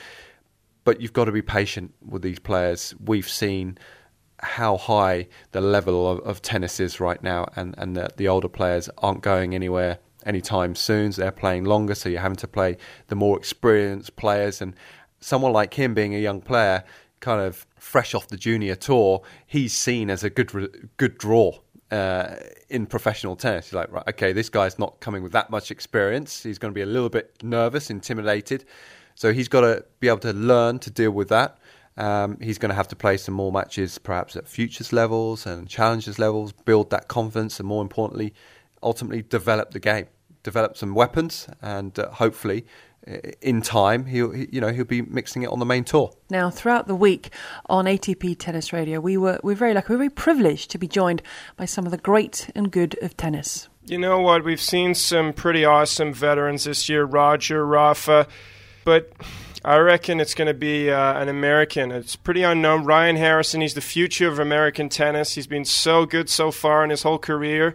But 0.84 1.00
you've 1.00 1.12
got 1.12 1.24
to 1.24 1.32
be 1.32 1.42
patient 1.42 1.94
with 2.06 2.22
these 2.22 2.38
players. 2.38 2.94
We've 3.02 3.28
seen 3.28 3.78
how 4.44 4.76
high 4.76 5.26
the 5.52 5.60
level 5.60 6.08
of, 6.10 6.20
of 6.20 6.42
tennis 6.42 6.78
is 6.80 7.00
right 7.00 7.22
now, 7.22 7.46
and 7.56 7.74
and 7.78 7.96
the, 7.96 8.10
the 8.16 8.28
older 8.28 8.48
players 8.48 8.88
aren't 8.98 9.22
going 9.22 9.54
anywhere 9.54 9.98
anytime 10.24 10.74
soon. 10.74 11.12
So 11.12 11.22
they're 11.22 11.32
playing 11.32 11.64
longer, 11.64 11.94
so 11.94 12.08
you're 12.08 12.20
having 12.20 12.36
to 12.36 12.48
play 12.48 12.76
the 13.08 13.16
more 13.16 13.36
experienced 13.36 14.16
players. 14.16 14.60
And 14.60 14.74
someone 15.20 15.52
like 15.52 15.74
him, 15.74 15.94
being 15.94 16.14
a 16.14 16.18
young 16.18 16.40
player, 16.40 16.84
kind 17.20 17.40
of 17.40 17.66
fresh 17.78 18.14
off 18.14 18.28
the 18.28 18.36
junior 18.36 18.74
tour, 18.74 19.22
he's 19.46 19.72
seen 19.72 20.10
as 20.10 20.24
a 20.24 20.30
good 20.30 20.90
good 20.96 21.18
draw 21.18 21.58
uh, 21.90 22.36
in 22.68 22.86
professional 22.86 23.36
tennis. 23.36 23.72
You're 23.72 23.82
like, 23.82 23.92
right, 23.92 24.08
okay, 24.08 24.32
this 24.32 24.48
guy's 24.48 24.78
not 24.78 25.00
coming 25.00 25.22
with 25.22 25.32
that 25.32 25.50
much 25.50 25.70
experience. 25.70 26.42
He's 26.42 26.58
going 26.58 26.72
to 26.72 26.74
be 26.74 26.82
a 26.82 26.86
little 26.86 27.08
bit 27.08 27.42
nervous, 27.42 27.90
intimidated. 27.90 28.64
So 29.14 29.32
he's 29.32 29.48
got 29.48 29.60
to 29.60 29.84
be 30.00 30.08
able 30.08 30.18
to 30.18 30.32
learn 30.32 30.80
to 30.80 30.90
deal 30.90 31.12
with 31.12 31.28
that. 31.28 31.58
Um, 31.96 32.38
he's 32.40 32.58
going 32.58 32.70
to 32.70 32.74
have 32.74 32.88
to 32.88 32.96
play 32.96 33.16
some 33.16 33.34
more 33.34 33.52
matches, 33.52 33.98
perhaps 33.98 34.34
at 34.36 34.48
futures 34.48 34.92
levels 34.92 35.46
and 35.46 35.68
challengers 35.68 36.18
levels, 36.18 36.52
build 36.52 36.90
that 36.90 37.08
confidence, 37.08 37.60
and 37.60 37.68
more 37.68 37.82
importantly, 37.82 38.34
ultimately 38.82 39.22
develop 39.22 39.70
the 39.70 39.80
game, 39.80 40.06
develop 40.42 40.76
some 40.76 40.94
weapons, 40.94 41.48
and 41.62 41.96
uh, 41.98 42.10
hopefully, 42.10 42.66
uh, 43.06 43.18
in 43.40 43.62
time, 43.62 44.06
he'll 44.06 44.32
he, 44.32 44.48
you 44.50 44.60
know 44.60 44.72
he'll 44.72 44.84
be 44.84 45.02
mixing 45.02 45.42
it 45.42 45.50
on 45.50 45.58
the 45.58 45.66
main 45.66 45.84
tour. 45.84 46.12
Now, 46.30 46.50
throughout 46.50 46.88
the 46.88 46.94
week 46.96 47.30
on 47.66 47.84
ATP 47.84 48.38
Tennis 48.38 48.72
Radio, 48.72 48.98
we 49.00 49.16
were 49.16 49.38
we 49.42 49.52
are 49.52 49.56
very 49.56 49.74
lucky, 49.74 49.92
we 49.92 49.96
we're 49.96 49.98
very 49.98 50.10
privileged 50.10 50.70
to 50.72 50.78
be 50.78 50.88
joined 50.88 51.22
by 51.56 51.64
some 51.64 51.84
of 51.84 51.92
the 51.92 51.98
great 51.98 52.50
and 52.54 52.72
good 52.72 52.96
of 53.02 53.16
tennis. 53.16 53.68
You 53.86 53.98
know 53.98 54.20
what? 54.20 54.44
We've 54.44 54.60
seen 54.60 54.94
some 54.94 55.32
pretty 55.32 55.64
awesome 55.64 56.14
veterans 56.14 56.64
this 56.64 56.88
year 56.88 57.04
Roger, 57.04 57.66
Rafa, 57.66 58.26
but 58.84 59.12
I 59.64 59.78
reckon 59.78 60.20
it's 60.20 60.34
going 60.34 60.48
to 60.48 60.54
be 60.54 60.90
uh, 60.90 61.18
an 61.18 61.30
American. 61.30 61.90
It's 61.90 62.16
pretty 62.16 62.42
unknown. 62.42 62.84
Ryan 62.84 63.16
Harrison, 63.16 63.62
he's 63.62 63.72
the 63.72 63.80
future 63.80 64.28
of 64.28 64.38
American 64.38 64.90
tennis. 64.90 65.36
He's 65.36 65.46
been 65.46 65.64
so 65.64 66.04
good 66.04 66.28
so 66.28 66.50
far 66.50 66.84
in 66.84 66.90
his 66.90 67.02
whole 67.02 67.18
career. 67.18 67.74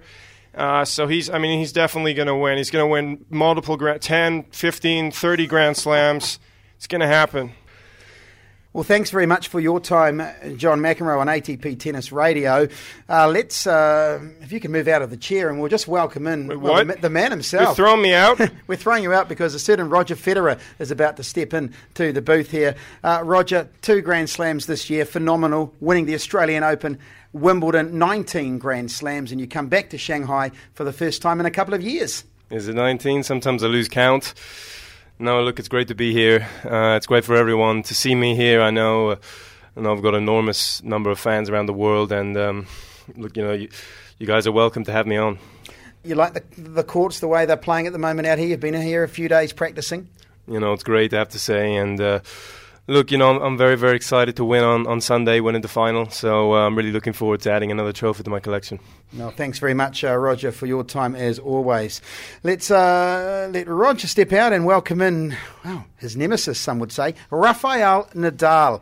Uh, 0.53 0.85
so 0.85 1.07
he's, 1.07 1.31
I 1.31 1.39
mean, 1.39 1.57
he's 1.57 1.71
definitely 1.71 2.13
going 2.13 2.27
to 2.27 2.35
win. 2.35 2.57
He's 2.57 2.69
going 2.69 2.83
to 2.83 2.91
win 2.91 3.25
multiple 3.31 3.75
gra- 3.75 3.97
10, 3.97 4.43
15, 4.51 5.11
30 5.11 5.47
Grand 5.47 5.77
Slams. 5.77 6.37
It's 6.77 6.85
going 6.85 7.01
to 7.01 7.07
happen. 7.07 7.53
Well, 8.71 8.83
thanks 8.83 9.09
very 9.09 9.25
much 9.25 9.47
for 9.47 9.59
your 9.59 9.79
time, 9.79 10.21
John 10.57 10.79
McEnroe 10.79 11.19
on 11.19 11.25
ATP 11.25 11.79
Tennis 11.79 12.11
Radio. 12.11 12.67
Uh, 13.09 13.27
let's, 13.27 13.65
uh, 13.65 14.19
if 14.41 14.51
you 14.51 14.59
can 14.59 14.71
move 14.71 14.87
out 14.87 15.01
of 15.01 15.09
the 15.09 15.17
chair, 15.17 15.49
and 15.49 15.59
we'll 15.59 15.71
just 15.71 15.87
welcome 15.87 16.27
in 16.27 16.47
well, 16.47 16.59
what? 16.59 16.87
the, 16.87 16.95
the 17.01 17.09
man 17.09 17.31
himself. 17.31 17.63
You're 17.63 17.73
throwing 17.87 18.03
me 18.03 18.13
out? 18.13 18.39
We're 18.67 18.75
throwing 18.75 19.01
you 19.01 19.11
out 19.11 19.27
because 19.27 19.55
a 19.55 19.59
certain 19.59 19.89
Roger 19.89 20.15
Federer 20.15 20.59
is 20.77 20.91
about 20.91 21.17
to 21.17 21.23
step 21.23 21.51
in 21.55 21.73
to 21.95 22.13
the 22.13 22.21
booth 22.21 22.51
here. 22.51 22.75
Uh, 23.03 23.23
Roger, 23.25 23.67
two 23.81 24.01
Grand 24.01 24.29
Slams 24.29 24.67
this 24.67 24.87
year, 24.87 25.03
phenomenal, 25.03 25.73
winning 25.79 26.05
the 26.05 26.13
Australian 26.13 26.61
Open, 26.61 26.99
Wimbledon, 27.33 27.97
19 27.97 28.59
Grand 28.59 28.91
Slams, 28.91 29.31
and 29.31 29.41
you 29.41 29.47
come 29.47 29.67
back 29.67 29.89
to 29.89 29.97
Shanghai 29.97 30.51
for 30.75 30.83
the 30.83 30.93
first 30.93 31.23
time 31.23 31.39
in 31.39 31.47
a 31.47 31.51
couple 31.51 31.73
of 31.73 31.81
years. 31.81 32.23
Is 32.51 32.67
it 32.67 32.75
19? 32.75 33.23
Sometimes 33.23 33.63
I 33.63 33.67
lose 33.67 33.87
count. 33.87 34.35
No, 35.21 35.43
look, 35.43 35.59
it's 35.59 35.67
great 35.67 35.89
to 35.89 35.95
be 35.95 36.13
here. 36.13 36.47
Uh, 36.63 36.95
it's 36.95 37.05
great 37.05 37.25
for 37.25 37.35
everyone 37.35 37.83
to 37.83 37.93
see 37.93 38.15
me 38.15 38.37
here. 38.37 38.61
I 38.61 38.69
know, 38.69 39.09
uh, 39.09 39.15
I 39.75 39.81
know 39.81 39.91
I've 39.91 40.01
got 40.01 40.13
an 40.13 40.23
enormous 40.23 40.81
number 40.81 41.09
of 41.09 41.19
fans 41.19 41.49
around 41.49 41.65
the 41.65 41.73
world, 41.73 42.13
and 42.13 42.37
um, 42.37 42.67
look, 43.17 43.35
you 43.35 43.43
know, 43.43 43.51
you, 43.51 43.67
you 44.17 44.25
guys 44.25 44.47
are 44.47 44.53
welcome 44.53 44.85
to 44.85 44.93
have 44.93 45.05
me 45.05 45.17
on. 45.17 45.37
You 46.05 46.15
like 46.15 46.35
the, 46.35 46.61
the 46.61 46.85
courts, 46.85 47.19
the 47.19 47.27
way 47.27 47.45
they're 47.45 47.57
playing 47.57 47.85
at 47.85 47.91
the 47.91 47.99
moment 47.99 48.29
out 48.29 48.37
here? 48.37 48.47
You've 48.47 48.61
been 48.61 48.81
here 48.81 49.03
a 49.03 49.09
few 49.09 49.27
days 49.27 49.51
practicing? 49.51 50.07
You 50.47 50.61
know, 50.61 50.71
it's 50.71 50.83
great, 50.83 51.13
I 51.13 51.17
have 51.17 51.29
to 51.29 51.39
say. 51.39 51.75
And 51.75 51.99
uh, 51.99 52.21
look, 52.89 53.11
you 53.11 53.17
know, 53.17 53.29
I'm, 53.29 53.41
I'm, 53.41 53.57
very, 53.57 53.75
very 53.75 53.95
excited 53.95 54.35
to 54.37 54.45
win 54.45 54.63
on, 54.63 54.87
on 54.87 54.99
Sunday, 54.99 55.39
winning 55.39 55.61
the 55.61 55.67
final. 55.67 56.09
So 56.09 56.53
uh, 56.53 56.65
I'm 56.65 56.75
really 56.75 56.91
looking 56.91 57.13
forward 57.13 57.41
to 57.41 57.51
adding 57.51 57.71
another 57.71 57.93
trophy 57.93 58.23
to 58.23 58.29
my 58.29 58.39
collection. 58.39 58.79
No, 59.13 59.29
thanks 59.29 59.59
very 59.59 59.73
much, 59.73 60.03
uh, 60.03 60.15
Roger, 60.15 60.51
for 60.51 60.65
your 60.65 60.83
time 60.83 61.15
as 61.15 61.39
always. 61.39 62.01
Let's 62.43 62.69
uh, 62.71 63.49
let 63.51 63.67
Roger 63.67 64.07
step 64.07 64.33
out 64.33 64.51
and 64.51 64.65
welcome 64.65 65.01
in, 65.01 65.37
well, 65.63 65.85
his 65.97 66.17
nemesis, 66.17 66.59
some 66.59 66.79
would 66.79 66.91
say, 66.91 67.15
Rafael 67.29 68.05
Nadal, 68.13 68.81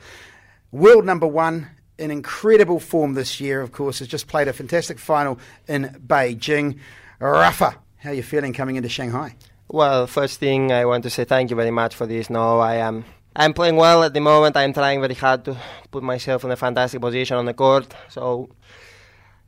world 0.72 1.06
number 1.06 1.28
one. 1.28 1.70
In 2.00 2.12
incredible 2.12 2.80
form 2.80 3.16
this 3.16 3.42
year, 3.42 3.60
of 3.60 3.72
course, 3.72 3.98
has 4.00 4.08
just 4.08 4.28
played 4.28 4.48
a 4.48 4.54
fantastic 4.54 5.00
final 5.00 5.40
in 5.68 5.86
Beijing. 6.06 6.78
Rafa, 7.20 7.76
how 7.98 8.12
are 8.12 8.14
you 8.14 8.22
feeling 8.22 8.54
coming 8.54 8.76
into 8.76 8.88
Shanghai? 8.88 9.36
Well, 9.68 10.06
first 10.06 10.40
thing 10.40 10.72
I 10.72 10.86
want 10.86 11.04
to 11.04 11.10
say 11.10 11.24
thank 11.24 11.50
you 11.50 11.56
very 11.56 11.72
much 11.72 11.96
for 11.96 12.06
this. 12.06 12.30
No, 12.30 12.60
I 12.60 12.76
am 12.76 13.04
I'm 13.40 13.54
playing 13.54 13.76
well 13.76 14.04
at 14.04 14.16
the 14.16 14.20
moment. 14.20 14.58
I'm 14.58 14.74
trying 14.74 15.00
very 15.00 15.14
hard 15.14 15.46
to 15.46 15.56
put 15.92 16.02
myself 16.02 16.44
in 16.44 16.50
a 16.50 16.56
fantastic 16.56 17.00
position 17.00 17.38
on 17.38 17.46
the 17.46 17.54
court. 17.54 17.94
So 18.10 18.50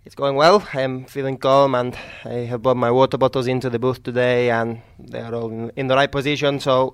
it's 0.05 0.13
going 0.13 0.35
well. 0.35 0.63
I'm 0.75 1.05
feeling 1.05 1.39
calm, 1.39 1.73
and 1.73 1.97
I 2.23 2.45
have 2.51 2.61
brought 2.61 2.77
my 2.77 2.91
water 2.91 3.17
bottles 3.17 3.47
into 3.47 3.67
the 3.67 3.79
booth 3.79 4.03
today, 4.03 4.51
and 4.51 4.83
they 4.99 5.21
are 5.21 5.33
all 5.33 5.49
in, 5.49 5.71
in 5.75 5.87
the 5.87 5.95
right 5.95 6.11
position. 6.11 6.59
So 6.59 6.93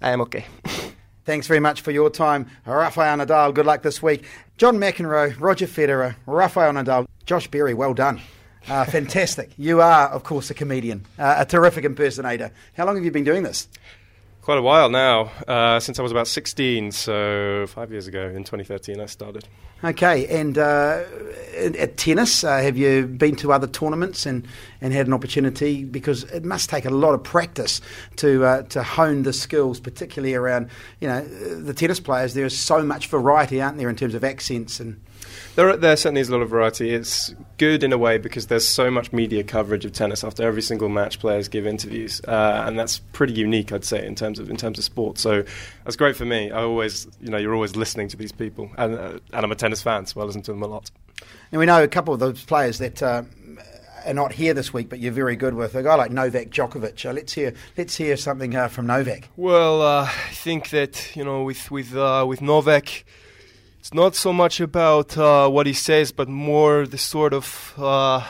I 0.00 0.12
am 0.12 0.22
okay. 0.22 0.46
Thanks 1.26 1.46
very 1.46 1.60
much 1.60 1.82
for 1.82 1.90
your 1.90 2.08
time, 2.08 2.50
Rafael 2.64 3.18
Nadal. 3.18 3.52
Good 3.52 3.66
luck 3.66 3.82
this 3.82 4.02
week. 4.02 4.24
John 4.56 4.78
McEnroe, 4.78 5.38
Roger 5.38 5.66
Federer, 5.66 6.16
Rafael 6.24 6.72
Nadal, 6.72 7.06
Josh 7.26 7.48
Berry. 7.48 7.74
Well 7.74 7.92
done. 7.92 8.22
Uh, 8.66 8.84
fantastic. 8.96 9.50
You 9.58 9.82
are, 9.82 10.08
of 10.08 10.24
course, 10.24 10.48
a 10.48 10.54
comedian, 10.54 11.04
uh, 11.18 11.34
a 11.40 11.44
terrific 11.44 11.84
impersonator. 11.84 12.50
How 12.78 12.86
long 12.86 12.94
have 12.94 13.04
you 13.04 13.10
been 13.10 13.24
doing 13.24 13.42
this? 13.42 13.68
Quite 14.44 14.58
a 14.58 14.62
while 14.62 14.90
now, 14.90 15.32
uh, 15.48 15.80
since 15.80 15.98
I 15.98 16.02
was 16.02 16.12
about 16.12 16.28
16, 16.28 16.92
so 16.92 17.64
five 17.66 17.90
years 17.90 18.06
ago 18.06 18.28
in 18.28 18.44
2013 18.44 19.00
I 19.00 19.06
started. 19.06 19.48
Okay, 19.82 20.26
and 20.26 20.58
uh, 20.58 21.02
at 21.56 21.96
tennis, 21.96 22.44
uh, 22.44 22.58
have 22.58 22.76
you 22.76 23.06
been 23.06 23.36
to 23.36 23.54
other 23.54 23.66
tournaments 23.66 24.26
and, 24.26 24.46
and 24.82 24.92
had 24.92 25.06
an 25.06 25.14
opportunity? 25.14 25.84
Because 25.84 26.24
it 26.24 26.44
must 26.44 26.68
take 26.68 26.84
a 26.84 26.90
lot 26.90 27.14
of 27.14 27.24
practice 27.24 27.80
to 28.16 28.44
uh, 28.44 28.62
to 28.64 28.82
hone 28.82 29.22
the 29.22 29.32
skills, 29.32 29.80
particularly 29.80 30.34
around 30.34 30.68
you 31.00 31.08
know 31.08 31.24
the 31.24 31.72
tennis 31.72 31.98
players. 31.98 32.34
There 32.34 32.44
is 32.44 32.58
so 32.58 32.82
much 32.82 33.06
variety, 33.06 33.62
aren't 33.62 33.78
there, 33.78 33.88
in 33.88 33.96
terms 33.96 34.14
of 34.14 34.24
accents 34.24 34.78
and 34.78 35.00
there, 35.56 35.76
there 35.76 35.96
certainly 35.96 36.20
is 36.20 36.28
a 36.28 36.32
lot 36.32 36.42
of 36.42 36.50
variety. 36.50 36.90
It's 36.90 37.34
good 37.58 37.82
in 37.82 37.92
a 37.92 37.98
way 37.98 38.18
because 38.18 38.46
there's 38.48 38.66
so 38.66 38.90
much 38.90 39.12
media 39.12 39.44
coverage 39.44 39.84
of 39.84 39.92
tennis 39.92 40.24
after 40.24 40.42
every 40.42 40.62
single 40.62 40.88
match. 40.88 41.18
Players 41.18 41.48
give 41.48 41.66
interviews, 41.66 42.20
uh, 42.26 42.64
and 42.66 42.78
that's 42.78 42.98
pretty 43.12 43.34
unique, 43.34 43.72
I'd 43.72 43.84
say, 43.84 44.04
in 44.04 44.14
terms 44.14 44.38
of 44.38 44.50
in 44.50 44.56
terms 44.56 44.78
of 44.78 44.84
sport. 44.84 45.18
So 45.18 45.44
that's 45.84 45.96
great 45.96 46.16
for 46.16 46.24
me. 46.24 46.50
I 46.50 46.62
always, 46.62 47.06
you 47.20 47.30
know, 47.30 47.38
you're 47.38 47.54
always 47.54 47.76
listening 47.76 48.08
to 48.08 48.16
these 48.16 48.32
people, 48.32 48.70
and, 48.76 48.94
uh, 48.94 49.18
and 49.32 49.44
I'm 49.44 49.52
a 49.52 49.56
tennis 49.56 49.82
fan, 49.82 50.06
so 50.06 50.20
I 50.20 50.24
listen 50.24 50.42
to 50.42 50.52
them 50.52 50.62
a 50.62 50.66
lot. 50.66 50.90
And 51.52 51.58
we 51.58 51.66
know 51.66 51.82
a 51.82 51.88
couple 51.88 52.14
of 52.14 52.20
those 52.20 52.44
players 52.44 52.78
that. 52.78 53.02
Uh, 53.02 53.22
are 54.06 54.14
not 54.14 54.32
here 54.32 54.54
this 54.54 54.72
week, 54.72 54.88
but 54.88 54.98
you're 54.98 55.12
very 55.12 55.36
good 55.36 55.54
with 55.54 55.74
a 55.74 55.82
guy 55.82 55.94
like 55.94 56.10
Novak 56.10 56.50
Djokovic. 56.50 57.08
Uh, 57.08 57.12
let's 57.12 57.32
hear 57.32 57.54
let's 57.76 57.96
hear 57.96 58.16
something 58.16 58.54
uh, 58.54 58.68
from 58.68 58.86
Novak. 58.86 59.28
Well, 59.36 59.82
uh, 59.82 60.04
I 60.04 60.34
think 60.34 60.70
that 60.70 61.16
you 61.16 61.24
know 61.24 61.42
with 61.42 61.70
with 61.70 61.96
uh, 61.96 62.24
with 62.28 62.42
Novak, 62.42 63.04
it's 63.84 63.92
not 63.92 64.14
so 64.14 64.32
much 64.32 64.60
about 64.60 65.14
uh, 65.18 65.46
what 65.46 65.66
he 65.66 65.74
says, 65.74 66.10
but 66.10 66.26
more 66.26 66.86
the 66.86 66.96
sort 66.96 67.34
of 67.34 67.74
uh, 67.76 68.26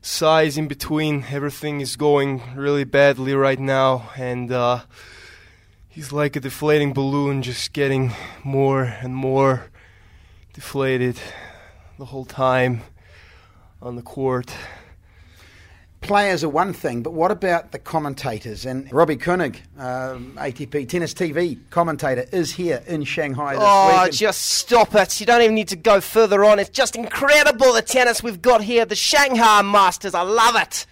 sighs 0.00 0.56
in 0.56 0.68
between. 0.68 1.24
Everything 1.28 1.80
is 1.80 1.96
going 1.96 2.40
really 2.54 2.84
badly 2.84 3.34
right 3.34 3.58
now, 3.58 4.12
and 4.16 4.52
uh, 4.52 4.82
he's 5.88 6.12
like 6.12 6.36
a 6.36 6.40
deflating 6.40 6.92
balloon, 6.92 7.42
just 7.42 7.72
getting 7.72 8.12
more 8.44 8.84
and 8.84 9.16
more 9.16 9.72
deflated 10.52 11.18
the 11.98 12.04
whole 12.04 12.24
time 12.24 12.82
on 13.82 13.96
the 13.96 14.02
court 14.02 14.54
players 16.04 16.44
are 16.44 16.48
one 16.50 16.72
thing, 16.72 17.02
but 17.02 17.14
what 17.14 17.30
about 17.30 17.72
the 17.72 17.78
commentators? 17.78 18.66
And 18.66 18.92
Robbie 18.92 19.16
Koenig, 19.16 19.60
um, 19.78 20.36
ATP 20.38 20.86
Tennis 20.86 21.14
TV 21.14 21.58
commentator, 21.70 22.26
is 22.30 22.52
here 22.52 22.82
in 22.86 23.04
Shanghai 23.04 23.54
this 23.54 23.62
oh, 23.64 24.04
week. 24.04 24.12
just 24.12 24.42
stop 24.42 24.94
it. 24.94 25.18
You 25.18 25.26
don't 25.26 25.40
even 25.40 25.54
need 25.54 25.68
to 25.68 25.76
go 25.76 26.00
further 26.02 26.44
on. 26.44 26.58
It's 26.58 26.68
just 26.68 26.94
incredible 26.94 27.72
the 27.72 27.82
tennis 27.82 28.22
we've 28.22 28.42
got 28.42 28.62
here, 28.62 28.84
the 28.84 28.94
Shanghai 28.94 29.62
Masters. 29.62 30.14
I 30.14 30.22
love 30.22 30.56
it. 30.56 30.86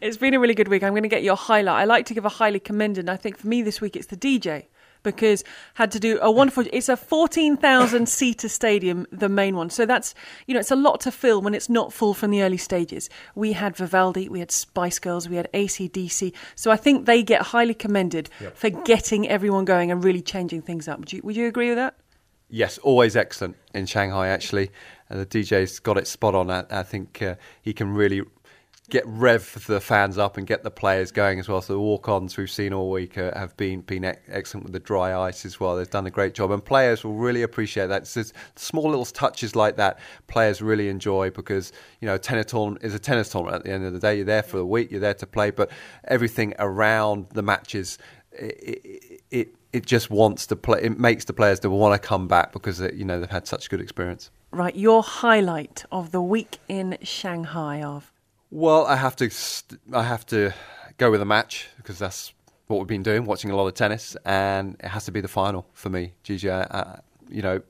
It's 0.00 0.18
been 0.18 0.34
a 0.34 0.40
really 0.40 0.54
good 0.54 0.68
week. 0.68 0.82
I'm 0.82 0.92
going 0.92 1.02
to 1.02 1.08
get 1.08 1.22
your 1.22 1.36
highlight. 1.36 1.80
I 1.80 1.84
like 1.84 2.06
to 2.06 2.14
give 2.14 2.26
a 2.26 2.30
highly 2.30 2.60
commended. 2.60 3.04
and 3.04 3.10
I 3.10 3.16
think 3.16 3.38
for 3.38 3.46
me 3.46 3.62
this 3.62 3.80
week 3.80 3.96
it's 3.96 4.06
the 4.06 4.16
DJ 4.16 4.66
because 5.02 5.44
had 5.74 5.90
to 5.92 6.00
do 6.00 6.18
a 6.20 6.30
wonderful. 6.30 6.64
It's 6.72 6.88
a 6.88 6.96
fourteen 6.96 7.56
thousand 7.56 8.08
seater 8.08 8.48
stadium, 8.48 9.06
the 9.10 9.28
main 9.28 9.56
one. 9.56 9.70
So 9.70 9.86
that's 9.86 10.14
you 10.46 10.54
know 10.54 10.60
it's 10.60 10.70
a 10.70 10.76
lot 10.76 11.00
to 11.00 11.10
fill 11.10 11.40
when 11.42 11.54
it's 11.54 11.68
not 11.68 11.92
full 11.92 12.14
from 12.14 12.30
the 12.30 12.42
early 12.42 12.56
stages. 12.56 13.08
We 13.34 13.52
had 13.52 13.76
Vivaldi, 13.76 14.28
we 14.28 14.40
had 14.40 14.50
Spice 14.50 14.98
Girls, 14.98 15.28
we 15.28 15.36
had 15.36 15.48
ACDC. 15.52 16.32
So 16.54 16.70
I 16.70 16.76
think 16.76 17.06
they 17.06 17.22
get 17.22 17.42
highly 17.42 17.74
commended 17.74 18.30
yep. 18.40 18.56
for 18.56 18.70
getting 18.70 19.28
everyone 19.28 19.64
going 19.64 19.90
and 19.90 20.02
really 20.02 20.22
changing 20.22 20.62
things 20.62 20.88
up. 20.88 20.98
Would 20.98 21.12
you, 21.12 21.20
would 21.24 21.36
you 21.36 21.46
agree 21.46 21.68
with 21.68 21.78
that? 21.78 21.94
Yes, 22.48 22.76
always 22.78 23.16
excellent 23.16 23.56
in 23.72 23.86
Shanghai. 23.86 24.28
Actually, 24.28 24.70
uh, 25.10 25.16
the 25.16 25.26
DJ's 25.26 25.78
got 25.78 25.96
it 25.96 26.06
spot 26.06 26.34
on. 26.34 26.50
I, 26.50 26.64
I 26.70 26.82
think 26.82 27.22
uh, 27.22 27.36
he 27.62 27.72
can 27.72 27.94
really 27.94 28.22
get 28.92 29.06
rev 29.06 29.64
the 29.66 29.80
fans 29.80 30.18
up 30.18 30.36
and 30.36 30.46
get 30.46 30.62
the 30.64 30.70
players 30.70 31.10
going 31.10 31.40
as 31.40 31.48
well. 31.48 31.62
So 31.62 31.72
the 31.72 31.80
walk-ons 31.80 32.36
we've 32.36 32.50
seen 32.50 32.74
all 32.74 32.90
week 32.90 33.16
uh, 33.16 33.32
have 33.34 33.56
been 33.56 33.80
been 33.80 34.04
excellent 34.04 34.64
with 34.64 34.74
the 34.74 34.80
dry 34.80 35.18
ice 35.18 35.46
as 35.46 35.58
well. 35.58 35.76
They've 35.76 35.88
done 35.88 36.06
a 36.06 36.10
great 36.10 36.34
job, 36.34 36.50
and 36.50 36.62
players 36.62 37.02
will 37.02 37.14
really 37.14 37.40
appreciate 37.40 37.86
that. 37.86 38.02
It's 38.14 38.34
small 38.54 38.90
little 38.90 39.06
touches 39.06 39.56
like 39.56 39.76
that 39.76 39.98
players 40.26 40.60
really 40.60 40.90
enjoy 40.90 41.30
because 41.30 41.72
you 42.02 42.06
know 42.06 42.18
tennis 42.18 42.46
tournament 42.52 42.84
is 42.84 42.94
a 42.94 42.98
tennis 42.98 43.30
tournament. 43.30 43.56
At 43.56 43.64
the 43.64 43.72
end 43.72 43.86
of 43.86 43.94
the 43.94 43.98
day, 43.98 44.16
you're 44.16 44.26
there 44.26 44.42
for 44.42 44.58
the 44.58 44.66
week, 44.66 44.90
you're 44.90 45.00
there 45.00 45.14
to 45.14 45.26
play, 45.26 45.50
but 45.50 45.70
everything 46.04 46.52
around 46.58 47.30
the 47.30 47.42
matches. 47.42 47.96
It, 48.32 49.20
it, 49.30 49.54
it 49.72 49.86
just 49.86 50.10
wants 50.10 50.46
to 50.48 50.56
play. 50.56 50.82
It 50.82 50.98
makes 50.98 51.24
the 51.24 51.32
players 51.32 51.60
to 51.60 51.70
want 51.70 52.00
to 52.00 52.06
come 52.06 52.28
back 52.28 52.52
because 52.52 52.80
you 52.80 53.06
know 53.06 53.20
they've 53.20 53.30
had 53.30 53.46
such 53.46 53.70
good 53.70 53.80
experience. 53.80 54.30
Right, 54.50 54.76
your 54.76 55.02
highlight 55.02 55.86
of 55.90 56.12
the 56.12 56.20
week 56.20 56.58
in 56.68 56.98
Shanghai 57.02 57.82
of 57.82 58.11
well, 58.52 58.84
I 58.86 58.96
have 58.96 59.16
to 59.16 59.30
I 59.92 60.02
have 60.02 60.26
to 60.26 60.52
go 60.98 61.10
with 61.10 61.22
a 61.22 61.24
match 61.24 61.68
because 61.78 61.98
that's 61.98 62.34
what 62.66 62.78
we've 62.78 62.86
been 62.86 63.02
doing, 63.02 63.24
watching 63.24 63.50
a 63.50 63.56
lot 63.56 63.66
of 63.66 63.74
tennis, 63.74 64.14
and 64.26 64.76
it 64.78 64.88
has 64.88 65.06
to 65.06 65.12
be 65.12 65.22
the 65.22 65.28
final 65.28 65.66
for 65.72 65.88
me, 65.88 66.12
Gigi. 66.22 66.50
Uh, 66.50 66.96
you 67.30 67.40
know, 67.40 67.62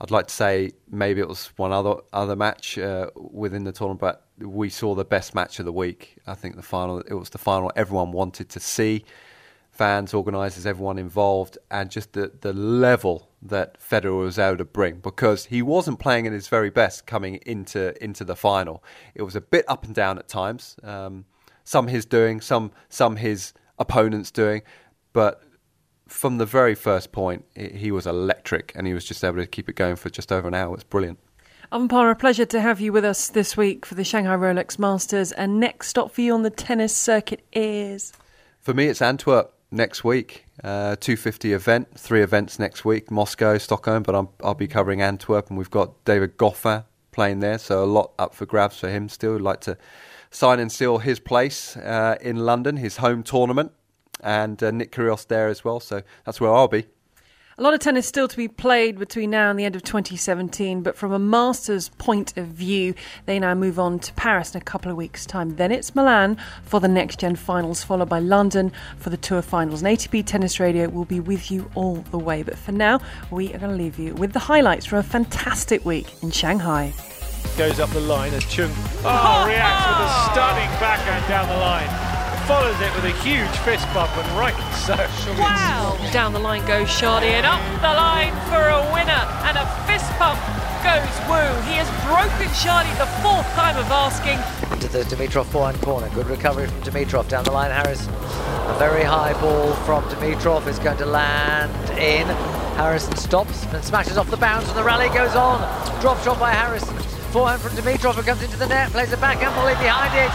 I'd 0.00 0.10
like 0.10 0.28
to 0.28 0.34
say 0.34 0.72
maybe 0.90 1.20
it 1.20 1.28
was 1.28 1.48
one 1.58 1.70
other 1.70 1.96
other 2.14 2.34
match 2.34 2.78
uh, 2.78 3.10
within 3.14 3.64
the 3.64 3.72
tournament, 3.72 4.00
but 4.00 4.26
we 4.38 4.70
saw 4.70 4.94
the 4.94 5.04
best 5.04 5.34
match 5.34 5.58
of 5.58 5.66
the 5.66 5.72
week. 5.72 6.16
I 6.26 6.34
think 6.34 6.56
the 6.56 6.62
final 6.62 7.00
it 7.00 7.14
was 7.14 7.28
the 7.28 7.38
final 7.38 7.70
everyone 7.76 8.10
wanted 8.10 8.48
to 8.48 8.60
see 8.60 9.04
fans, 9.70 10.14
organisers, 10.14 10.64
everyone 10.64 10.98
involved, 10.98 11.58
and 11.70 11.90
just 11.90 12.14
the, 12.14 12.32
the 12.40 12.54
level 12.54 13.28
that 13.48 13.80
Federer 13.80 14.18
was 14.18 14.38
able 14.38 14.58
to 14.58 14.64
bring 14.64 15.00
because 15.00 15.46
he 15.46 15.62
wasn't 15.62 15.98
playing 15.98 16.26
at 16.26 16.32
his 16.32 16.48
very 16.48 16.70
best 16.70 17.06
coming 17.06 17.36
into 17.46 18.02
into 18.02 18.24
the 18.24 18.36
final. 18.36 18.82
It 19.14 19.22
was 19.22 19.36
a 19.36 19.40
bit 19.40 19.64
up 19.68 19.84
and 19.84 19.94
down 19.94 20.18
at 20.18 20.28
times. 20.28 20.76
Um, 20.82 21.24
some 21.64 21.88
his 21.88 22.04
doing, 22.04 22.40
some 22.40 22.72
some 22.88 23.16
his 23.16 23.52
opponents 23.78 24.30
doing, 24.30 24.62
but 25.12 25.42
from 26.08 26.38
the 26.38 26.46
very 26.46 26.74
first 26.74 27.10
point, 27.10 27.44
he 27.54 27.90
was 27.90 28.06
electric, 28.06 28.72
and 28.76 28.86
he 28.86 28.94
was 28.94 29.04
just 29.04 29.24
able 29.24 29.38
to 29.38 29.46
keep 29.46 29.68
it 29.68 29.74
going 29.74 29.96
for 29.96 30.08
just 30.08 30.30
over 30.30 30.46
an 30.46 30.54
hour. 30.54 30.74
It's 30.74 30.84
brilliant. 30.84 31.18
Parmar, 31.72 32.12
a 32.12 32.14
pleasure 32.14 32.46
to 32.46 32.60
have 32.60 32.80
you 32.80 32.92
with 32.92 33.04
us 33.04 33.28
this 33.28 33.56
week 33.56 33.84
for 33.84 33.96
the 33.96 34.04
Shanghai 34.04 34.36
Rolex 34.36 34.78
Masters. 34.78 35.32
And 35.32 35.58
next 35.58 35.88
stop 35.88 36.12
for 36.12 36.20
you 36.20 36.32
on 36.32 36.42
the 36.42 36.50
tennis 36.50 36.94
circuit 36.94 37.44
is. 37.52 38.12
For 38.60 38.72
me, 38.72 38.86
it's 38.86 39.02
Antwerp 39.02 39.52
next 39.70 40.04
week. 40.04 40.46
Uh, 40.62 40.96
250 40.96 41.52
event, 41.52 41.98
three 41.98 42.22
events 42.22 42.58
next 42.58 42.84
week 42.84 43.10
Moscow, 43.10 43.58
Stockholm, 43.58 44.02
but 44.02 44.14
i 44.14 44.24
will 44.46 44.54
be 44.54 44.68
covering 44.68 45.02
Antwerp, 45.02 45.48
and 45.48 45.58
we've 45.58 45.70
got 45.70 46.04
David 46.04 46.36
Goffin 46.36 46.84
playing 47.12 47.40
there, 47.40 47.58
so 47.58 47.82
a 47.82 47.86
lot 47.86 48.12
up 48.18 48.34
for 48.34 48.46
grabs 48.46 48.78
for 48.78 48.88
him 48.88 49.08
still. 49.08 49.32
We'd 49.32 49.42
like 49.42 49.60
to 49.62 49.76
sign 50.30 50.60
and 50.60 50.70
seal 50.70 50.98
his 50.98 51.18
place 51.18 51.76
uh, 51.76 52.16
in 52.20 52.36
London, 52.36 52.76
his 52.76 52.98
home 52.98 53.22
tournament, 53.22 53.72
and 54.22 54.62
uh, 54.62 54.70
Nick 54.70 54.92
Kyrgios 54.92 55.26
there 55.26 55.48
as 55.48 55.64
well, 55.64 55.80
so 55.80 56.02
that's 56.24 56.40
where 56.40 56.52
I'll 56.52 56.68
be. 56.68 56.86
A 57.58 57.62
lot 57.62 57.72
of 57.72 57.80
tennis 57.80 58.06
still 58.06 58.28
to 58.28 58.36
be 58.36 58.48
played 58.48 58.98
between 58.98 59.30
now 59.30 59.48
and 59.48 59.58
the 59.58 59.64
end 59.64 59.74
of 59.74 59.82
2017, 59.82 60.82
but 60.82 60.94
from 60.94 61.10
a 61.10 61.18
Masters 61.18 61.88
point 61.88 62.36
of 62.36 62.48
view, 62.48 62.94
they 63.24 63.38
now 63.38 63.54
move 63.54 63.78
on 63.78 63.98
to 64.00 64.12
Paris 64.12 64.54
in 64.54 64.60
a 64.60 64.64
couple 64.64 64.90
of 64.90 64.96
weeks' 64.98 65.24
time. 65.24 65.56
Then 65.56 65.72
it's 65.72 65.94
Milan 65.94 66.36
for 66.64 66.80
the 66.80 66.88
next 66.88 67.18
gen 67.18 67.34
finals, 67.34 67.82
followed 67.82 68.10
by 68.10 68.18
London 68.18 68.72
for 68.98 69.08
the 69.08 69.16
tour 69.16 69.40
finals. 69.40 69.82
And 69.82 69.96
ATP 69.96 70.26
Tennis 70.26 70.60
Radio 70.60 70.90
will 70.90 71.06
be 71.06 71.18
with 71.18 71.50
you 71.50 71.70
all 71.74 71.94
the 72.10 72.18
way. 72.18 72.42
But 72.42 72.58
for 72.58 72.72
now, 72.72 73.00
we 73.30 73.54
are 73.54 73.58
going 73.58 73.74
to 73.74 73.82
leave 73.82 73.98
you 73.98 74.12
with 74.16 74.34
the 74.34 74.38
highlights 74.38 74.84
from 74.84 74.98
a 74.98 75.02
fantastic 75.02 75.82
week 75.86 76.22
in 76.22 76.30
Shanghai. 76.30 76.92
Goes 77.56 77.80
up 77.80 77.88
the 77.88 78.00
line 78.00 78.34
as 78.34 78.44
Chung 78.44 78.70
oh, 79.02 79.44
reacts 79.48 79.86
with 79.86 80.06
a 80.06 80.30
stunning 80.30 80.68
backhand 80.78 81.26
down 81.26 81.48
the 81.48 81.56
line 81.56 82.15
follows 82.46 82.80
it 82.80 82.94
with 82.94 83.04
a 83.04 83.16
huge 83.26 83.50
fist 83.66 83.92
bump 83.92 84.16
and 84.16 84.38
right 84.38 84.54
so. 84.86 84.94
Wow! 85.34 85.98
Down 86.12 86.32
the 86.32 86.38
line 86.38 86.64
goes 86.64 86.86
Chardy 86.86 87.34
and 87.34 87.44
up 87.44 87.60
the 87.82 87.90
line 87.90 88.30
for 88.46 88.62
a 88.70 88.78
winner 88.94 89.22
and 89.42 89.58
a 89.58 89.66
fist 89.82 90.06
bump 90.16 90.38
goes 90.86 91.10
Wu. 91.26 91.42
He 91.66 91.74
has 91.74 91.90
broken 92.06 92.46
Chardy 92.54 92.94
the 93.02 93.10
fourth 93.18 93.46
time 93.58 93.76
of 93.76 93.90
asking. 93.90 94.38
Into 94.70 94.86
the 94.86 95.02
Dimitrov 95.02 95.46
forehand 95.46 95.82
corner. 95.82 96.08
Good 96.10 96.28
recovery 96.28 96.68
from 96.68 96.80
Dimitrov. 96.82 97.28
Down 97.28 97.42
the 97.42 97.50
line, 97.50 97.72
Harris. 97.72 98.06
A 98.06 98.76
very 98.78 99.02
high 99.02 99.32
ball 99.40 99.74
from 99.82 100.04
Dimitrov 100.04 100.68
is 100.68 100.78
going 100.78 100.98
to 100.98 101.06
land 101.06 101.74
in. 101.98 102.28
Harrison 102.76 103.16
stops 103.16 103.64
and 103.72 103.84
smashes 103.84 104.18
off 104.18 104.30
the 104.30 104.36
bounce 104.36 104.68
and 104.68 104.78
the 104.78 104.84
rally 104.84 105.08
goes 105.08 105.34
on. 105.34 105.58
Drop 106.00 106.22
shot 106.22 106.38
by 106.38 106.52
Harrison. 106.52 106.96
Forehand 107.32 107.60
from 107.60 107.72
Dimitrov 107.72 108.14
who 108.14 108.22
comes 108.22 108.42
into 108.44 108.56
the 108.56 108.68
net, 108.68 108.92
plays 108.92 109.12
a 109.12 109.16
backhand 109.16 109.52
volley 109.56 109.74
behind 109.74 110.14
it. 110.14 110.30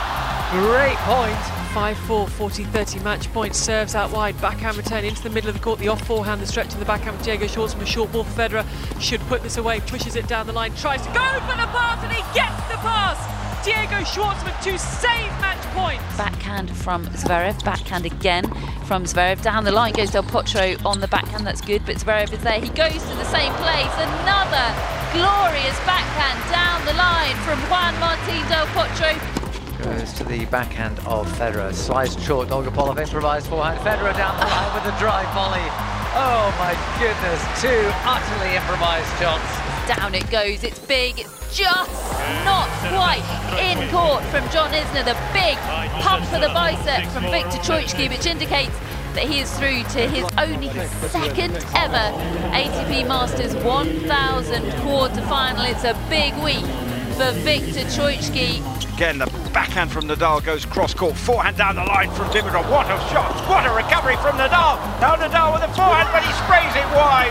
Great 0.59 0.97
point 1.07 1.60
5-4, 1.71 2.27
40-30 2.27 3.03
match 3.03 3.31
point. 3.31 3.55
Serves 3.55 3.95
out 3.95 4.11
wide, 4.11 4.39
backhand 4.41 4.75
return 4.75 5.05
into 5.05 5.23
the 5.23 5.29
middle 5.29 5.49
of 5.49 5.55
the 5.55 5.61
court. 5.61 5.79
The 5.79 5.87
off 5.87 6.05
forehand, 6.05 6.41
the 6.41 6.45
stretch 6.45 6.73
of 6.73 6.79
the 6.79 6.85
backhand 6.85 7.21
Diego 7.23 7.45
Schwartzman. 7.45 7.87
Short 7.87 8.11
ball 8.11 8.25
for 8.25 8.41
Federer. 8.41 9.01
Should 9.01 9.21
put 9.21 9.41
this 9.41 9.55
away, 9.55 9.79
pushes 9.79 10.17
it 10.17 10.27
down 10.27 10.47
the 10.47 10.53
line, 10.53 10.75
tries 10.75 11.01
to 11.01 11.07
go 11.13 11.23
for 11.47 11.55
the 11.55 11.67
pass, 11.71 12.03
and 12.03 12.11
he 12.11 12.21
gets 12.33 12.59
the 12.67 12.75
pass. 12.83 13.17
Diego 13.63 14.03
Schwartzman 14.03 14.59
to 14.63 14.77
save 14.77 15.31
match 15.39 15.61
point. 15.73 16.01
Backhand 16.17 16.75
from 16.75 17.05
Zverev, 17.07 17.63
backhand 17.63 18.05
again 18.05 18.43
from 18.85 19.05
Zverev. 19.05 19.41
Down 19.41 19.63
the 19.63 19.71
line 19.71 19.93
goes 19.93 20.11
Del 20.11 20.23
Potro 20.23 20.83
on 20.85 20.99
the 20.99 21.07
backhand, 21.07 21.47
that's 21.47 21.61
good, 21.61 21.85
but 21.85 21.95
Zverev 21.95 22.33
is 22.33 22.39
there. 22.39 22.59
He 22.59 22.69
goes 22.69 23.01
to 23.01 23.15
the 23.15 23.25
same 23.25 23.53
place. 23.53 23.93
Another 23.95 24.75
glorious 25.13 25.79
backhand 25.85 26.41
down 26.51 26.83
the 26.85 26.93
line 26.93 27.35
from 27.45 27.59
Juan 27.69 27.93
Martín 27.95 28.47
Del 28.49 28.65
Potro. 28.67 29.40
Goes 29.83 30.13
to 30.13 30.23
the 30.23 30.45
backhand 30.45 30.99
of 31.07 31.27
Federer. 31.39 31.73
Slides 31.73 32.21
short. 32.23 32.49
Dolgopolov 32.49 33.01
improvised 33.01 33.47
forehand. 33.47 33.79
Federer 33.79 34.15
down 34.15 34.37
the 34.39 34.45
line 34.45 34.73
with 34.75 34.93
a 34.93 34.99
drive 34.99 35.25
volley. 35.33 35.65
Oh 36.13 36.53
my 36.61 36.77
goodness. 37.01 37.41
Two 37.59 37.89
utterly 38.05 38.55
improvised 38.55 39.09
shots. 39.17 39.97
Down 39.97 40.13
it 40.13 40.29
goes. 40.29 40.63
It's 40.63 40.77
big. 40.77 41.19
It's 41.19 41.57
just 41.57 42.13
not 42.45 42.69
quite 42.93 43.25
in 43.57 43.89
court 43.89 44.23
from 44.25 44.47
John 44.51 44.69
Isner. 44.71 45.03
The 45.03 45.17
big 45.33 45.57
pump 46.03 46.25
for 46.25 46.39
the 46.39 46.53
bicep 46.53 47.07
from 47.11 47.23
Viktor 47.23 47.57
Troicki, 47.57 48.07
which 48.07 48.27
indicates 48.27 48.77
that 49.15 49.23
he 49.23 49.39
is 49.39 49.51
through 49.57 49.81
to 49.97 50.07
his 50.07 50.25
only 50.37 50.69
second 51.09 51.55
ever 51.73 52.13
ATP 52.53 53.07
Masters 53.07 53.55
1000 53.55 54.71
quarter 54.83 55.21
final. 55.23 55.65
It's 55.65 55.83
a 55.83 55.97
big 56.07 56.35
week 56.43 56.90
for 57.21 57.37
Viktor 57.45 57.85
Troicki. 57.93 58.65
Again, 58.95 59.19
the 59.19 59.29
backhand 59.53 59.91
from 59.91 60.07
Nadal 60.09 60.43
goes 60.43 60.65
cross 60.65 60.93
court, 60.93 61.15
forehand 61.15 61.55
down 61.55 61.75
the 61.75 61.85
line 61.85 62.09
from 62.17 62.25
Dimitrov. 62.33 62.65
What 62.65 62.89
a 62.89 62.97
shot! 63.13 63.37
What 63.45 63.61
a 63.61 63.69
recovery 63.77 64.17
from 64.25 64.41
Nadal! 64.41 64.81
Now 64.97 65.13
Nadal 65.21 65.53
with 65.53 65.61
a 65.61 65.71
forehand, 65.77 66.09
but 66.09 66.25
he 66.25 66.33
sprays 66.41 66.73
it 66.73 66.87
wide. 66.97 67.29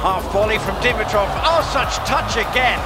Half 0.00 0.32
volley 0.32 0.56
from 0.56 0.76
Dimitrov. 0.80 1.28
Oh, 1.44 1.60
such 1.76 2.00
touch 2.08 2.40
again. 2.40 2.80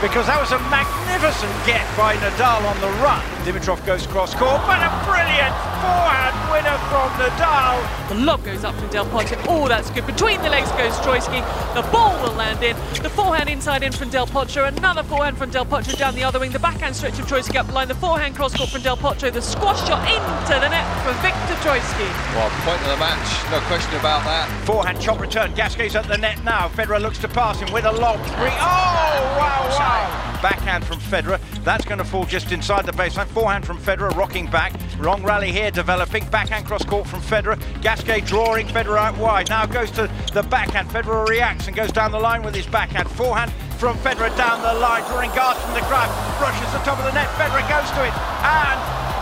Because 0.00 0.26
that 0.32 0.40
was 0.40 0.52
a 0.56 0.60
magnificent 0.72 1.52
get 1.68 1.84
by 1.92 2.16
Nadal 2.24 2.64
on 2.64 2.80
the 2.80 2.88
run. 3.04 3.20
Dimitrov 3.44 3.84
goes 3.84 4.06
cross 4.06 4.32
court, 4.32 4.64
but 4.64 4.80
a 4.80 4.88
brilliant 5.04 5.71
forehand 5.82 6.36
winner 6.54 6.78
from 6.86 7.10
Nadal. 7.18 7.82
The 8.08 8.14
lob 8.14 8.44
goes 8.44 8.62
up 8.62 8.74
from 8.76 8.88
Del 8.90 9.06
Potro. 9.06 9.36
Oh, 9.48 9.66
that's 9.66 9.90
good. 9.90 10.06
Between 10.06 10.40
the 10.42 10.48
legs 10.48 10.70
goes 10.72 10.94
Troicki. 11.02 11.42
The 11.74 11.82
ball 11.90 12.14
will 12.22 12.34
land 12.34 12.62
in. 12.62 12.76
The 13.02 13.10
forehand 13.10 13.48
inside 13.48 13.82
in 13.82 13.90
from 13.90 14.08
Del 14.10 14.28
Potro. 14.28 14.68
Another 14.68 15.02
forehand 15.02 15.36
from 15.38 15.50
Del 15.50 15.66
Potro 15.66 15.98
down 15.98 16.14
the 16.14 16.22
other 16.22 16.38
wing. 16.38 16.52
The 16.52 16.60
backhand 16.60 16.94
stretch 16.94 17.18
of 17.18 17.26
Troicki 17.26 17.56
up 17.56 17.66
the 17.66 17.72
line. 17.72 17.88
The 17.88 17.96
forehand 17.96 18.36
cross 18.36 18.54
court 18.56 18.70
from 18.70 18.82
Del 18.82 18.96
Potro. 18.96 19.32
The 19.32 19.42
squash 19.42 19.80
shot 19.88 20.06
into 20.06 20.54
the 20.60 20.68
net 20.68 20.86
for 21.02 21.12
Viktor 21.20 21.56
Troicki. 21.66 22.08
Well, 22.36 22.50
point 22.62 22.80
of 22.82 22.88
the 22.88 23.00
match, 23.02 23.50
no 23.50 23.58
question 23.66 23.98
about 23.98 24.22
that. 24.24 24.46
Forehand 24.64 25.00
chop 25.00 25.18
return. 25.20 25.52
Gasquet's 25.54 25.96
at 25.96 26.06
the 26.06 26.18
net 26.18 26.42
now. 26.44 26.68
Federer 26.68 27.00
looks 27.00 27.18
to 27.18 27.28
pass 27.28 27.58
him 27.58 27.72
with 27.72 27.84
a 27.84 27.92
lob. 27.92 28.20
Three. 28.38 28.54
Oh, 28.54 29.36
wow, 29.36 29.66
wow. 29.78 30.31
Backhand 30.42 30.84
from 30.84 30.98
Federer. 30.98 31.40
That's 31.62 31.84
going 31.84 31.98
to 31.98 32.04
fall 32.04 32.24
just 32.24 32.50
inside 32.50 32.84
the 32.84 32.92
baseline. 32.92 33.28
Forehand 33.28 33.64
from 33.64 33.78
Federer, 33.78 34.14
rocking 34.16 34.50
back. 34.50 34.74
Wrong 34.98 35.22
rally 35.22 35.52
here 35.52 35.70
developing. 35.70 36.28
Backhand 36.30 36.66
cross 36.66 36.84
court 36.84 37.06
from 37.06 37.20
Federer. 37.20 37.56
Gasquet 37.80 38.22
drawing 38.22 38.66
Federer 38.66 38.98
out 38.98 39.16
wide. 39.16 39.48
Now 39.48 39.66
goes 39.66 39.90
to 39.92 40.10
the 40.34 40.42
backhand. 40.42 40.88
Federer 40.90 41.26
reacts 41.28 41.68
and 41.68 41.76
goes 41.76 41.92
down 41.92 42.10
the 42.10 42.18
line 42.18 42.42
with 42.42 42.54
his 42.54 42.66
backhand. 42.66 43.08
Forehand 43.10 43.52
from 43.78 43.96
Federer 43.98 44.34
down 44.36 44.60
the 44.62 44.74
line, 44.80 45.02
drawing 45.10 45.30
guards 45.30 45.60
from 45.62 45.74
the 45.74 45.80
crowd. 45.86 46.10
Rushes 46.42 46.72
the 46.72 46.82
top 46.82 46.98
of 46.98 47.04
the 47.04 47.12
net. 47.12 47.28
Federer 47.38 47.62
goes 47.70 47.90
to 47.94 48.02
it. 48.02 48.14
And 48.42 48.78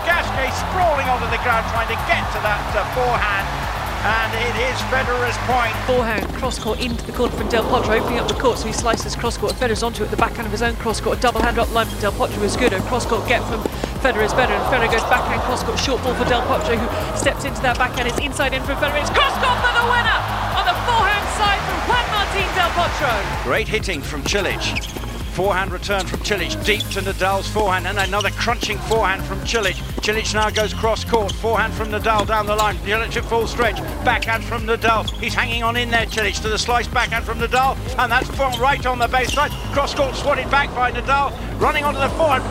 Gasquet 0.09 0.51
sprawling 0.57 1.07
onto 1.07 1.29
the 1.29 1.43
ground 1.45 1.69
trying 1.69 1.89
to 1.89 2.01
get 2.09 2.25
to 2.33 2.41
that 2.41 2.65
uh, 2.73 2.81
forehand. 2.97 3.60
And 4.03 4.33
it 4.33 4.57
is 4.65 4.81
Federer's 4.89 5.37
point. 5.45 5.77
Forehand 5.85 6.25
cross 6.33 6.59
court 6.59 6.81
into 6.81 7.05
the 7.05 7.13
corner 7.13 7.37
from 7.37 7.49
Del 7.49 7.65
Potro, 7.65 8.01
opening 8.01 8.19
up 8.19 8.29
the 8.29 8.35
court, 8.35 8.57
so 8.57 8.67
he 8.67 8.73
slices 8.73 9.15
cross 9.15 9.37
court. 9.37 9.53
Federer's 9.53 9.83
onto 9.83 10.03
it, 10.03 10.11
the 10.11 10.17
backhand 10.17 10.47
of 10.47 10.53
his 10.53 10.63
own 10.63 10.75
cross 10.77 11.03
court. 11.03 11.19
A 11.19 11.21
double 11.21 11.43
hand 11.43 11.59
up 11.59 11.71
line 11.75 11.87
from 11.87 12.01
Del 12.01 12.13
Potro 12.13 12.43
is 12.43 12.57
good. 12.57 12.73
A 12.73 12.81
cross 12.89 13.05
court 13.05 13.29
get 13.29 13.45
from 13.45 13.61
Federer 14.01 14.25
is 14.25 14.33
better, 14.33 14.55
and 14.55 14.65
Federer 14.73 14.91
goes 14.91 15.03
backhand 15.13 15.43
cross 15.43 15.63
court, 15.63 15.79
short 15.79 16.03
ball 16.03 16.15
for 16.15 16.25
Del 16.25 16.41
Potro, 16.49 16.79
who 16.79 17.19
steps 17.19 17.45
into 17.45 17.61
that 17.61 17.77
backhand. 17.77 18.09
It's 18.09 18.19
inside 18.21 18.55
in 18.55 18.63
from 18.63 18.77
Federer. 18.77 19.03
It's 19.03 19.11
cross 19.11 19.37
court 19.37 19.61
for 19.61 19.73
the 19.77 19.85
winner 19.85 20.19
on 20.57 20.65
the 20.65 20.77
forehand 20.89 21.29
side 21.37 21.61
from 21.69 21.79
Juan 21.85 22.05
Martín 22.09 22.49
Del 22.57 22.71
Potro. 22.73 23.45
Great 23.45 23.69
hitting 23.69 24.01
from 24.01 24.23
Cilic. 24.23 25.10
Forehand 25.33 25.71
return 25.71 26.07
from 26.07 26.21
Cilic, 26.21 26.65
deep 26.65 26.83
to 26.91 27.01
Nadal's 27.01 27.49
forehand, 27.49 27.87
and 27.87 27.99
another 27.99 28.31
crunching 28.31 28.79
forehand 28.79 29.25
from 29.25 29.39
Cilic. 29.41 29.75
Cilic 30.03 30.35
now 30.35 30.51
goes 30.51 30.75
cross 30.75 31.05
court, 31.05 31.33
forehand 31.33 31.73
from 31.73 31.89
Nadal 31.89 32.27
down 32.27 32.47
the 32.47 32.55
line. 32.55 32.77
Cilic 32.79 33.17
at 33.17 33.25
full 33.25 33.47
stretch, 33.47 33.77
backhand 34.05 34.45
from 34.45 34.67
Nadal. 34.67 35.09
He's 35.19 35.33
hanging 35.33 35.63
on 35.63 35.77
in 35.77 35.91
there, 35.91 36.07
Cilic, 36.07 36.43
to 36.43 36.49
the 36.49 36.59
slice 36.59 36.89
backhand 36.89 37.25
from 37.25 37.39
Nadal, 37.39 37.77
and 37.99 38.11
that's 38.11 38.29
right 38.59 38.85
on 38.85 38.99
the 38.99 39.07
baseline. 39.07 39.51
Cross 39.73 39.95
court 39.95 40.15
swatted 40.17 40.51
back 40.51 40.75
by 40.75 40.91
Nadal, 40.91 41.33
running 41.61 41.85
onto 41.85 42.01
the 42.01 42.11
forehand, 42.11 42.45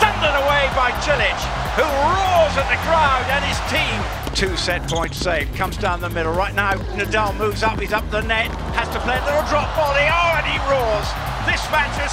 thundered 0.00 0.36
away 0.46 0.70
by 0.78 0.92
Cilic, 1.02 1.36
who 1.74 1.82
roars 1.82 2.56
at 2.56 2.70
the 2.70 2.80
crowd 2.86 3.26
and 3.34 3.44
his 3.44 3.58
team. 3.68 3.98
Two 4.34 4.56
set 4.56 4.88
points 4.88 5.18
saved, 5.18 5.54
comes 5.56 5.76
down 5.76 6.00
the 6.00 6.10
middle. 6.10 6.32
Right 6.32 6.54
now, 6.54 6.74
Nadal 6.94 7.36
moves 7.36 7.62
up, 7.62 7.80
he's 7.80 7.92
up 7.92 8.08
the 8.10 8.20
net, 8.22 8.48
has 8.76 8.88
to 8.90 9.00
play 9.00 9.18
a 9.18 9.24
little 9.24 9.42
drop 9.48 9.74
volley. 9.74 10.06
Oh, 10.08 10.36
and 10.38 10.46
he 10.46 10.56
roars. 10.70 11.35
This 11.46 11.62
match 11.70 11.94
has 12.02 12.12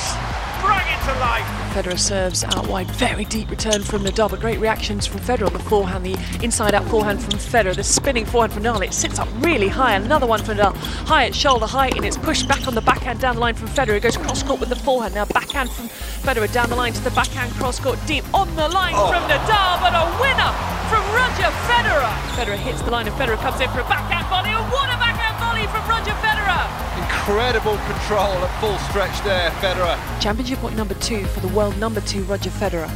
sprung 0.59 0.85
into 0.87 1.19
life. 1.19 1.43
Federer 1.73 1.97
serves 1.97 2.43
out 2.43 2.67
wide, 2.67 2.87
very 2.91 3.25
deep 3.25 3.49
return 3.49 3.81
from 3.81 4.03
Nadal, 4.03 4.29
but 4.29 4.39
great 4.39 4.59
reactions 4.59 5.07
from 5.07 5.19
Federer 5.21 5.47
on 5.47 5.53
the 5.53 5.59
forehand, 5.59 6.05
the 6.05 6.13
inside 6.43 6.75
out 6.75 6.85
forehand 6.85 7.19
from 7.21 7.33
Federer, 7.33 7.75
the 7.75 7.83
spinning 7.83 8.25
forehand 8.25 8.53
from 8.53 8.61
Nadal, 8.63 8.85
it 8.85 8.93
sits 8.93 9.17
up 9.17 9.27
really 9.41 9.67
high, 9.67 9.95
another 9.95 10.27
one 10.27 10.41
from 10.43 10.57
Nadal, 10.57 10.75
high 11.09 11.25
at 11.25 11.33
shoulder 11.33 11.65
height, 11.65 11.95
and 11.97 12.05
it's 12.05 12.15
pushed 12.17 12.47
back 12.47 12.67
on 12.67 12.75
the 12.75 12.81
backhand 12.81 13.19
down 13.19 13.35
the 13.35 13.41
line 13.41 13.55
from 13.55 13.67
Federer, 13.69 13.97
it 13.97 14.03
goes 14.03 14.15
cross 14.17 14.43
court 14.43 14.59
with 14.59 14.69
the 14.69 14.75
forehand, 14.75 15.15
now 15.15 15.25
backhand 15.25 15.69
from 15.71 15.87
Federer 15.89 16.51
down 16.53 16.69
the 16.69 16.75
line 16.75 16.93
to 16.93 17.01
the 17.03 17.11
backhand 17.11 17.51
cross 17.53 17.79
court, 17.79 17.97
deep 18.05 18.23
on 18.35 18.47
the 18.55 18.69
line 18.69 18.93
Oh. 18.95 19.09
from 19.09 19.23
Nadal, 19.27 19.81
but 19.81 19.93
a 19.97 20.05
winner 20.21 20.51
from 20.93 21.01
Roger 21.11 21.49
Federer. 21.65 22.13
Federer 22.37 22.55
hits 22.57 22.81
the 22.83 22.91
line 22.91 23.07
and 23.07 23.15
Federer 23.17 23.37
comes 23.41 23.59
in 23.59 23.69
for 23.71 23.79
a 23.81 23.89
backhand 23.89 24.27
volley, 24.27 24.53
and 24.53 24.71
what 24.71 24.85
a 24.93 24.97
backhand 25.01 25.35
volley 25.41 25.65
from 25.73 25.81
Roger 25.89 26.13
Federer! 26.21 26.69
Incredible 27.25 27.77
control 27.87 28.35
at 28.43 28.59
full 28.59 28.77
stretch 28.89 29.23
there, 29.23 29.49
Federer. 29.63 29.95
Championship 30.19 30.59
point 30.59 30.75
number 30.75 30.93
two 30.95 31.23
for 31.27 31.39
the 31.39 31.47
world 31.55 31.77
number 31.77 32.01
two 32.01 32.21
Roger 32.23 32.49
Federer. 32.49 32.89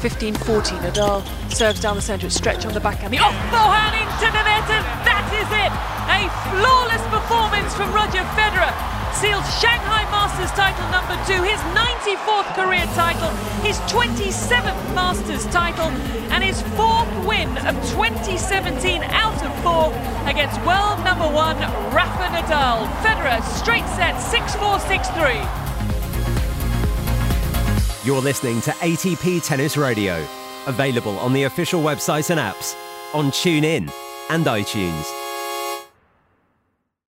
15-14, 0.00 0.80
Nadal 0.80 1.52
serves 1.52 1.78
down 1.78 1.94
the 1.94 2.00
centre, 2.00 2.30
stretch 2.30 2.64
on 2.64 2.72
the 2.72 2.80
backhand, 2.80 3.12
the 3.12 3.18
off 3.18 3.36
forehand 3.52 3.92
into 4.00 4.32
the 4.32 4.42
net, 4.48 4.64
and 4.72 4.84
that 5.04 5.28
is 5.28 5.50
it! 5.52 5.72
A 6.08 6.24
flawless 6.56 7.04
performance 7.12 7.74
from 7.74 7.92
Roger 7.92 8.24
Federer. 8.32 8.95
Seals 9.20 9.48
Shanghai 9.62 10.02
Masters 10.10 10.50
title 10.50 10.86
number 10.90 11.16
two, 11.24 11.42
his 11.42 11.58
94th 11.72 12.54
career 12.54 12.84
title, 12.92 13.30
his 13.64 13.78
27th 13.90 14.94
Masters 14.94 15.46
title, 15.46 15.86
and 16.30 16.44
his 16.44 16.60
fourth 16.76 17.08
win 17.26 17.48
of 17.66 17.74
2017 17.92 19.02
out 19.04 19.42
of 19.42 19.54
four 19.62 19.90
against 20.28 20.60
world 20.66 21.02
number 21.02 21.24
one 21.24 21.56
Rafa 21.94 22.28
Nadal. 22.28 22.86
Federer 23.00 23.42
straight 23.56 23.86
set 23.96 24.16
6-4, 24.16 24.80
6-3. 24.80 25.42
You're 28.04 28.20
listening 28.20 28.60
to 28.60 28.70
ATP 28.72 29.42
Tennis 29.42 29.78
Radio, 29.78 30.22
available 30.66 31.18
on 31.20 31.32
the 31.32 31.44
official 31.44 31.80
website 31.80 32.28
and 32.28 32.38
apps, 32.38 32.74
on 33.14 33.30
TuneIn 33.30 33.90
and 34.28 34.44
iTunes. 34.44 35.25